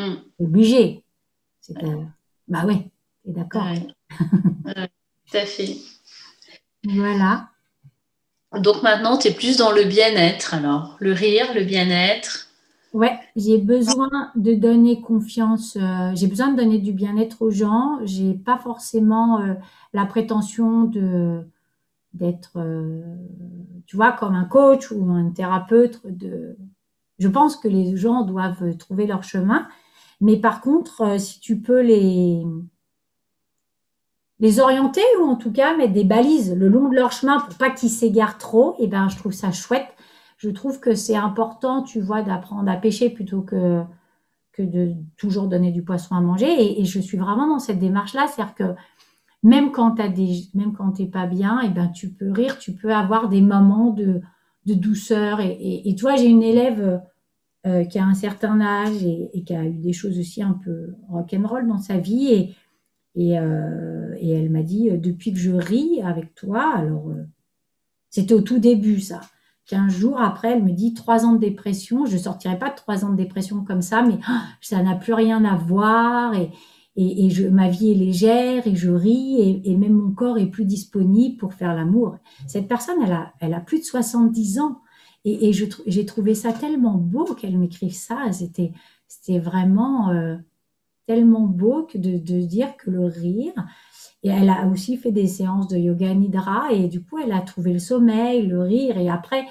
Mm. 0.00 0.16
Obligé. 0.38 1.04
C'est 1.60 1.76
ouais. 1.82 2.06
Bah 2.48 2.64
ouais, 2.64 2.90
t'es 3.24 3.32
d'accord. 3.32 3.66
tout 4.66 5.36
à 5.36 5.46
fait. 5.46 5.76
Voilà. 6.84 7.48
Donc 8.58 8.82
maintenant, 8.82 9.16
tu 9.16 9.28
es 9.28 9.32
plus 9.32 9.56
dans 9.56 9.70
le 9.70 9.84
bien-être, 9.84 10.54
alors, 10.54 10.96
le 10.98 11.12
rire, 11.12 11.54
le 11.54 11.64
bien-être. 11.64 12.48
Ouais, 12.92 13.16
j'ai 13.36 13.58
besoin 13.58 14.32
de 14.34 14.54
donner 14.54 15.00
confiance, 15.00 15.76
euh, 15.76 16.10
j'ai 16.14 16.26
besoin 16.26 16.50
de 16.50 16.56
donner 16.56 16.78
du 16.78 16.92
bien-être 16.92 17.42
aux 17.42 17.50
gens. 17.50 18.00
J'ai 18.04 18.34
pas 18.34 18.58
forcément 18.58 19.40
euh, 19.40 19.54
la 19.92 20.06
prétention 20.06 20.84
de 20.84 21.46
d'être, 22.14 22.54
euh, 22.56 23.00
tu 23.86 23.94
vois, 23.94 24.10
comme 24.10 24.34
un 24.34 24.44
coach 24.44 24.90
ou 24.90 25.08
un 25.12 25.30
thérapeute. 25.30 26.00
De, 26.04 26.56
je 27.20 27.28
pense 27.28 27.56
que 27.56 27.68
les 27.68 27.96
gens 27.96 28.22
doivent 28.22 28.76
trouver 28.76 29.06
leur 29.06 29.22
chemin, 29.22 29.68
mais 30.20 30.36
par 30.36 30.60
contre, 30.60 31.18
si 31.18 31.40
tu 31.40 31.60
peux 31.60 31.80
les 31.80 32.44
les 34.40 34.58
orienter 34.58 35.02
ou 35.20 35.24
en 35.24 35.36
tout 35.36 35.52
cas 35.52 35.76
mettre 35.76 35.92
des 35.92 36.04
balises 36.04 36.54
le 36.56 36.68
long 36.68 36.88
de 36.88 36.94
leur 36.94 37.12
chemin 37.12 37.40
pour 37.40 37.54
pas 37.56 37.70
qu'ils 37.70 37.90
s'égarent 37.90 38.38
trop, 38.38 38.74
et 38.78 38.84
eh 38.84 38.86
ben 38.88 39.08
je 39.08 39.16
trouve 39.16 39.32
ça 39.32 39.52
chouette. 39.52 39.88
Je 40.38 40.48
trouve 40.48 40.80
que 40.80 40.94
c'est 40.94 41.16
important, 41.16 41.82
tu 41.82 42.00
vois, 42.00 42.22
d'apprendre 42.22 42.70
à 42.70 42.76
pêcher 42.76 43.10
plutôt 43.10 43.42
que 43.42 43.82
que 44.52 44.62
de 44.62 44.94
toujours 45.16 45.46
donner 45.46 45.70
du 45.70 45.82
poisson 45.82 46.16
à 46.16 46.20
manger. 46.20 46.80
Et, 46.80 46.84
je 46.84 46.98
suis 46.98 47.18
vraiment 47.18 47.46
dans 47.46 47.60
cette 47.60 47.78
démarche-là, 47.78 48.26
c'est-à-dire 48.26 48.54
que 48.54 48.74
même 49.42 49.70
quand 49.70 49.92
t'as 49.92 50.08
des, 50.08 50.48
même 50.54 50.72
quand 50.72 50.92
t'es 50.92 51.06
pas 51.06 51.26
bien, 51.26 51.60
et 51.62 51.66
eh 51.66 51.70
ben 51.70 51.88
tu 51.88 52.10
peux 52.10 52.32
rire, 52.32 52.58
tu 52.58 52.72
peux 52.74 52.94
avoir 52.94 53.28
des 53.28 53.42
moments 53.42 53.90
de 53.90 54.20
de 54.66 54.74
douceur. 54.74 55.40
Et, 55.40 55.52
et, 55.52 55.90
et 55.90 55.94
toi, 55.96 56.16
j'ai 56.16 56.26
une 56.26 56.42
élève 56.42 57.02
euh, 57.66 57.84
qui 57.84 57.98
a 57.98 58.04
un 58.04 58.14
certain 58.14 58.60
âge 58.60 59.04
et, 59.04 59.42
qui 59.44 59.54
a 59.54 59.64
eu 59.64 59.78
des 59.78 59.92
choses 59.92 60.18
aussi 60.18 60.42
un 60.42 60.58
peu 60.64 60.94
rock'n'roll 61.08 61.66
dans 61.66 61.78
sa 61.78 61.98
vie 61.98 62.28
et 62.28 62.54
et, 63.16 63.38
euh, 63.38 64.14
elle 64.20 64.50
m'a 64.50 64.62
dit, 64.62 64.90
euh, 64.90 64.96
depuis 64.96 65.32
que 65.32 65.38
je 65.38 65.52
ris 65.52 66.00
avec 66.02 66.34
toi, 66.34 66.72
alors 66.76 67.08
euh, 67.10 67.26
c'était 68.08 68.34
au 68.34 68.40
tout 68.40 68.58
début 68.58 69.00
ça. 69.00 69.20
Quinze 69.66 69.92
jours 69.92 70.20
après, 70.20 70.52
elle 70.52 70.64
me 70.64 70.72
dit 70.72 70.94
trois 70.94 71.24
ans 71.24 71.32
de 71.32 71.38
dépression. 71.38 72.04
Je 72.04 72.16
sortirai 72.16 72.58
pas 72.58 72.70
de 72.70 72.74
trois 72.74 73.04
ans 73.04 73.10
de 73.10 73.16
dépression 73.16 73.64
comme 73.64 73.82
ça, 73.82 74.02
mais 74.02 74.18
oh, 74.28 74.32
ça 74.60 74.82
n'a 74.82 74.96
plus 74.96 75.12
rien 75.12 75.44
à 75.44 75.56
voir 75.56 76.34
et, 76.34 76.50
et, 76.96 77.26
et 77.26 77.30
je, 77.30 77.46
ma 77.46 77.68
vie 77.68 77.92
est 77.92 77.94
légère 77.94 78.66
et 78.66 78.74
je 78.74 78.90
ris 78.90 79.40
et, 79.40 79.70
et, 79.70 79.76
même 79.76 79.92
mon 79.92 80.12
corps 80.12 80.38
est 80.38 80.46
plus 80.50 80.64
disponible 80.64 81.36
pour 81.36 81.54
faire 81.54 81.74
l'amour. 81.74 82.16
Cette 82.48 82.66
personne, 82.66 82.96
elle 83.04 83.12
a, 83.12 83.32
elle 83.38 83.54
a 83.54 83.60
plus 83.60 83.78
de 83.78 83.84
70 83.84 84.58
ans 84.58 84.80
et, 85.24 85.48
et 85.48 85.52
j'ai 85.52 86.06
trouvé 86.06 86.34
ça 86.34 86.52
tellement 86.52 86.94
beau 86.94 87.34
qu'elle 87.34 87.58
m'écrive 87.58 87.92
ça. 87.92 88.32
C'était, 88.32 88.72
c'était 89.06 89.38
vraiment 89.38 90.10
euh, 90.10 90.36
tellement 91.06 91.46
beau 91.46 91.84
que 91.84 91.98
de, 91.98 92.18
de, 92.18 92.40
dire 92.40 92.76
que 92.76 92.90
le 92.90 93.04
rire. 93.04 93.52
Et 94.22 94.28
elle 94.28 94.48
a 94.48 94.66
aussi 94.66 94.96
fait 94.96 95.12
des 95.12 95.26
séances 95.26 95.68
de 95.68 95.76
yoga 95.76 96.14
nidra 96.14 96.72
et 96.72 96.88
du 96.88 97.02
coup, 97.02 97.18
elle 97.18 97.32
a 97.32 97.40
trouvé 97.40 97.72
le 97.72 97.78
sommeil, 97.78 98.46
le 98.46 98.62
rire. 98.62 98.98
Et 98.98 99.08
après, 99.08 99.44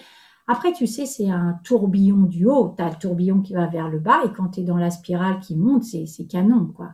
après 0.48 0.74
tu 0.74 0.88
sais, 0.88 1.06
c'est 1.06 1.30
un 1.30 1.60
tourbillon 1.64 2.24
du 2.24 2.46
haut. 2.46 2.74
Tu 2.76 2.84
as 2.84 2.90
le 2.90 2.96
tourbillon 2.96 3.42
qui 3.42 3.54
va 3.54 3.68
vers 3.68 3.90
le 3.90 4.00
bas 4.00 4.22
et 4.26 4.32
quand 4.32 4.50
tu 4.50 4.62
es 4.62 4.64
dans 4.64 4.78
la 4.78 4.90
spirale 4.90 5.40
qui 5.40 5.56
monte, 5.56 5.84
c'est 5.84 6.28
canon, 6.28 6.68
quoi. 6.68 6.94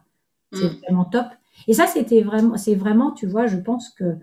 C'est 0.51 0.65
mm. 0.65 0.79
vraiment 0.83 1.05
top. 1.05 1.27
Et 1.67 1.73
ça, 1.73 1.87
c'était 1.87 2.21
vraiment, 2.21 2.57
c'est 2.57 2.75
vraiment, 2.75 3.11
tu 3.11 3.27
vois, 3.27 3.47
je 3.47 3.57
pense 3.57 3.89
que 3.89 4.17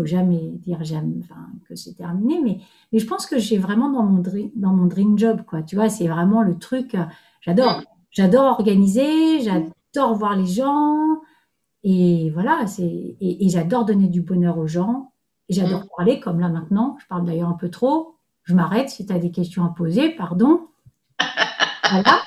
faut 0.00 0.06
jamais 0.06 0.52
dire 0.54 0.82
jamais, 0.82 1.16
enfin, 1.22 1.48
que 1.68 1.74
c'est 1.74 1.94
terminé, 1.94 2.40
mais, 2.42 2.58
mais 2.92 2.98
je 2.98 3.06
pense 3.06 3.26
que 3.26 3.38
j'ai 3.38 3.58
vraiment 3.58 3.90
dans 3.90 4.02
mon, 4.02 4.20
dream, 4.20 4.50
dans 4.54 4.72
mon 4.72 4.86
dream 4.86 5.18
job, 5.18 5.42
quoi. 5.46 5.62
Tu 5.62 5.76
vois, 5.76 5.90
c'est 5.90 6.08
vraiment 6.08 6.42
le 6.42 6.58
truc, 6.58 6.96
j'adore. 7.40 7.80
Mm. 7.80 7.84
J'adore 8.12 8.44
organiser, 8.46 9.40
j'adore 9.40 9.72
j'adore 9.94 10.14
voir 10.14 10.36
les 10.36 10.46
gens. 10.46 11.20
Et 11.82 12.30
voilà, 12.30 12.66
c'est 12.66 12.82
et, 12.82 13.46
et 13.46 13.48
j'adore 13.48 13.84
donner 13.84 14.08
du 14.08 14.20
bonheur 14.20 14.58
aux 14.58 14.66
gens. 14.66 15.12
Et 15.48 15.54
j'adore 15.54 15.84
mm. 15.84 15.88
parler, 15.96 16.20
comme 16.20 16.40
là 16.40 16.48
maintenant. 16.48 16.96
Je 17.00 17.06
parle 17.06 17.24
d'ailleurs 17.24 17.48
un 17.48 17.54
peu 17.54 17.70
trop. 17.70 18.16
Je 18.44 18.54
m'arrête 18.54 18.88
si 18.88 19.06
tu 19.06 19.12
as 19.12 19.18
des 19.18 19.30
questions 19.30 19.64
à 19.64 19.74
poser, 19.76 20.10
pardon. 20.10 20.68
voilà. 21.90 22.22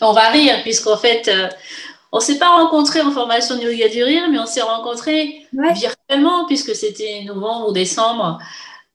On 0.00 0.12
va 0.12 0.28
rire, 0.30 0.62
puisqu'en 0.62 0.96
fait, 0.96 1.28
euh, 1.28 1.48
on 2.16 2.18
ne 2.18 2.24
s'est 2.24 2.38
pas 2.38 2.48
rencontrés 2.48 3.02
en 3.02 3.10
formation 3.10 3.56
de 3.56 3.60
yoga 3.60 3.90
du 3.90 4.02
rire, 4.02 4.22
mais 4.30 4.38
on 4.38 4.46
s'est 4.46 4.62
rencontrés 4.62 5.46
ouais. 5.52 5.74
virtuellement, 5.74 6.46
puisque 6.46 6.74
c'était 6.74 7.24
novembre 7.24 7.68
ou 7.68 7.72
décembre, 7.72 8.38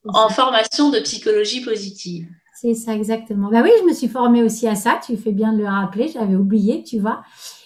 en 0.07 0.29
formation 0.29 0.89
de 0.89 0.99
psychologie 1.01 1.61
positive. 1.61 2.25
C'est 2.59 2.73
ça, 2.73 2.95
exactement. 2.95 3.49
Bah 3.51 3.61
oui, 3.63 3.69
je 3.79 3.85
me 3.85 3.93
suis 3.93 4.07
formée 4.07 4.41
aussi 4.41 4.67
à 4.67 4.73
ça. 4.73 4.99
Tu 5.05 5.17
fais 5.17 5.33
bien 5.33 5.53
de 5.53 5.59
le 5.59 5.67
rappeler. 5.67 6.07
J'avais 6.07 6.35
oublié, 6.35 6.83
tu 6.83 6.97
vois. 6.97 7.21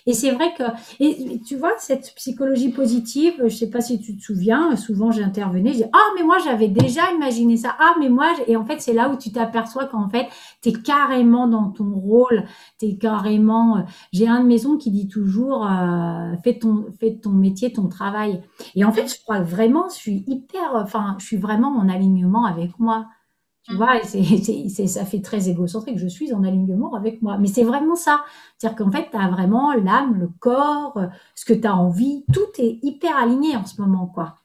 Et 0.08 0.14
c'est 0.14 0.32
vrai 0.32 0.54
que, 0.58 0.64
et 1.00 1.40
tu 1.42 1.56
vois, 1.56 1.74
cette 1.80 2.14
psychologie 2.16 2.70
positive, 2.70 3.34
je 3.44 3.56
sais 3.56 3.70
pas 3.70 3.82
si 3.82 4.00
tu 4.00 4.16
te 4.16 4.22
souviens, 4.22 4.76
souvent 4.76 5.12
j'intervenais, 5.12 5.72
je 5.74 5.78
dis, 5.78 5.90
ah, 5.94 6.08
mais 6.16 6.24
moi 6.24 6.38
j'avais 6.44 6.68
déjà 6.68 7.12
imaginé 7.14 7.58
ça. 7.58 7.76
Ah, 7.80 7.96
mais 8.00 8.10
moi, 8.10 8.28
et 8.48 8.56
en 8.56 8.66
fait, 8.66 8.82
c'est 8.82 8.94
là 8.94 9.10
où 9.10 9.18
tu 9.18 9.32
t'aperçois 9.32 9.86
qu'en 9.86 10.10
fait, 10.10 10.28
tu 10.62 10.70
es 10.70 10.74
carrément 10.74 11.48
dans 11.48 11.70
ton 11.72 11.92
rôle, 11.94 12.46
tu 12.80 12.88
es 12.88 12.98
carrément, 12.98 13.78
euh, 13.78 13.82
j'ai 14.12 14.28
un 14.28 14.42
de 14.42 14.48
mes 14.48 14.60
qui 14.80 14.92
dit 14.92 15.08
toujours, 15.08 15.68
euh, 15.68 16.34
fais 16.44 16.58
ton, 16.58 16.86
fais 17.00 17.16
ton 17.16 17.32
métier, 17.32 17.72
ton 17.72 17.88
travail. 17.88 18.42
Et 18.76 18.84
en 18.84 18.92
fait, 18.92 19.08
je 19.08 19.22
crois 19.22 19.42
vraiment, 19.42 19.88
je 19.90 19.96
suis 19.96 20.24
hyper, 20.28 20.72
enfin, 20.76 21.16
je 21.20 21.26
suis 21.26 21.38
vraiment 21.38 21.70
en 21.70 21.88
alignement 21.90 22.46
avec 22.46 22.78
moi. 22.80 23.06
Tu 23.66 23.74
mmh. 23.74 23.78
vois, 23.78 24.00
c'est, 24.04 24.88
ça 24.88 25.06
fait 25.06 25.22
très 25.22 25.50
égocentrique. 25.50 25.98
Je 25.98 26.08
suis 26.08 26.34
en 26.34 26.44
alignement 26.44 26.94
avec 26.94 27.22
moi. 27.22 27.38
Mais 27.38 27.48
c'est 27.48 27.64
vraiment 27.64 27.96
ça. 27.96 28.24
C'est-à-dire 28.58 28.78
qu'en 28.78 28.92
fait, 28.92 29.08
tu 29.12 29.18
as 29.18 29.28
vraiment 29.30 29.74
l'âme, 29.74 30.20
le 30.20 30.30
corps, 30.40 31.00
ce 31.34 31.46
que 31.46 31.54
tu 31.54 31.68
as 31.68 31.76
envie. 31.76 32.26
Tout 32.32 32.62
est 32.62 32.80
hyper 32.84 33.18
aligné 33.18 33.56
en 33.56 33.66
ce 33.66 33.82
moment, 33.82 34.06
quoi. 34.08 34.38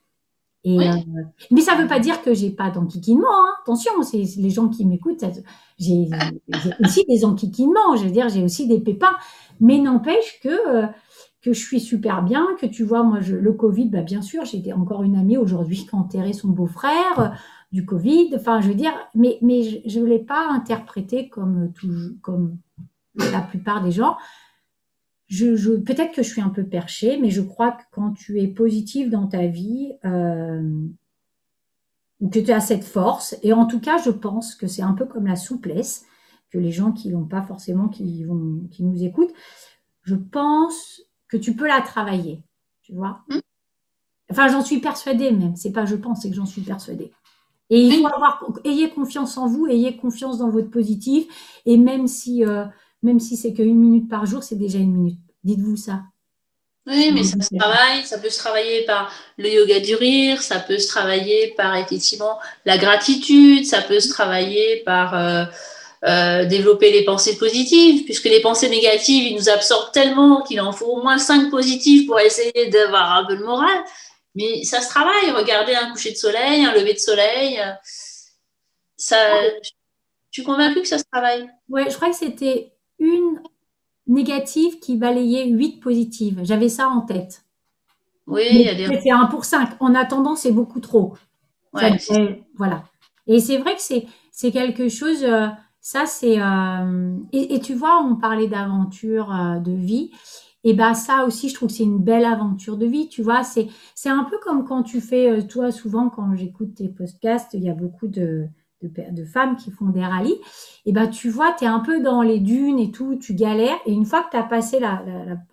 Et, 0.63 0.79
euh, 0.79 0.93
mais 1.49 1.61
ça 1.61 1.75
ne 1.75 1.81
veut 1.81 1.87
pas 1.87 1.99
dire 1.99 2.21
que 2.21 2.33
j'ai 2.33 2.51
pas 2.51 2.69
d'enquiquinement. 2.69 3.27
Hein. 3.31 3.53
Attention, 3.63 3.91
c'est 4.03 4.23
les 4.37 4.49
gens 4.51 4.69
qui 4.69 4.85
m'écoutent. 4.85 5.23
J'ai, 5.79 6.07
aussi 6.83 7.03
des 7.07 7.25
enquiquinements. 7.25 7.95
Je 7.95 8.05
veux 8.05 8.11
dire, 8.11 8.29
j'ai 8.29 8.43
aussi 8.43 8.67
des 8.67 8.79
pépins. 8.79 9.15
Mais 9.59 9.79
n'empêche 9.79 10.39
que 10.41 10.49
euh, 10.49 10.87
que 11.41 11.53
je 11.53 11.59
suis 11.59 11.79
super 11.79 12.21
bien, 12.21 12.47
que 12.59 12.67
tu 12.67 12.83
vois, 12.83 13.01
moi, 13.01 13.19
je, 13.19 13.35
le 13.35 13.53
Covid, 13.53 13.89
bah, 13.89 14.01
bien 14.01 14.21
sûr, 14.21 14.45
j'ai 14.45 14.73
encore 14.73 15.01
une 15.01 15.15
amie 15.15 15.37
aujourd'hui 15.37 15.87
qui 15.87 15.95
a 15.95 15.97
enterré 15.97 16.33
son 16.33 16.49
beau-frère 16.49 17.35
du 17.71 17.85
Covid. 17.85 18.31
Enfin, 18.35 18.61
je 18.61 18.67
veux 18.67 18.75
dire, 18.75 18.93
mais, 19.15 19.37
mais 19.41 19.83
je 19.85 19.99
ne 19.99 20.05
l'ai 20.05 20.19
pas 20.19 20.47
interprété 20.49 21.29
comme, 21.29 21.71
comme 22.21 22.57
la 23.15 23.41
plupart 23.41 23.83
des 23.83 23.91
gens. 23.91 24.17
Je, 25.27 25.55
je 25.55 25.71
Peut-être 25.71 26.13
que 26.13 26.23
je 26.23 26.29
suis 26.29 26.41
un 26.41 26.49
peu 26.49 26.65
perchée, 26.65 27.17
mais 27.17 27.29
je 27.29 27.41
crois 27.41 27.71
que 27.71 27.83
quand 27.91 28.11
tu 28.11 28.39
es 28.41 28.47
positif 28.47 29.09
dans 29.09 29.27
ta 29.27 29.47
vie, 29.47 29.93
euh, 30.03 30.85
que 32.31 32.39
tu 32.39 32.51
as 32.51 32.59
cette 32.59 32.83
force, 32.83 33.37
et 33.41 33.53
en 33.53 33.65
tout 33.65 33.79
cas, 33.79 33.97
je 33.97 34.11
pense 34.11 34.55
que 34.55 34.67
c'est 34.67 34.81
un 34.81 34.93
peu 34.93 35.05
comme 35.05 35.27
la 35.27 35.37
souplesse, 35.37 36.05
que 36.51 36.57
les 36.57 36.71
gens 36.71 36.91
qui 36.91 37.09
n'ont 37.09 37.25
pas 37.25 37.41
forcément, 37.41 37.87
qui, 37.87 38.25
vont, 38.25 38.67
qui 38.71 38.83
nous 38.83 39.03
écoutent, 39.03 39.33
je 40.03 40.15
pense 40.15 41.01
que 41.29 41.37
tu 41.37 41.55
peux 41.55 41.67
la 41.67 41.79
travailler, 41.79 42.43
tu 42.81 42.93
vois. 42.93 43.21
Mmh. 43.29 43.39
Enfin, 44.31 44.47
j'en 44.49 44.61
suis 44.61 44.79
persuadée 44.79 45.31
même. 45.31 45.55
C'est 45.55 45.71
pas 45.71 45.85
je 45.85 45.95
pense, 45.95 46.21
c'est 46.21 46.29
que 46.29 46.35
j'en 46.35 46.45
suis 46.45 46.61
persuadée. 46.61 47.11
Et 47.71 47.79
il 47.79 48.01
faut 48.01 48.07
avoir, 48.07 48.43
ayez 48.65 48.89
confiance 48.89 49.37
en 49.37 49.47
vous, 49.47 49.65
ayez 49.65 49.95
confiance 49.95 50.37
dans 50.37 50.49
votre 50.49 50.69
positif. 50.69 51.25
Et 51.65 51.77
même 51.77 52.05
si, 52.05 52.45
euh, 52.45 52.65
même 53.01 53.19
si 53.19 53.37
c'est 53.37 53.53
qu'une 53.53 53.79
minute 53.79 54.09
par 54.09 54.25
jour, 54.25 54.43
c'est 54.43 54.57
déjà 54.57 54.77
une 54.77 54.91
minute. 54.91 55.19
Dites-vous 55.43 55.77
ça. 55.77 56.01
Oui, 56.85 57.11
mais 57.13 57.23
ça 57.23 57.39
se 57.39 57.55
travaille, 57.55 58.03
ça 58.03 58.17
peut 58.17 58.29
se 58.29 58.39
travailler 58.39 58.85
par 58.85 59.11
le 59.37 59.49
yoga 59.49 59.79
du 59.79 59.95
rire, 59.95 60.41
ça 60.41 60.59
peut 60.59 60.79
se 60.79 60.87
travailler 60.87 61.53
par 61.55 61.75
effectivement 61.75 62.39
la 62.65 62.77
gratitude, 62.77 63.65
ça 63.65 63.81
peut 63.81 63.99
se 63.99 64.09
travailler 64.09 64.81
par 64.83 65.13
euh, 65.13 65.45
euh, 66.03 66.45
développer 66.45 66.91
les 66.91 67.05
pensées 67.05 67.37
positives, 67.37 68.03
puisque 68.03 68.25
les 68.25 68.41
pensées 68.41 68.69
négatives, 68.69 69.31
ils 69.31 69.35
nous 69.35 69.49
absorbent 69.49 69.91
tellement 69.91 70.41
qu'il 70.41 70.59
en 70.59 70.71
faut 70.71 70.87
au 70.87 71.03
moins 71.03 71.19
cinq 71.19 71.51
positives 71.51 72.07
pour 72.07 72.19
essayer 72.19 72.69
d'avoir 72.71 73.15
un 73.15 73.25
peu 73.25 73.35
le 73.35 73.45
moral. 73.45 73.83
Mais 74.35 74.63
ça 74.63 74.81
se 74.81 74.89
travaille. 74.89 75.31
Regardez 75.31 75.75
un 75.75 75.91
coucher 75.91 76.11
de 76.11 76.17
soleil, 76.17 76.65
un 76.65 76.73
lever 76.73 76.93
de 76.93 76.99
soleil. 76.99 77.59
Euh, 77.59 77.71
ça, 78.97 79.17
je 79.51 79.69
suis 80.31 80.43
convaincue 80.43 80.81
que 80.81 80.87
ça 80.87 80.97
se 80.97 81.03
travaille. 81.11 81.49
Oui, 81.69 81.83
je 81.89 81.95
crois 81.95 82.09
que 82.09 82.15
c'était 82.15 82.73
une 82.99 83.41
négative 84.07 84.79
qui 84.79 84.95
balayait 84.95 85.47
huit 85.47 85.79
positives. 85.79 86.39
J'avais 86.43 86.69
ça 86.69 86.87
en 86.87 87.01
tête. 87.01 87.43
Oui, 88.27 88.43
il 88.51 88.61
y 88.61 88.69
a 88.69 88.75
des. 88.75 88.87
C'était 88.87 89.11
1 89.11 89.25
pour 89.25 89.43
5. 89.43 89.71
En 89.79 89.95
attendant, 89.95 90.35
c'est 90.35 90.51
beaucoup 90.51 90.79
trop. 90.79 91.15
voilà. 91.73 92.83
Et 93.27 93.39
c'est 93.39 93.57
vrai 93.57 93.75
que 93.75 93.81
c'est 93.81 94.51
quelque 94.51 94.87
chose. 94.87 95.23
Euh, 95.23 95.47
ça, 95.81 96.05
c'est. 96.05 96.39
Euh, 96.39 97.17
et, 97.33 97.59
tu 97.59 97.73
vois, 97.73 98.01
on 98.01 98.15
parlait 98.15 98.47
d'aventure 98.47 99.33
de 99.59 99.71
vie. 99.71 100.11
Et 100.63 100.73
ben 100.73 100.93
ça 100.93 101.25
aussi, 101.25 101.49
je 101.49 101.55
trouve 101.55 101.69
que 101.69 101.75
c'est 101.75 101.83
une 101.83 102.03
belle 102.03 102.25
aventure 102.25 102.77
de 102.77 102.85
vie, 102.85 103.09
tu 103.09 103.23
vois. 103.23 103.43
C'est 103.43 103.67
c'est 103.95 104.09
un 104.09 104.23
peu 104.23 104.37
comme 104.43 104.65
quand 104.65 104.83
tu 104.83 105.01
fais, 105.01 105.29
euh, 105.29 105.41
toi, 105.41 105.71
souvent 105.71 106.09
quand 106.09 106.35
j'écoute 106.35 106.75
tes 106.75 106.89
podcasts, 106.89 107.53
il 107.53 107.63
y 107.63 107.69
a 107.69 107.73
beaucoup 107.73 108.07
de, 108.07 108.47
de, 108.83 109.25
femmes 109.25 109.55
qui 109.55 109.71
font 109.71 109.87
des 109.87 110.05
rallyes. 110.05 110.39
Et 110.85 110.91
ben 110.91 111.07
tu 111.07 111.29
vois, 111.29 111.53
tu 111.57 111.63
es 111.65 111.67
un 111.67 111.79
peu 111.79 112.01
dans 112.01 112.21
les 112.21 112.39
dunes 112.39 112.79
et 112.79 112.91
tout, 112.91 113.15
tu 113.15 113.33
galères. 113.33 113.77
Et 113.85 113.93
une 113.93 114.05
fois 114.05 114.23
que 114.23 114.31
tu 114.31 114.37
as 114.37 114.43
passé 114.43 114.79
la, 114.79 115.03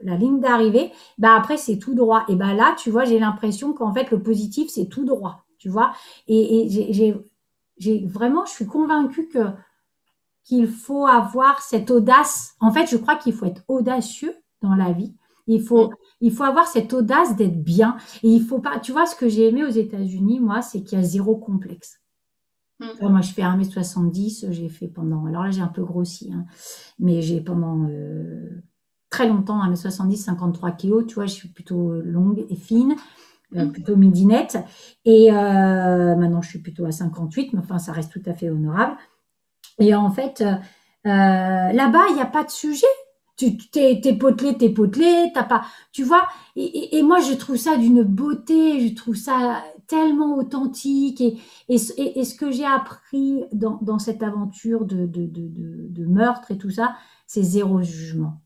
la, 0.02 0.16
ligne 0.16 0.40
d'arrivée, 0.40 0.92
ben 1.18 1.34
après 1.34 1.56
c'est 1.56 1.78
tout 1.78 1.94
droit. 1.94 2.24
Et 2.28 2.36
ben 2.36 2.54
là, 2.54 2.74
tu 2.78 2.90
vois, 2.90 3.04
j'ai 3.04 3.18
l'impression 3.18 3.72
qu'en 3.72 3.92
fait 3.92 4.10
le 4.10 4.22
positif 4.22 4.68
c'est 4.70 4.88
tout 4.88 5.04
droit, 5.04 5.44
tu 5.58 5.68
vois. 5.68 5.92
Et, 6.26 6.66
et 6.66 6.92
j'ai 6.92 7.14
j'ai 7.78 8.04
vraiment, 8.06 8.44
je 8.44 8.52
suis 8.52 8.66
convaincue 8.66 9.28
que 9.28 9.38
qu'il 10.44 10.66
faut 10.66 11.06
avoir 11.06 11.60
cette 11.60 11.90
audace. 11.90 12.54
En 12.60 12.72
fait, 12.72 12.86
je 12.90 12.96
crois 12.96 13.16
qu'il 13.16 13.34
faut 13.34 13.46
être 13.46 13.62
audacieux 13.68 14.34
dans 14.62 14.74
la 14.74 14.92
vie. 14.92 15.14
Il 15.48 15.62
faut, 15.62 15.88
mm. 15.88 15.94
il 16.20 16.32
faut 16.32 16.44
avoir 16.44 16.66
cette 16.66 16.92
audace 16.92 17.34
d'être 17.36 17.62
bien. 17.62 17.96
Et 18.22 18.28
il 18.28 18.44
faut 18.44 18.60
pas, 18.60 18.78
tu 18.78 18.92
vois, 18.92 19.06
ce 19.06 19.16
que 19.16 19.28
j'ai 19.28 19.48
aimé 19.48 19.64
aux 19.64 19.70
États-Unis, 19.70 20.40
moi, 20.40 20.62
c'est 20.62 20.82
qu'il 20.82 20.98
y 20.98 21.00
a 21.00 21.04
zéro 21.04 21.36
complexe. 21.36 22.00
Mm. 22.80 23.08
moi, 23.08 23.20
je 23.22 23.32
fais 23.32 23.42
1m70, 23.42 24.52
j'ai 24.52 24.68
fait 24.68 24.86
pendant, 24.86 25.26
alors 25.26 25.44
là, 25.44 25.50
j'ai 25.50 25.62
un 25.62 25.68
peu 25.68 25.82
grossi, 25.82 26.32
hein, 26.32 26.44
mais 26.98 27.22
j'ai 27.22 27.40
pendant 27.40 27.88
euh, 27.88 28.62
très 29.10 29.26
longtemps 29.26 29.60
1m70, 29.64 30.16
53 30.16 30.72
kg, 30.72 31.06
tu 31.06 31.14
vois, 31.16 31.26
je 31.26 31.32
suis 31.32 31.48
plutôt 31.48 31.92
longue 32.00 32.44
et 32.48 32.56
fine. 32.56 32.94
Euh, 33.56 33.64
mm. 33.64 33.72
plutôt 33.72 33.96
midinette 33.96 34.58
et 35.06 35.32
euh, 35.32 36.14
maintenant 36.16 36.42
je 36.42 36.50
suis 36.50 36.58
plutôt 36.58 36.84
à 36.84 36.92
58 36.92 37.54
mais 37.54 37.60
enfin 37.60 37.78
ça 37.78 37.92
reste 37.92 38.12
tout 38.12 38.20
à 38.26 38.34
fait 38.34 38.50
honorable 38.50 38.98
et 39.78 39.94
en 39.94 40.10
fait 40.10 40.44
là-bas 41.02 42.02
il 42.10 42.14
n'y 42.16 42.20
a 42.20 42.26
pas 42.26 42.44
de 42.44 42.50
sujet 42.50 42.84
tu 43.38 43.56
t'es, 43.56 44.00
t'es 44.02 44.14
potelé, 44.14 44.58
t'es 44.58 44.68
potelé, 44.68 45.30
t'as 45.32 45.44
pas, 45.44 45.64
tu 45.92 46.02
vois. 46.02 46.26
Et, 46.56 47.02
moi, 47.02 47.20
je 47.20 47.34
trouve 47.34 47.56
ça 47.56 47.76
d'une 47.76 48.02
beauté, 48.02 48.86
je 48.86 48.94
trouve 48.94 49.14
ça 49.14 49.62
tellement 49.86 50.36
authentique. 50.36 51.20
Et, 51.20 51.38
et, 51.68 52.18
et 52.18 52.24
ce 52.24 52.34
que 52.34 52.50
j'ai 52.50 52.66
appris 52.66 53.44
dans, 53.52 53.78
dans 53.80 54.00
cette 54.00 54.22
aventure 54.24 54.84
de, 54.84 55.06
de, 55.06 55.26
de, 55.26 55.48
de, 55.88 56.06
meurtre 56.06 56.50
et 56.50 56.58
tout 56.58 56.70
ça, 56.70 56.96
c'est 57.26 57.42
zéro 57.42 57.80
jugement. 57.82 58.40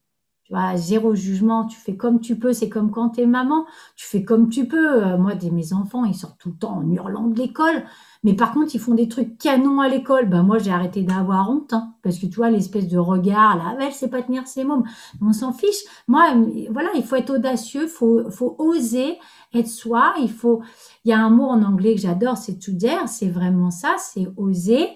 Zéro 0.76 1.14
jugement, 1.14 1.66
tu 1.66 1.78
fais 1.78 1.96
comme 1.96 2.20
tu 2.20 2.36
peux, 2.38 2.52
c'est 2.52 2.68
comme 2.68 2.90
quand 2.90 3.10
t'es 3.10 3.26
maman, 3.26 3.64
tu 3.96 4.06
fais 4.06 4.24
comme 4.24 4.48
tu 4.48 4.66
peux. 4.66 5.02
Euh, 5.02 5.18
moi, 5.18 5.34
des, 5.34 5.50
mes 5.50 5.72
enfants, 5.72 6.04
ils 6.04 6.14
sortent 6.14 6.38
tout 6.38 6.50
le 6.50 6.56
temps 6.56 6.78
en 6.78 6.90
hurlant 6.90 7.28
de 7.28 7.38
l'école. 7.38 7.84
Mais 8.24 8.34
par 8.34 8.52
contre, 8.52 8.74
ils 8.74 8.80
font 8.80 8.94
des 8.94 9.08
trucs 9.08 9.38
canons 9.38 9.80
à 9.80 9.88
l'école. 9.88 10.28
Ben, 10.28 10.42
moi, 10.42 10.58
j'ai 10.58 10.70
arrêté 10.70 11.02
d'avoir 11.02 11.50
honte, 11.50 11.72
hein, 11.72 11.94
parce 12.02 12.18
que 12.18 12.26
tu 12.26 12.36
vois, 12.36 12.50
l'espèce 12.50 12.86
de 12.88 12.98
regard, 12.98 13.56
là, 13.56 13.76
elle 13.80 13.92
sait 13.92 14.08
pas 14.08 14.22
tenir 14.22 14.46
ses 14.46 14.64
mômes. 14.64 14.84
On 15.20 15.32
s'en 15.32 15.52
fiche. 15.52 15.84
Moi, 16.06 16.34
voilà, 16.70 16.90
il 16.94 17.02
faut 17.02 17.16
être 17.16 17.30
audacieux, 17.30 17.86
faut, 17.86 18.30
faut 18.30 18.54
oser 18.58 19.18
être 19.54 19.68
soi. 19.68 20.14
Il 20.20 20.30
faut, 20.30 20.62
il 21.04 21.10
y 21.10 21.12
a 21.12 21.18
un 21.18 21.30
mot 21.30 21.44
en 21.44 21.62
anglais 21.62 21.94
que 21.94 22.00
j'adore, 22.00 22.36
c'est 22.36 22.58
to 22.58 22.72
dare. 22.72 23.08
C'est 23.08 23.28
vraiment 23.28 23.70
ça, 23.70 23.96
c'est 23.98 24.28
oser. 24.36 24.88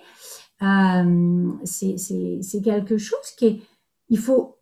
Euh, 0.62 1.50
c'est 1.64 2.62
quelque 2.62 2.98
chose 2.98 3.30
qui 3.36 3.46
est, 3.46 3.60
il 4.08 4.18
faut, 4.18 4.55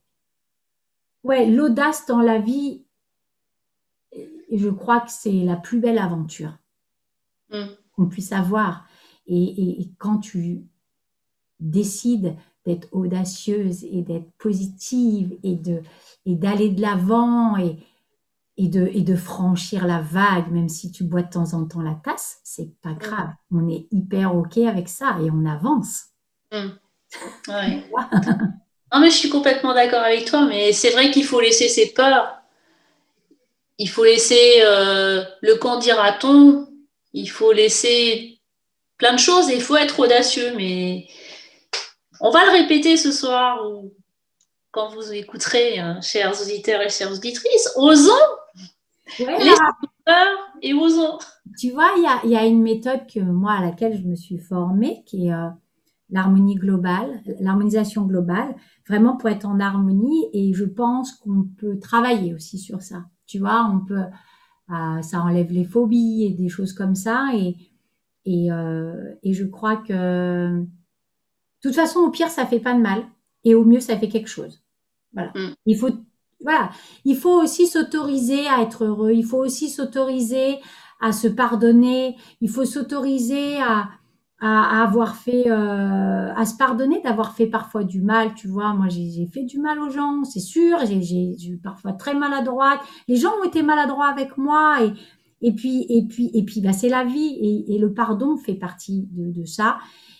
ouais, 1.25 1.47
l'audace 1.51 2.07
dans 2.07 2.20
la 2.20 2.39
vie. 2.39 2.85
Je 4.53 4.68
crois 4.68 5.01
que 5.01 5.11
c'est 5.11 5.33
la 5.33 5.57
plus 5.57 5.81
belle 5.81 5.99
aventure. 5.99 6.57
Mm 7.51 7.64
qu'on 7.97 8.07
puisse 8.07 8.33
avoir. 8.33 8.87
Et, 9.27 9.91
quand 9.99 10.18
tu 10.18 10.64
décides 11.61 12.37
d'être 12.66 12.89
audacieuse 12.93 13.85
et 13.85 14.03
d'être 14.03 14.31
positive 14.39 15.39
et 15.43 15.55
de 15.55 15.83
et 16.27 16.35
d'aller 16.35 16.70
de 16.70 16.81
l'avant 16.81 17.57
et, 17.57 17.79
et 18.57 18.68
de, 18.68 18.87
et 18.93 19.03
de 19.03 19.14
franchir 19.14 19.87
la 19.87 20.01
vague, 20.01 20.51
même 20.51 20.68
si 20.68 20.91
tu 20.91 21.05
bois 21.05 21.22
de 21.22 21.31
temps 21.31 21.53
en 21.53 21.66
temps 21.66 21.83
la 21.83 21.95
tasse, 21.95 22.41
c'est 22.45 22.75
pas 22.81 22.95
grave. 22.95 23.31
On 23.51 23.68
est 23.68 23.87
hyper 23.91 24.35
OK 24.35 24.59
avec 24.59 24.89
ça 24.89 25.18
et 25.22 25.31
on 25.31 25.47
avance. 25.47 26.07
Mmh. 26.53 26.70
Non, 28.95 29.01
mais 29.01 29.11
je 29.11 29.17
suis 29.17 29.29
complètement 29.29 29.75
d'accord 29.75 30.03
avec 30.03 30.25
toi, 30.27 30.47
mais 30.47 30.73
c'est 30.73 30.91
vrai 30.91 31.11
qu'il 31.11 31.25
faut 31.25 31.41
laisser 31.41 31.69
ses 31.69 31.93
peurs. 31.93 32.39
Il 33.79 33.89
faut 33.89 34.05
laisser 34.05 34.63
euh, 34.63 35.25
le 35.43 35.57
quand 35.57 35.79
dira-t-on? 35.79 36.69
Il 37.13 37.29
faut 37.29 37.51
laisser 37.51 38.39
plein 38.97 39.13
de 39.13 39.19
choses 39.19 39.51
et 39.51 39.57
il 39.57 39.63
faut 39.63 39.77
être 39.77 39.99
audacieux. 39.99 40.53
Mais 40.55 41.09
on 42.21 42.31
va 42.31 42.45
le 42.45 42.53
répéter 42.53 42.97
ce 42.97 43.11
soir 43.11 43.69
ou 43.69 43.93
quand 44.71 44.91
vous 44.91 45.13
écouterez, 45.13 45.81
hein, 45.81 46.01
chers 46.01 46.41
auditeurs 46.41 46.81
et 46.81 46.89
chères 46.89 47.13
auditrices. 47.13 47.73
Osons 47.75 48.13
ouais, 49.19 49.39
peur 50.05 50.53
et 50.63 50.73
osons. 50.73 51.19
Tu 51.59 51.71
vois, 51.71 51.91
il 51.97 52.31
y 52.31 52.37
a, 52.37 52.47
une 52.47 52.63
méthode 52.63 53.07
que 53.13 53.19
moi 53.19 53.55
à 53.55 53.63
laquelle 53.63 53.97
je 53.97 54.07
me 54.07 54.15
suis 54.15 54.39
formée 54.39 55.03
qui 55.05 55.27
est 55.27 55.33
euh, 55.33 55.49
l'harmonie 56.15 56.55
globale, 56.55 57.23
l'harmonisation 57.41 58.07
globale, 58.07 58.55
vraiment 58.89 59.17
pour 59.17 59.29
être 59.31 59.47
en 59.47 59.59
harmonie. 59.59 60.29
Et 60.33 60.55
je 60.55 60.65
pense 60.65 61.12
qu'on 61.12 61.43
peut 61.59 61.77
travailler 61.81 62.33
aussi 62.33 62.59
sur 62.59 62.83
ça. 62.83 63.05
Tu 63.27 63.41
vois, 63.41 63.69
on 63.69 63.81
peut, 63.85 64.05
euh, 64.71 65.03
ça 65.03 65.21
enlève 65.21 65.51
les 65.51 65.65
phobies 65.65 66.25
et 66.25 66.31
des 66.31 66.49
choses 66.49 66.73
comme 66.73 66.95
ça. 66.95 67.31
Et, 67.35 67.57
et, 68.27 68.53
euh, 68.53 69.12
et 69.25 69.33
je 69.35 69.45
crois 69.45 69.77
que, 69.77 70.61
de 70.61 70.67
toute 71.61 71.75
façon, 71.75 71.99
au 71.99 72.11
pire, 72.11 72.29
ça 72.29 72.47
fait 72.47 72.61
pas 72.61 72.75
de 72.75 72.81
mal. 72.81 73.03
Et 73.43 73.57
au 73.57 73.65
mieux, 73.65 73.81
ça 73.81 73.99
fait 73.99 74.09
quelque 74.09 74.31
chose. 74.31 74.62
Voilà. 75.15 75.33
Mm. 75.35 75.55
Il 75.67 75.77
faut, 75.77 75.91
voilà. 76.41 76.71
Il 77.05 77.17
faut 77.17 77.43
aussi 77.43 77.67
s'autoriser 77.67 78.47
à 78.47 78.62
être 78.62 78.85
heureux. 78.85 79.11
Il 79.11 79.25
faut 79.25 79.45
aussi 79.45 79.69
s'autoriser 79.69 80.61
à 81.01 81.11
se 81.11 81.27
pardonner. 81.27 82.17
Il 82.41 82.51
faut 82.51 82.65
s'autoriser 82.65 83.61
à, 83.61 83.89
à, 84.41 84.82
avoir 84.82 85.16
fait, 85.16 85.51
euh, 85.51 86.35
à 86.35 86.45
se 86.45 86.57
pardonner 86.57 87.01
d'avoir 87.03 87.35
fait 87.35 87.47
parfois 87.47 87.85
du 87.85 88.01
mal. 88.01 88.35
Tu 88.35 88.49
vois, 88.49 88.74
moi 88.74 88.89
j'ai 88.89 89.26
fait 89.32 89.45
du 89.45 89.59
mal 89.59 89.78
aux 89.78 89.91
gens, 89.91 90.24
c'est 90.24 90.41
sûr. 90.41 90.78
J'ai 90.87 91.37
eu 91.49 91.59
parfois 91.59 91.93
très 91.93 92.14
maladroite. 92.14 92.80
Les 93.09 93.16
gens 93.16 93.30
ont 93.41 93.45
été 93.45 93.62
maladroits 93.62 94.07
avec 94.09 94.37
moi 94.37 94.82
et 94.82 94.93
et 95.41 95.53
puis 95.53 95.85
et 95.89 96.05
puis 96.07 96.30
et 96.32 96.43
puis 96.45 96.61
bah 96.61 96.72
c'est 96.72 96.89
la 96.89 97.05
vie 97.05 97.37
et, 97.41 97.74
et, 97.74 97.78
le 97.78 97.93
pardon 97.93 98.37
fait 98.37 98.55
partie 98.55 99.09
de, 99.12 99.30
de 99.30 99.45
ça. 99.45 99.78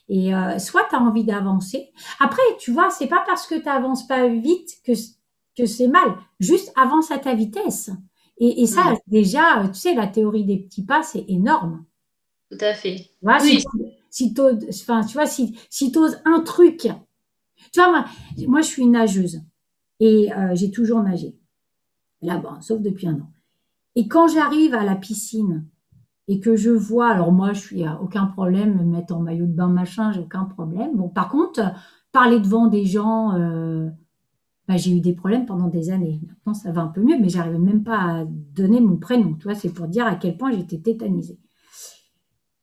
Et 0.09 0.35
euh, 0.35 0.59
soit 0.59 0.87
tu 0.91 0.97
as 0.97 1.01
envie 1.01 1.25
d'avancer. 1.25 1.91
Après, 2.21 2.43
tu 2.59 2.73
vois, 2.73 2.91
c'est 2.91 3.07
pas 3.07 3.25
parce 3.27 3.47
que 3.47 3.55
tu 3.55 3.69
avances 3.69 4.07
pas 4.07 4.29
vite 4.29 4.71
que 4.85 4.93
que 5.57 5.67
c'est 5.67 5.89
mal. 5.89 6.17
Juste 6.41 6.73
avance 6.77 7.11
à 7.11 7.19
ta 7.19 7.35
vitesse. 7.35 7.91
Et, 8.39 8.63
et 8.63 8.67
ça, 8.67 8.95
déjà, 9.07 9.63
tu 9.69 9.79
sais, 9.79 9.95
la 9.95 10.09
théorie 10.09 10.45
des 10.45 10.59
petits 10.59 10.85
pas, 10.85 11.05
c'est 11.05 11.25
énorme. 11.29 11.85
Tout 12.51 12.59
à 12.61 12.75
fait. 12.75 13.11
oui 13.23 13.61
si 13.61 13.67
enfin, 14.69 15.05
tu 15.05 15.15
vois, 15.15 15.27
si, 15.27 15.59
si 15.71 15.93
t'oses 15.93 16.21
un 16.25 16.41
truc, 16.41 16.89
tu 17.73 17.81
vois, 17.81 17.91
moi, 17.91 18.05
moi, 18.47 18.61
je 18.61 18.69
suis 18.69 18.87
nageuse 18.87 19.43
et 20.01 20.33
euh, 20.33 20.55
j'ai 20.55 20.71
toujours 20.71 21.03
nagé 21.03 21.37
là-bas, 22.23 22.59
sauf 22.61 22.81
depuis 22.81 23.07
un 23.07 23.15
an. 23.15 23.31
Et 23.97 24.09
quand 24.09 24.29
j'arrive 24.29 24.75
à 24.75 24.85
la 24.85 24.97
piscine 24.97 25.67
et 26.27 26.41
que 26.41 26.57
je 26.57 26.71
vois, 26.71 27.09
alors 27.09 27.33
moi, 27.33 27.53
je 27.53 27.61
suis 27.61 27.85
à 27.85 28.01
aucun 28.01 28.27
problème, 28.27 28.79
me 28.79 28.85
mettre 28.85 29.15
en 29.15 29.21
maillot 29.21 29.47
de 29.47 29.53
bain, 29.53 29.69
machin, 29.69 30.11
j'ai 30.13 30.21
aucun 30.21 30.45
problème. 30.45 30.97
Bon, 30.97 31.09
par 31.09 31.29
contre, 31.29 31.61
parler 32.13 32.41
devant 32.41 32.67
des 32.67 32.87
gens, 32.87 33.35
euh, 33.35 33.89
bah, 34.67 34.77
j'ai 34.77 34.97
eu 34.97 35.01
des 35.01 35.13
problèmes 35.13 35.47
pendant 35.47 35.69
des 35.69 35.91
années. 35.91 36.21
Maintenant, 36.27 36.55
ça 36.55 36.73
va 36.73 36.83
un 36.83 36.89
peu 36.89 37.03
mieux, 37.03 37.19
mais 37.21 37.29
j'arrivais 37.29 37.59
même 37.59 37.85
pas 37.85 37.99
à 37.99 38.25
donner 38.25 38.81
mon 38.81 38.97
prénom. 38.97 39.35
Tu 39.35 39.45
vois, 39.45 39.55
c'est 39.55 39.73
pour 39.73 39.87
dire 39.87 40.07
à 40.07 40.17
quel 40.17 40.37
point 40.37 40.51
j'étais 40.53 40.79
tétanisée 40.79 41.39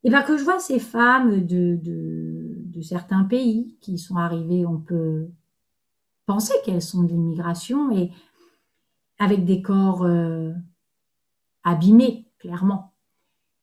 et 0.03 0.09
bien 0.09 0.23
que 0.23 0.37
je 0.37 0.43
vois 0.43 0.59
ces 0.59 0.79
femmes 0.79 1.45
de, 1.45 1.75
de, 1.75 2.55
de, 2.65 2.81
certains 2.81 3.23
pays 3.23 3.75
qui 3.81 3.97
sont 3.97 4.15
arrivées, 4.15 4.65
on 4.65 4.79
peut 4.79 5.27
penser 6.25 6.53
qu'elles 6.65 6.81
sont 6.81 7.03
de 7.03 7.09
l'immigration 7.09 7.91
et 7.91 8.11
avec 9.19 9.45
des 9.45 9.61
corps 9.61 10.03
euh, 10.03 10.51
abîmés, 11.63 12.25
clairement, 12.39 12.93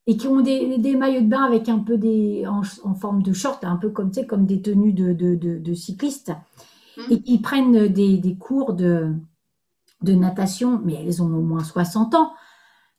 et 0.06 0.16
qui 0.16 0.28
ont 0.28 0.40
des, 0.40 0.78
des, 0.78 0.94
maillots 0.94 1.22
de 1.22 1.26
bain 1.26 1.42
avec 1.42 1.68
un 1.68 1.80
peu 1.80 1.98
des 1.98 2.46
en, 2.46 2.62
forme 2.94 3.22
de 3.22 3.32
short, 3.32 3.64
un 3.64 3.76
peu 3.76 3.90
comme 3.90 4.10
tu 4.10 4.20
sais, 4.20 4.26
comme 4.26 4.46
des 4.46 4.62
tenues 4.62 4.92
de, 4.92 5.12
de, 5.12 5.34
de 5.34 5.74
cyclistes, 5.74 6.32
mmh. 6.96 7.02
et 7.10 7.22
qui 7.22 7.38
prennent 7.40 7.88
des, 7.88 8.18
des 8.18 8.36
cours 8.36 8.74
de, 8.74 9.12
de 10.02 10.12
natation, 10.12 10.80
mais 10.84 10.94
elles 10.94 11.22
ont 11.22 11.26
au 11.26 11.42
moins 11.42 11.64
60 11.64 12.14
ans. 12.14 12.32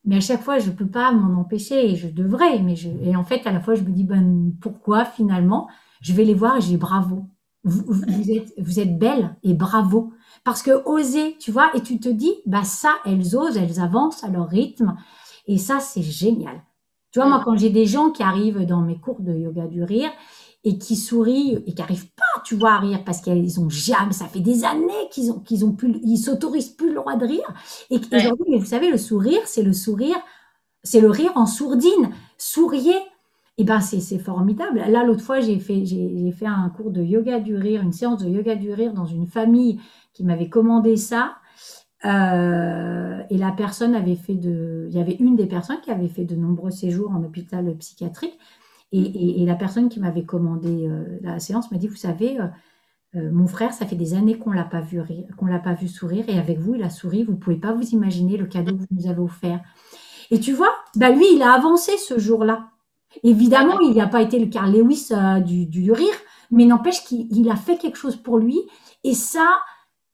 Mais 0.06 0.18
à 0.18 0.22
chaque 0.22 0.41
fois, 0.41 0.60
je 0.60 0.72
peux 0.72 0.88
pas 0.88 1.12
m'en 1.12 1.39
empêcher 1.39 1.91
et 1.91 1.95
je 1.95 2.08
devrais. 2.08 2.60
Mais 2.60 2.76
je, 2.76 2.89
et 3.04 3.16
en 3.16 3.24
fait, 3.24 3.45
à 3.45 3.52
la 3.52 3.60
fois, 3.60 3.76
je 3.76 3.84
me 3.84 3.91
dis, 3.91 4.04
ben, 4.04 4.52
pourquoi 4.62 5.06
finalement 5.06 5.68
Je 6.02 6.14
vais 6.14 6.24
les 6.24 6.34
voir 6.34 6.58
et 6.58 6.62
j'ai 6.62 6.78
bravo. 6.78 7.26
Vous, 7.66 7.84
vous, 7.88 8.32
êtes, 8.32 8.54
vous 8.58 8.80
êtes 8.80 8.97
belle 8.97 9.36
et 9.43 9.54
bravo. 9.54 10.14
Parce 10.45 10.62
que 10.62 10.84
oser, 10.86 11.36
tu 11.39 11.52
vois, 11.52 11.70
et 11.76 11.82
tu 11.82 12.00
te 12.00 12.08
dis, 12.08 12.34
bah 12.45 12.64
ça, 12.64 12.93
elles 13.06 13.36
osent, 13.36 13.58
elles 13.58 13.82
avancent 13.82 14.24
à 14.24 14.30
leur 14.30 14.47
rythme. 14.47 14.95
Et 15.45 15.58
ça, 15.58 15.80
c'est 15.80 16.02
génial. 16.02 16.64
Tu 17.12 17.20
vois, 17.20 17.28
moi, 17.28 17.41
quand 17.43 17.58
j'ai 17.58 17.70
des 17.70 17.86
gens 17.86 18.12
qui 18.12 18.24
arrivent 18.24 18.66
dans 18.66 18.82
mes 18.82 19.00
cours 19.00 19.20
de 19.20 19.34
yoga 19.34 19.68
du 19.68 19.84
rire 19.84 20.12
et 20.64 20.78
qui 20.78 20.95
sourient 20.95 21.64
et 21.66 21.74
qui 21.74 21.82
n'arrivent 21.82 22.12
pas, 22.16 22.41
tu 22.43 22.55
vois, 22.55 22.74
à 22.74 22.80
rire 22.80 23.03
parce 23.05 23.22
qu'ils 23.22 23.60
ont 23.60 23.70
jamais, 23.70 24.12
ça 24.12 24.26
fait 24.26 24.41
des 24.41 24.66
années 24.66 25.10
qu'ils 25.12 25.32
ont, 25.32 25.39
qu'ils 25.39 25.66
ont 25.66 25.72
plus, 25.72 25.99
ils 26.03 26.18
s'autorisent 26.18 26.70
plus 26.70 26.89
le 26.89 26.95
droit 26.95 27.16
de 27.16 27.26
rire. 27.26 27.53
Et 27.89 27.99
aujourd'hui, 28.14 28.45
mais 28.49 28.57
vous 28.57 28.66
savez, 28.66 28.91
le 28.91 28.97
sourire, 28.97 29.39
c'est 29.45 29.64
le 29.64 29.74
sourire, 29.74 30.18
c'est 30.84 31.01
le 31.01 31.10
rire 31.10 31.32
en 31.36 31.45
sourdine. 31.45 32.12
Souriez. 32.38 32.97
Et 33.57 33.64
eh 33.64 33.66
ben, 33.66 33.82
c'est, 33.82 33.99
c'est 33.99 34.20
formidable. 34.20 34.82
Là, 34.88 35.03
l'autre 35.03 35.22
fois, 35.22 35.41
j'ai 35.41 35.60
fait, 35.60 35.86
j'ai, 35.86 36.32
fait 36.32 36.45
un 36.45 36.70
cours 36.70 36.91
de 36.91 37.03
yoga 37.03 37.41
du 37.41 37.57
rire, 37.57 37.82
une 37.82 37.91
séance 37.91 38.24
de 38.24 38.30
yoga 38.30 38.55
du 38.55 38.72
rire 38.72 38.93
dans 38.93 39.05
une 39.05 39.28
famille 39.28 39.82
qui 40.14 40.24
m'avait 40.24 40.47
commandé 40.47 40.95
ça. 40.95 41.36
Euh, 42.05 43.22
et 43.30 43.38
la 43.38 43.51
personne 43.51 43.95
avait 43.95 44.16
fait 44.16 44.36
de, 44.36 44.88
il 44.89 44.97
y 44.97 45.01
avait 45.01 45.18
une 45.20 45.36
des 45.36 45.45
personnes 45.45 45.82
qui 45.82 45.91
avait 45.91 46.07
fait 46.07 46.24
de 46.24 46.36
nombreux 46.36 46.72
séjours 46.72 47.12
en 47.12 47.22
hôpital 47.22 47.76
psychiatrique 47.78 48.39
et, 48.91 49.45
la 49.45 49.55
personne 49.55 49.89
qui 49.89 49.99
m'avait 49.99 50.25
commandé 50.25 50.87
euh, 50.87 51.19
la 51.21 51.39
séance 51.39 51.71
m'a 51.71 51.77
dit, 51.77 51.87
vous 51.87 51.95
savez, 51.95 52.39
euh, 52.39 52.47
euh, 53.15 53.31
mon 53.31 53.47
frère, 53.47 53.73
ça 53.73 53.85
fait 53.85 53.95
des 53.95 54.13
années 54.13 54.37
qu'on 54.37 54.51
l'a 54.51 54.63
pas 54.63 54.81
vu 54.81 54.99
rire, 54.99 55.25
qu'on 55.37 55.45
l'a 55.45 55.59
pas 55.59 55.73
vu 55.73 55.87
sourire, 55.87 56.25
et 56.27 56.37
avec 56.39 56.59
vous, 56.59 56.75
il 56.75 56.83
a 56.83 56.89
souri. 56.89 57.23
Vous 57.23 57.35
pouvez 57.35 57.57
pas 57.57 57.73
vous 57.73 57.89
imaginer 57.89 58.37
le 58.37 58.45
cadeau 58.45 58.73
que 58.73 58.79
vous 58.79 58.87
nous 58.91 59.07
avez 59.07 59.21
offert. 59.21 59.61
Et 60.31 60.39
tu 60.39 60.53
vois, 60.53 60.73
bah 60.95 61.09
lui, 61.09 61.25
il 61.33 61.41
a 61.41 61.53
avancé 61.53 61.97
ce 61.97 62.19
jour-là. 62.19 62.69
Évidemment, 63.23 63.79
il 63.79 63.95
n'a 63.95 64.07
pas 64.07 64.21
été 64.21 64.37
le 64.37 64.45
Carl 64.47 64.71
Lewis 64.71 65.09
du, 65.43 65.65
du, 65.65 65.91
rire, 65.91 66.13
mais 66.51 66.65
n'empêche 66.65 67.03
qu'il 67.03 67.49
a 67.49 67.55
fait 67.55 67.77
quelque 67.77 67.97
chose 67.97 68.15
pour 68.15 68.37
lui. 68.37 68.59
Et 69.03 69.15
ça, 69.15 69.57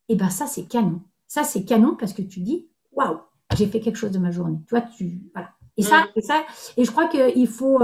et 0.08 0.14
eh 0.14 0.16
ben 0.16 0.30
ça, 0.30 0.48
c'est 0.48 0.64
canon. 0.64 1.02
Ça, 1.28 1.44
c'est 1.44 1.66
canon 1.66 1.98
parce 2.00 2.14
que 2.14 2.22
tu 2.22 2.40
dis, 2.40 2.70
waouh, 2.94 3.20
j'ai 3.58 3.68
fait 3.68 3.82
quelque 3.82 3.98
chose 3.98 4.12
de 4.12 4.20
ma 4.20 4.32
journée. 4.32 4.60
Tu 4.68 4.76
vois, 4.76 4.82
tu 4.82 5.20
voilà. 5.34 5.50
Et 5.76 5.84
ça, 5.84 6.04
mm. 6.04 6.08
et 6.16 6.22
ça, 6.22 6.44
et 6.78 6.86
je 6.86 6.92
crois 6.92 7.08
qu'il 7.10 7.48
faut 7.48 7.82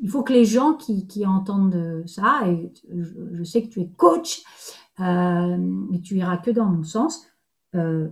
il 0.00 0.08
faut 0.08 0.22
que 0.22 0.32
les 0.32 0.44
gens 0.44 0.74
qui, 0.74 1.06
qui 1.06 1.26
entendent 1.26 2.04
ça, 2.06 2.42
et 2.46 2.72
je, 2.94 3.42
sais 3.42 3.62
que 3.62 3.68
tu 3.68 3.80
es 3.80 3.88
coach, 3.88 4.42
euh, 5.00 5.56
mais 5.58 6.00
tu 6.00 6.16
iras 6.16 6.38
que 6.38 6.50
dans 6.50 6.66
mon 6.66 6.82
sens, 6.82 7.26
euh, 7.74 8.08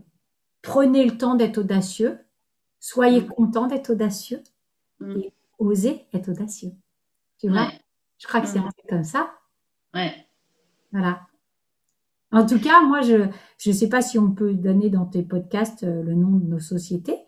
prenez 0.63 1.05
le 1.05 1.17
temps 1.17 1.35
d'être 1.35 1.59
audacieux, 1.59 2.19
soyez 2.81 3.21
mm. 3.21 3.27
content 3.29 3.67
d'être 3.67 3.91
audacieux 3.91 4.43
mm. 5.01 5.17
et 5.17 5.33
osez 5.59 6.07
être 6.13 6.31
audacieux. 6.31 6.73
Tu 7.39 7.49
vois? 7.49 7.69
Je 8.19 8.27
crois 8.27 8.41
que 8.41 8.49
c'est 8.49 8.61
mm. 8.61 8.71
comme 8.89 9.05
ça. 9.05 9.31
Ouais. 9.95 10.15
Voilà. 10.93 11.21
En 12.33 12.45
tout 12.47 12.61
cas, 12.61 12.83
moi, 12.83 13.01
je 13.03 13.29
ne 13.67 13.73
sais 13.73 13.89
pas 13.89 14.03
si 14.03 14.19
on 14.19 14.33
peut 14.33 14.55
donner 14.55 14.91
dans 14.91 15.07
tes 15.07 15.23
podcasts 15.23 15.85
euh, 15.85 16.03
le 16.03 16.15
nom 16.15 16.37
de 16.37 16.47
nos 16.47 16.59
sociétés, 16.59 17.19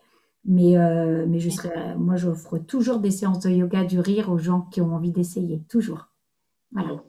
mais, 0.45 0.77
euh, 0.77 1.25
mais 1.27 1.39
je 1.39 1.49
serais, 1.49 1.95
moi, 1.95 2.15
j'offre 2.15 2.57
toujours 2.57 2.99
des 2.99 3.11
séances 3.11 3.39
de 3.39 3.49
yoga 3.49 3.83
du 3.83 3.99
rire 3.99 4.29
aux 4.29 4.37
gens 4.37 4.61
qui 4.71 4.81
ont 4.81 4.93
envie 4.95 5.11
d'essayer, 5.11 5.61
toujours. 5.69 6.07
Voilà. 6.71 7.03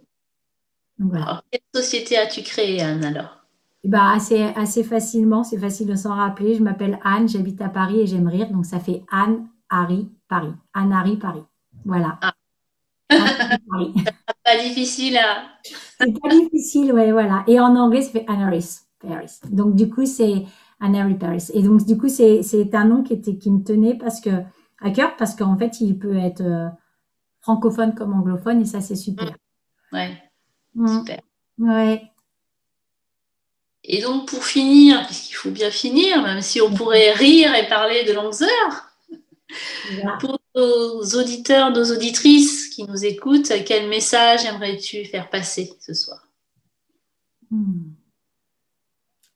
voilà. 0.99 1.43
quelle 1.51 1.61
société 1.75 2.17
as-tu 2.17 2.43
créée, 2.43 2.81
Anne, 2.83 3.05
alors? 3.05 3.41
Bah, 3.85 4.13
assez, 4.13 4.43
assez 4.43 4.85
facilement, 4.85 5.43
c'est 5.43 5.59
facile 5.59 5.87
de 5.87 5.95
s'en 5.95 6.15
rappeler. 6.15 6.55
Je 6.55 6.63
m'appelle 6.63 6.99
Anne, 7.03 7.29
j'habite 7.29 7.63
à 7.63 7.71
Paris 7.71 8.01
et 8.01 8.07
j'aime 8.07 8.29
rire, 8.29 8.51
donc 8.51 8.67
ça 8.67 8.79
fait 8.79 9.03
Anne, 9.11 9.47
Harry, 9.71 10.09
Paris. 10.29 10.53
Anne, 10.75 10.93
Harry, 10.93 11.17
Paris. 11.17 11.45
Voilà. 11.85 12.19
Ah. 12.21 12.35
pas 14.45 14.59
difficile 14.63 15.17
à. 15.17 15.45
c'est 15.65 16.21
pas 16.21 16.29
difficile, 16.29 16.93
ouais, 16.93 17.11
voilà. 17.11 17.43
Et 17.47 17.59
en 17.59 17.75
anglais, 17.77 18.03
ça 18.03 18.11
fait 18.11 18.25
Anne 18.29 18.43
Harris, 18.43 18.81
Paris. 18.99 19.41
Donc, 19.51 19.75
du 19.75 19.89
coup, 19.89 20.05
c'est 20.05 20.45
Harry 20.81 21.15
Paris. 21.15 21.49
Et 21.53 21.63
donc, 21.63 21.85
du 21.85 21.97
coup, 21.97 22.09
c'est 22.09 22.75
un 22.75 22.85
nom 22.85 23.03
qui, 23.03 23.13
était, 23.13 23.37
qui 23.37 23.51
me 23.51 23.63
tenait 23.63 23.95
parce 23.95 24.21
que, 24.21 24.31
à 24.81 24.91
cœur 24.91 25.17
parce 25.17 25.35
qu'en 25.35 25.57
fait, 25.57 25.81
il 25.81 25.99
peut 25.99 26.17
être 26.17 26.41
euh, 26.41 26.69
francophone 27.41 27.95
comme 27.95 28.15
anglophone 28.15 28.63
et 28.63 28.65
ça, 28.65 28.81
c'est 28.81 28.97
super. 28.97 29.35
Ouais. 29.93 30.17
Mm. 30.75 30.99
Super. 30.99 31.21
Ouais. 31.59 32.03
Et 33.85 34.03
donc, 34.03 34.29
pour 34.29 34.45
finir, 34.45 35.05
puisqu'il 35.07 35.35
faut 35.35 35.51
bien 35.51 35.71
finir, 35.71 36.23
même 36.23 36.43
si 36.43 36.61
on 36.61 36.73
pourrait 36.73 37.13
rire 37.13 37.55
et 37.55 37.69
parler 37.69 38.05
de 38.05 38.13
longues 38.13 38.43
heures, 38.43 38.91
pour 40.21 40.39
nos 40.55 41.03
auditeurs, 41.03 41.71
nos 41.73 41.85
auditrices 41.85 42.69
qui 42.69 42.85
nous 42.85 43.05
écoutent, 43.05 43.53
quel 43.67 43.89
message 43.89 44.45
aimerais-tu 44.45 45.05
faire 45.05 45.29
passer 45.31 45.73
ce 45.81 45.95
soir? 45.95 46.27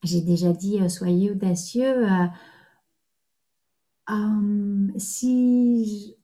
J'ai 0.05 0.21
déjà 0.21 0.53
dit 0.53 0.81
euh, 0.81 0.89
soyez 0.89 1.31
audacieux. 1.31 2.11
Euh, 2.11 2.27
euh, 4.11 4.89
si 4.97 6.17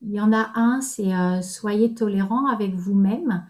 il 0.00 0.10
y 0.10 0.20
en 0.20 0.32
a 0.32 0.52
un, 0.54 0.80
c'est 0.80 1.12
soyez 1.42 1.94
tolérant 1.94 2.46
avec 2.46 2.74
vous-même 2.74 3.46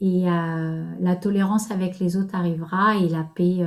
et 0.00 0.24
la 0.24 1.16
tolérance 1.16 1.70
avec 1.70 1.98
les 1.98 2.16
autres 2.18 2.34
arrivera 2.34 2.96
et 2.96 3.08
la 3.08 3.24
paix 3.24 3.66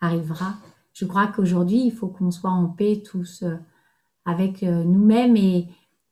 arrivera. 0.00 0.54
Je 0.92 1.04
crois 1.04 1.26
qu'aujourd'hui, 1.26 1.82
il 1.84 1.90
faut 1.90 2.06
qu'on 2.06 2.30
soit 2.30 2.50
en 2.50 2.68
paix 2.68 3.02
tous 3.04 3.44
avec 4.24 4.62
nous-mêmes 4.62 5.36
et, 5.36 5.68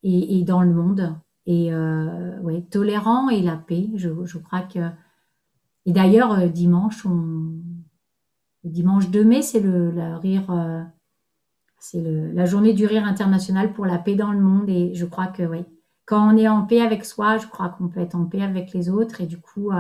et, 0.06 0.44
dans 0.44 0.62
le 0.62 0.72
monde. 0.72 1.14
et 1.46 1.72
euh, 1.72 2.38
ouais, 2.40 2.62
tolérant 2.62 3.28
et 3.28 3.42
la 3.42 3.56
paix. 3.56 3.88
Je, 3.96 4.38
crois 4.38 4.62
que. 4.62 4.90
Et 5.84 5.92
d'ailleurs, 5.92 6.32
euh, 6.32 6.48
dimanche, 6.48 7.04
on... 7.06 7.54
le 8.66 8.72
dimanche 8.72 9.08
2 9.10 9.24
mai, 9.24 9.42
c'est 9.42 9.60
le, 9.60 10.16
rire. 10.16 10.50
Euh, 10.50 10.82
c'est 11.78 12.02
la 12.02 12.46
journée 12.46 12.72
du 12.72 12.84
rire 12.84 13.04
international 13.04 13.72
pour 13.72 13.86
la 13.86 13.98
paix 13.98 14.16
dans 14.16 14.32
le 14.32 14.40
monde. 14.40 14.68
Et 14.68 14.92
je 14.94 15.06
crois 15.06 15.28
que, 15.28 15.44
oui, 15.44 15.64
quand 16.04 16.34
on 16.34 16.36
est 16.36 16.48
en 16.48 16.66
paix 16.66 16.80
avec 16.80 17.04
soi, 17.04 17.38
je 17.38 17.46
crois 17.46 17.68
qu'on 17.68 17.88
peut 17.88 18.00
être 18.00 18.16
en 18.16 18.24
paix 18.24 18.42
avec 18.42 18.72
les 18.72 18.88
autres. 18.88 19.20
Et 19.20 19.26
du 19.26 19.40
coup, 19.40 19.70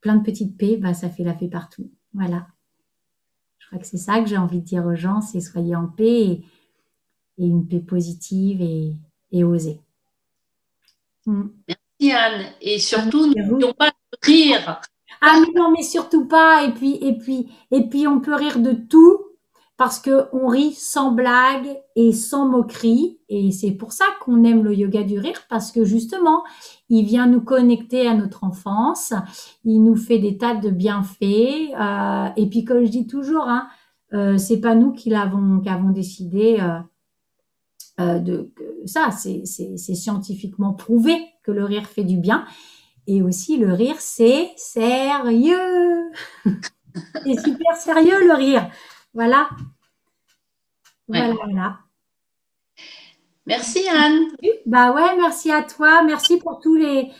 plein 0.00 0.16
de 0.16 0.24
petites 0.24 0.58
paix, 0.58 0.76
bah, 0.76 0.92
ça 0.92 1.08
fait 1.08 1.22
la 1.22 1.34
paix 1.34 1.46
partout. 1.46 1.88
Voilà. 2.14 2.48
Je 3.58 3.68
crois 3.68 3.78
que 3.78 3.86
c'est 3.86 3.96
ça 3.96 4.20
que 4.20 4.26
j'ai 4.26 4.36
envie 4.36 4.60
de 4.60 4.64
dire 4.64 4.84
aux 4.84 4.96
gens, 4.96 5.20
c'est 5.20 5.40
soyez 5.40 5.76
en 5.76 5.86
paix 5.86 6.22
et, 6.22 6.44
une 7.38 7.66
paix 7.66 7.80
positive 7.80 8.60
et, 8.60 8.96
et 9.30 9.44
oser. 9.44 9.80
Mm. 11.26 11.44
Merci 11.68 12.12
Anne. 12.12 12.46
Et 12.60 12.78
surtout, 12.80 13.32
n'oublions 13.32 13.72
pas 13.72 13.90
de 13.90 14.26
rire. 14.26 14.80
Ah 15.20 15.40
mais 15.40 15.52
non, 15.54 15.70
mais 15.70 15.82
surtout 15.82 16.26
pas. 16.26 16.64
Et 16.64 16.72
puis, 16.72 16.98
et 17.00 17.16
puis, 17.16 17.48
et 17.70 17.88
puis, 17.88 18.06
on 18.06 18.20
peut 18.20 18.34
rire 18.34 18.60
de 18.60 18.72
tout 18.72 19.18
parce 19.76 19.98
que 19.98 20.26
on 20.32 20.46
rit 20.46 20.72
sans 20.74 21.12
blague 21.12 21.76
et 21.96 22.12
sans 22.12 22.48
moquerie. 22.48 23.18
Et 23.28 23.50
c'est 23.52 23.72
pour 23.72 23.92
ça 23.92 24.04
qu'on 24.20 24.44
aime 24.44 24.64
le 24.64 24.74
yoga 24.74 25.02
du 25.02 25.18
rire 25.18 25.42
parce 25.48 25.72
que 25.72 25.84
justement, 25.84 26.44
il 26.88 27.04
vient 27.04 27.26
nous 27.26 27.40
connecter 27.40 28.06
à 28.06 28.14
notre 28.14 28.44
enfance. 28.44 29.12
Il 29.64 29.82
nous 29.82 29.96
fait 29.96 30.18
des 30.18 30.38
tas 30.38 30.54
de 30.54 30.70
bienfaits. 30.70 31.72
Euh, 31.78 32.28
et 32.36 32.48
puis, 32.48 32.64
comme 32.64 32.84
je 32.84 32.90
dis 32.90 33.06
toujours, 33.06 33.48
hein, 33.48 33.68
euh, 34.14 34.38
c'est 34.38 34.60
pas 34.60 34.74
nous 34.74 34.92
qui 34.92 35.10
l'avons, 35.10 35.60
qui 35.60 35.68
avons 35.68 35.90
décidé. 35.90 36.58
Euh, 36.60 36.80
euh, 38.00 38.18
de 38.18 38.50
ça, 38.86 39.10
c'est 39.10 39.44
scientifiquement 39.76 40.72
prouvé 40.72 41.14
que 41.42 41.52
le 41.52 41.64
rire 41.64 41.86
fait 41.86 42.04
du 42.04 42.16
bien. 42.16 42.44
Et 43.06 43.22
aussi, 43.22 43.56
le 43.56 43.72
rire, 43.72 43.96
c'est 43.98 44.50
sérieux. 44.56 46.10
c'est 47.24 47.40
super 47.40 47.76
sérieux, 47.76 48.26
le 48.26 48.34
rire. 48.34 48.70
Voilà. 49.14 49.48
Voilà, 51.08 51.78
Merci 53.46 53.80
Anne. 53.88 54.20
Bah 54.66 54.92
ouais, 54.92 55.16
merci 55.16 55.50
à 55.50 55.62
toi. 55.62 56.02
Merci 56.04 56.38
pour 56.38 56.60
tous 56.60 56.76
les 56.76 57.10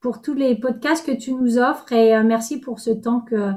pour 0.00 0.22
tous 0.22 0.34
les 0.34 0.54
podcasts 0.54 1.04
que 1.04 1.12
tu 1.12 1.32
nous 1.32 1.58
offres 1.58 1.92
et 1.92 2.14
euh, 2.14 2.22
merci 2.24 2.60
pour 2.60 2.80
ce 2.80 2.90
temps 2.90 3.20
que 3.20 3.52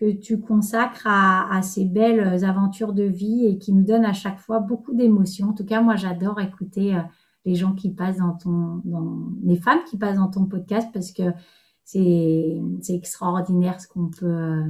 que 0.00 0.10
tu 0.10 0.40
consacres 0.40 1.06
à, 1.06 1.60
ces 1.62 1.84
belles 1.84 2.42
aventures 2.44 2.94
de 2.94 3.02
vie 3.02 3.46
et 3.46 3.58
qui 3.58 3.74
nous 3.74 3.84
donnent 3.84 4.06
à 4.06 4.14
chaque 4.14 4.38
fois 4.38 4.58
beaucoup 4.58 4.94
d'émotions. 4.94 5.50
En 5.50 5.52
tout 5.52 5.66
cas, 5.66 5.82
moi, 5.82 5.94
j'adore 5.94 6.40
écouter 6.40 6.96
euh, 6.96 7.02
les 7.44 7.54
gens 7.54 7.72
qui 7.72 7.90
passent 7.90 8.18
dans 8.18 8.34
ton, 8.34 8.82
dans, 8.84 9.18
les 9.42 9.56
femmes 9.56 9.82
qui 9.88 9.96
passent 9.96 10.18
dans 10.18 10.28
ton 10.30 10.44
podcast 10.46 10.88
parce 10.92 11.12
que 11.12 11.22
c'est, 11.84 12.60
c'est 12.82 12.94
extraordinaire 12.94 13.80
ce 13.80 13.88
qu'on 13.88 14.08
peut. 14.08 14.26
Euh, 14.26 14.64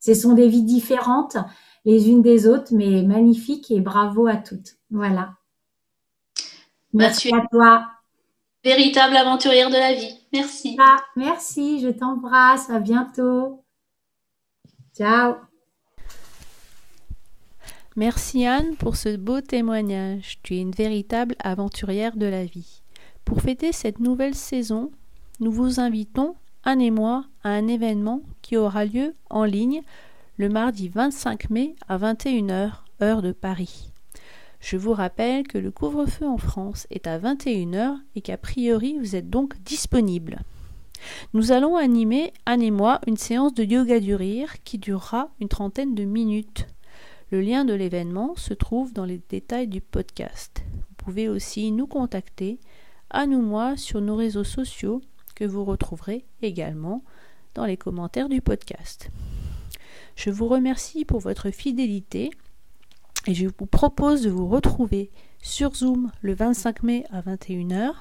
ce 0.00 0.14
sont 0.14 0.34
des 0.34 0.48
vies 0.48 0.64
différentes 0.64 1.36
les 1.84 2.08
unes 2.08 2.22
des 2.22 2.46
autres, 2.46 2.72
mais 2.74 3.02
magnifiques 3.02 3.70
et 3.70 3.80
bravo 3.80 4.26
à 4.26 4.36
toutes. 4.36 4.76
Voilà. 4.90 5.34
Merci 6.92 7.34
à 7.34 7.46
toi. 7.50 7.86
Véritable 8.64 9.16
aventurière 9.16 9.68
de 9.68 9.74
la 9.74 9.92
vie. 9.92 10.18
Merci. 10.32 10.76
Ah, 10.80 10.96
merci, 11.16 11.80
je 11.80 11.88
t'embrasse. 11.88 12.70
À 12.70 12.80
bientôt. 12.80 13.62
Ciao. 14.96 15.34
Merci 17.96 18.44
Anne 18.44 18.74
pour 18.74 18.96
ce 18.96 19.16
beau 19.16 19.40
témoignage. 19.40 20.40
Tu 20.42 20.56
es 20.56 20.60
une 20.60 20.72
véritable 20.72 21.36
aventurière 21.38 22.16
de 22.16 22.26
la 22.26 22.44
vie. 22.44 22.82
Pour 23.24 23.40
fêter 23.40 23.70
cette 23.70 24.00
nouvelle 24.00 24.34
saison, 24.34 24.90
nous 25.38 25.52
vous 25.52 25.78
invitons, 25.78 26.34
Anne 26.64 26.80
et 26.80 26.90
moi, 26.90 27.24
à 27.44 27.50
un 27.50 27.68
événement 27.68 28.22
qui 28.42 28.56
aura 28.56 28.84
lieu 28.84 29.14
en 29.30 29.44
ligne 29.44 29.82
le 30.38 30.48
mardi 30.48 30.88
25 30.88 31.50
mai 31.50 31.76
à 31.86 31.96
21h, 31.96 32.72
heure 33.00 33.22
de 33.22 33.30
Paris. 33.30 33.90
Je 34.58 34.76
vous 34.76 34.92
rappelle 34.92 35.46
que 35.46 35.58
le 35.58 35.70
couvre-feu 35.70 36.26
en 36.26 36.38
France 36.38 36.88
est 36.90 37.06
à 37.06 37.20
21h 37.20 37.94
et 38.16 38.22
qu'a 38.22 38.38
priori 38.38 38.98
vous 38.98 39.14
êtes 39.14 39.30
donc 39.30 39.54
disponible. 39.62 40.40
Nous 41.32 41.52
allons 41.52 41.76
animer, 41.76 42.32
Anne 42.44 42.62
et 42.62 42.72
moi, 42.72 43.00
une 43.06 43.18
séance 43.18 43.54
de 43.54 43.62
yoga 43.62 44.00
du 44.00 44.16
rire 44.16 44.52
qui 44.64 44.78
durera 44.78 45.28
une 45.40 45.48
trentaine 45.48 45.94
de 45.94 46.02
minutes. 46.02 46.66
Le 47.34 47.40
lien 47.40 47.64
de 47.64 47.74
l'événement 47.74 48.36
se 48.36 48.54
trouve 48.54 48.92
dans 48.92 49.04
les 49.04 49.20
détails 49.28 49.66
du 49.66 49.80
podcast. 49.80 50.62
Vous 50.70 50.94
pouvez 50.98 51.28
aussi 51.28 51.72
nous 51.72 51.88
contacter, 51.88 52.60
Anne 53.10 53.34
ou 53.34 53.42
moi, 53.42 53.76
sur 53.76 54.00
nos 54.00 54.14
réseaux 54.14 54.44
sociaux 54.44 55.02
que 55.34 55.44
vous 55.44 55.64
retrouverez 55.64 56.24
également 56.42 57.02
dans 57.56 57.64
les 57.64 57.76
commentaires 57.76 58.28
du 58.28 58.40
podcast. 58.40 59.10
Je 60.14 60.30
vous 60.30 60.46
remercie 60.46 61.04
pour 61.04 61.18
votre 61.18 61.50
fidélité 61.50 62.30
et 63.26 63.34
je 63.34 63.48
vous 63.48 63.66
propose 63.66 64.22
de 64.22 64.30
vous 64.30 64.46
retrouver 64.46 65.10
sur 65.42 65.74
Zoom 65.74 66.12
le 66.22 66.34
25 66.34 66.84
mai 66.84 67.04
à 67.10 67.20
21h 67.20 67.94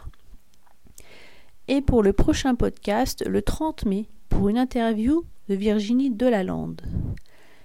et 1.70 1.82
pour 1.82 2.04
le 2.04 2.14
prochain 2.14 2.54
podcast 2.54 3.26
le 3.26 3.42
30 3.42 3.86
mai 3.86 4.10
pour 4.30 4.50
une 4.50 4.60
interview 4.60 5.26
de 5.50 5.56
Virginie 5.56 6.12
Delalande. 6.12 6.84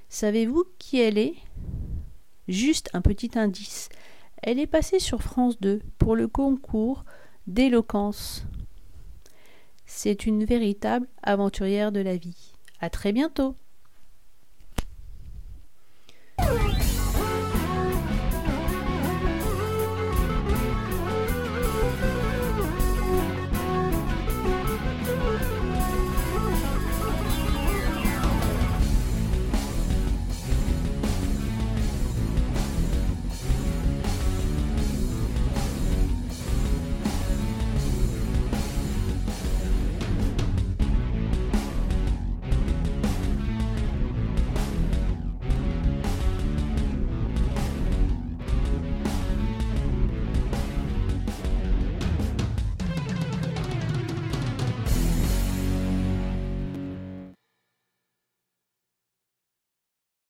Savez-vous 0.09 0.65
qui 0.79 1.01
elle 1.01 1.19
est? 1.19 1.35
Juste 2.49 2.89
un 2.95 3.03
petit 3.03 3.39
indice. 3.39 3.89
Elle 4.43 4.59
est 4.59 4.67
passée 4.67 4.99
sur 4.99 5.23
France 5.23 5.61
2 5.61 5.81
pour 5.99 6.17
le 6.17 6.29
concours 6.29 7.05
d'éloquence. 7.47 8.47
C'est 9.85 10.27
une 10.27 10.45
véritable 10.45 11.09
aventurière 11.23 11.93
de 11.93 12.01
la 12.01 12.17
vie. 12.17 12.53
À 12.81 12.91
très 12.91 13.13
bientôt. 13.13 13.57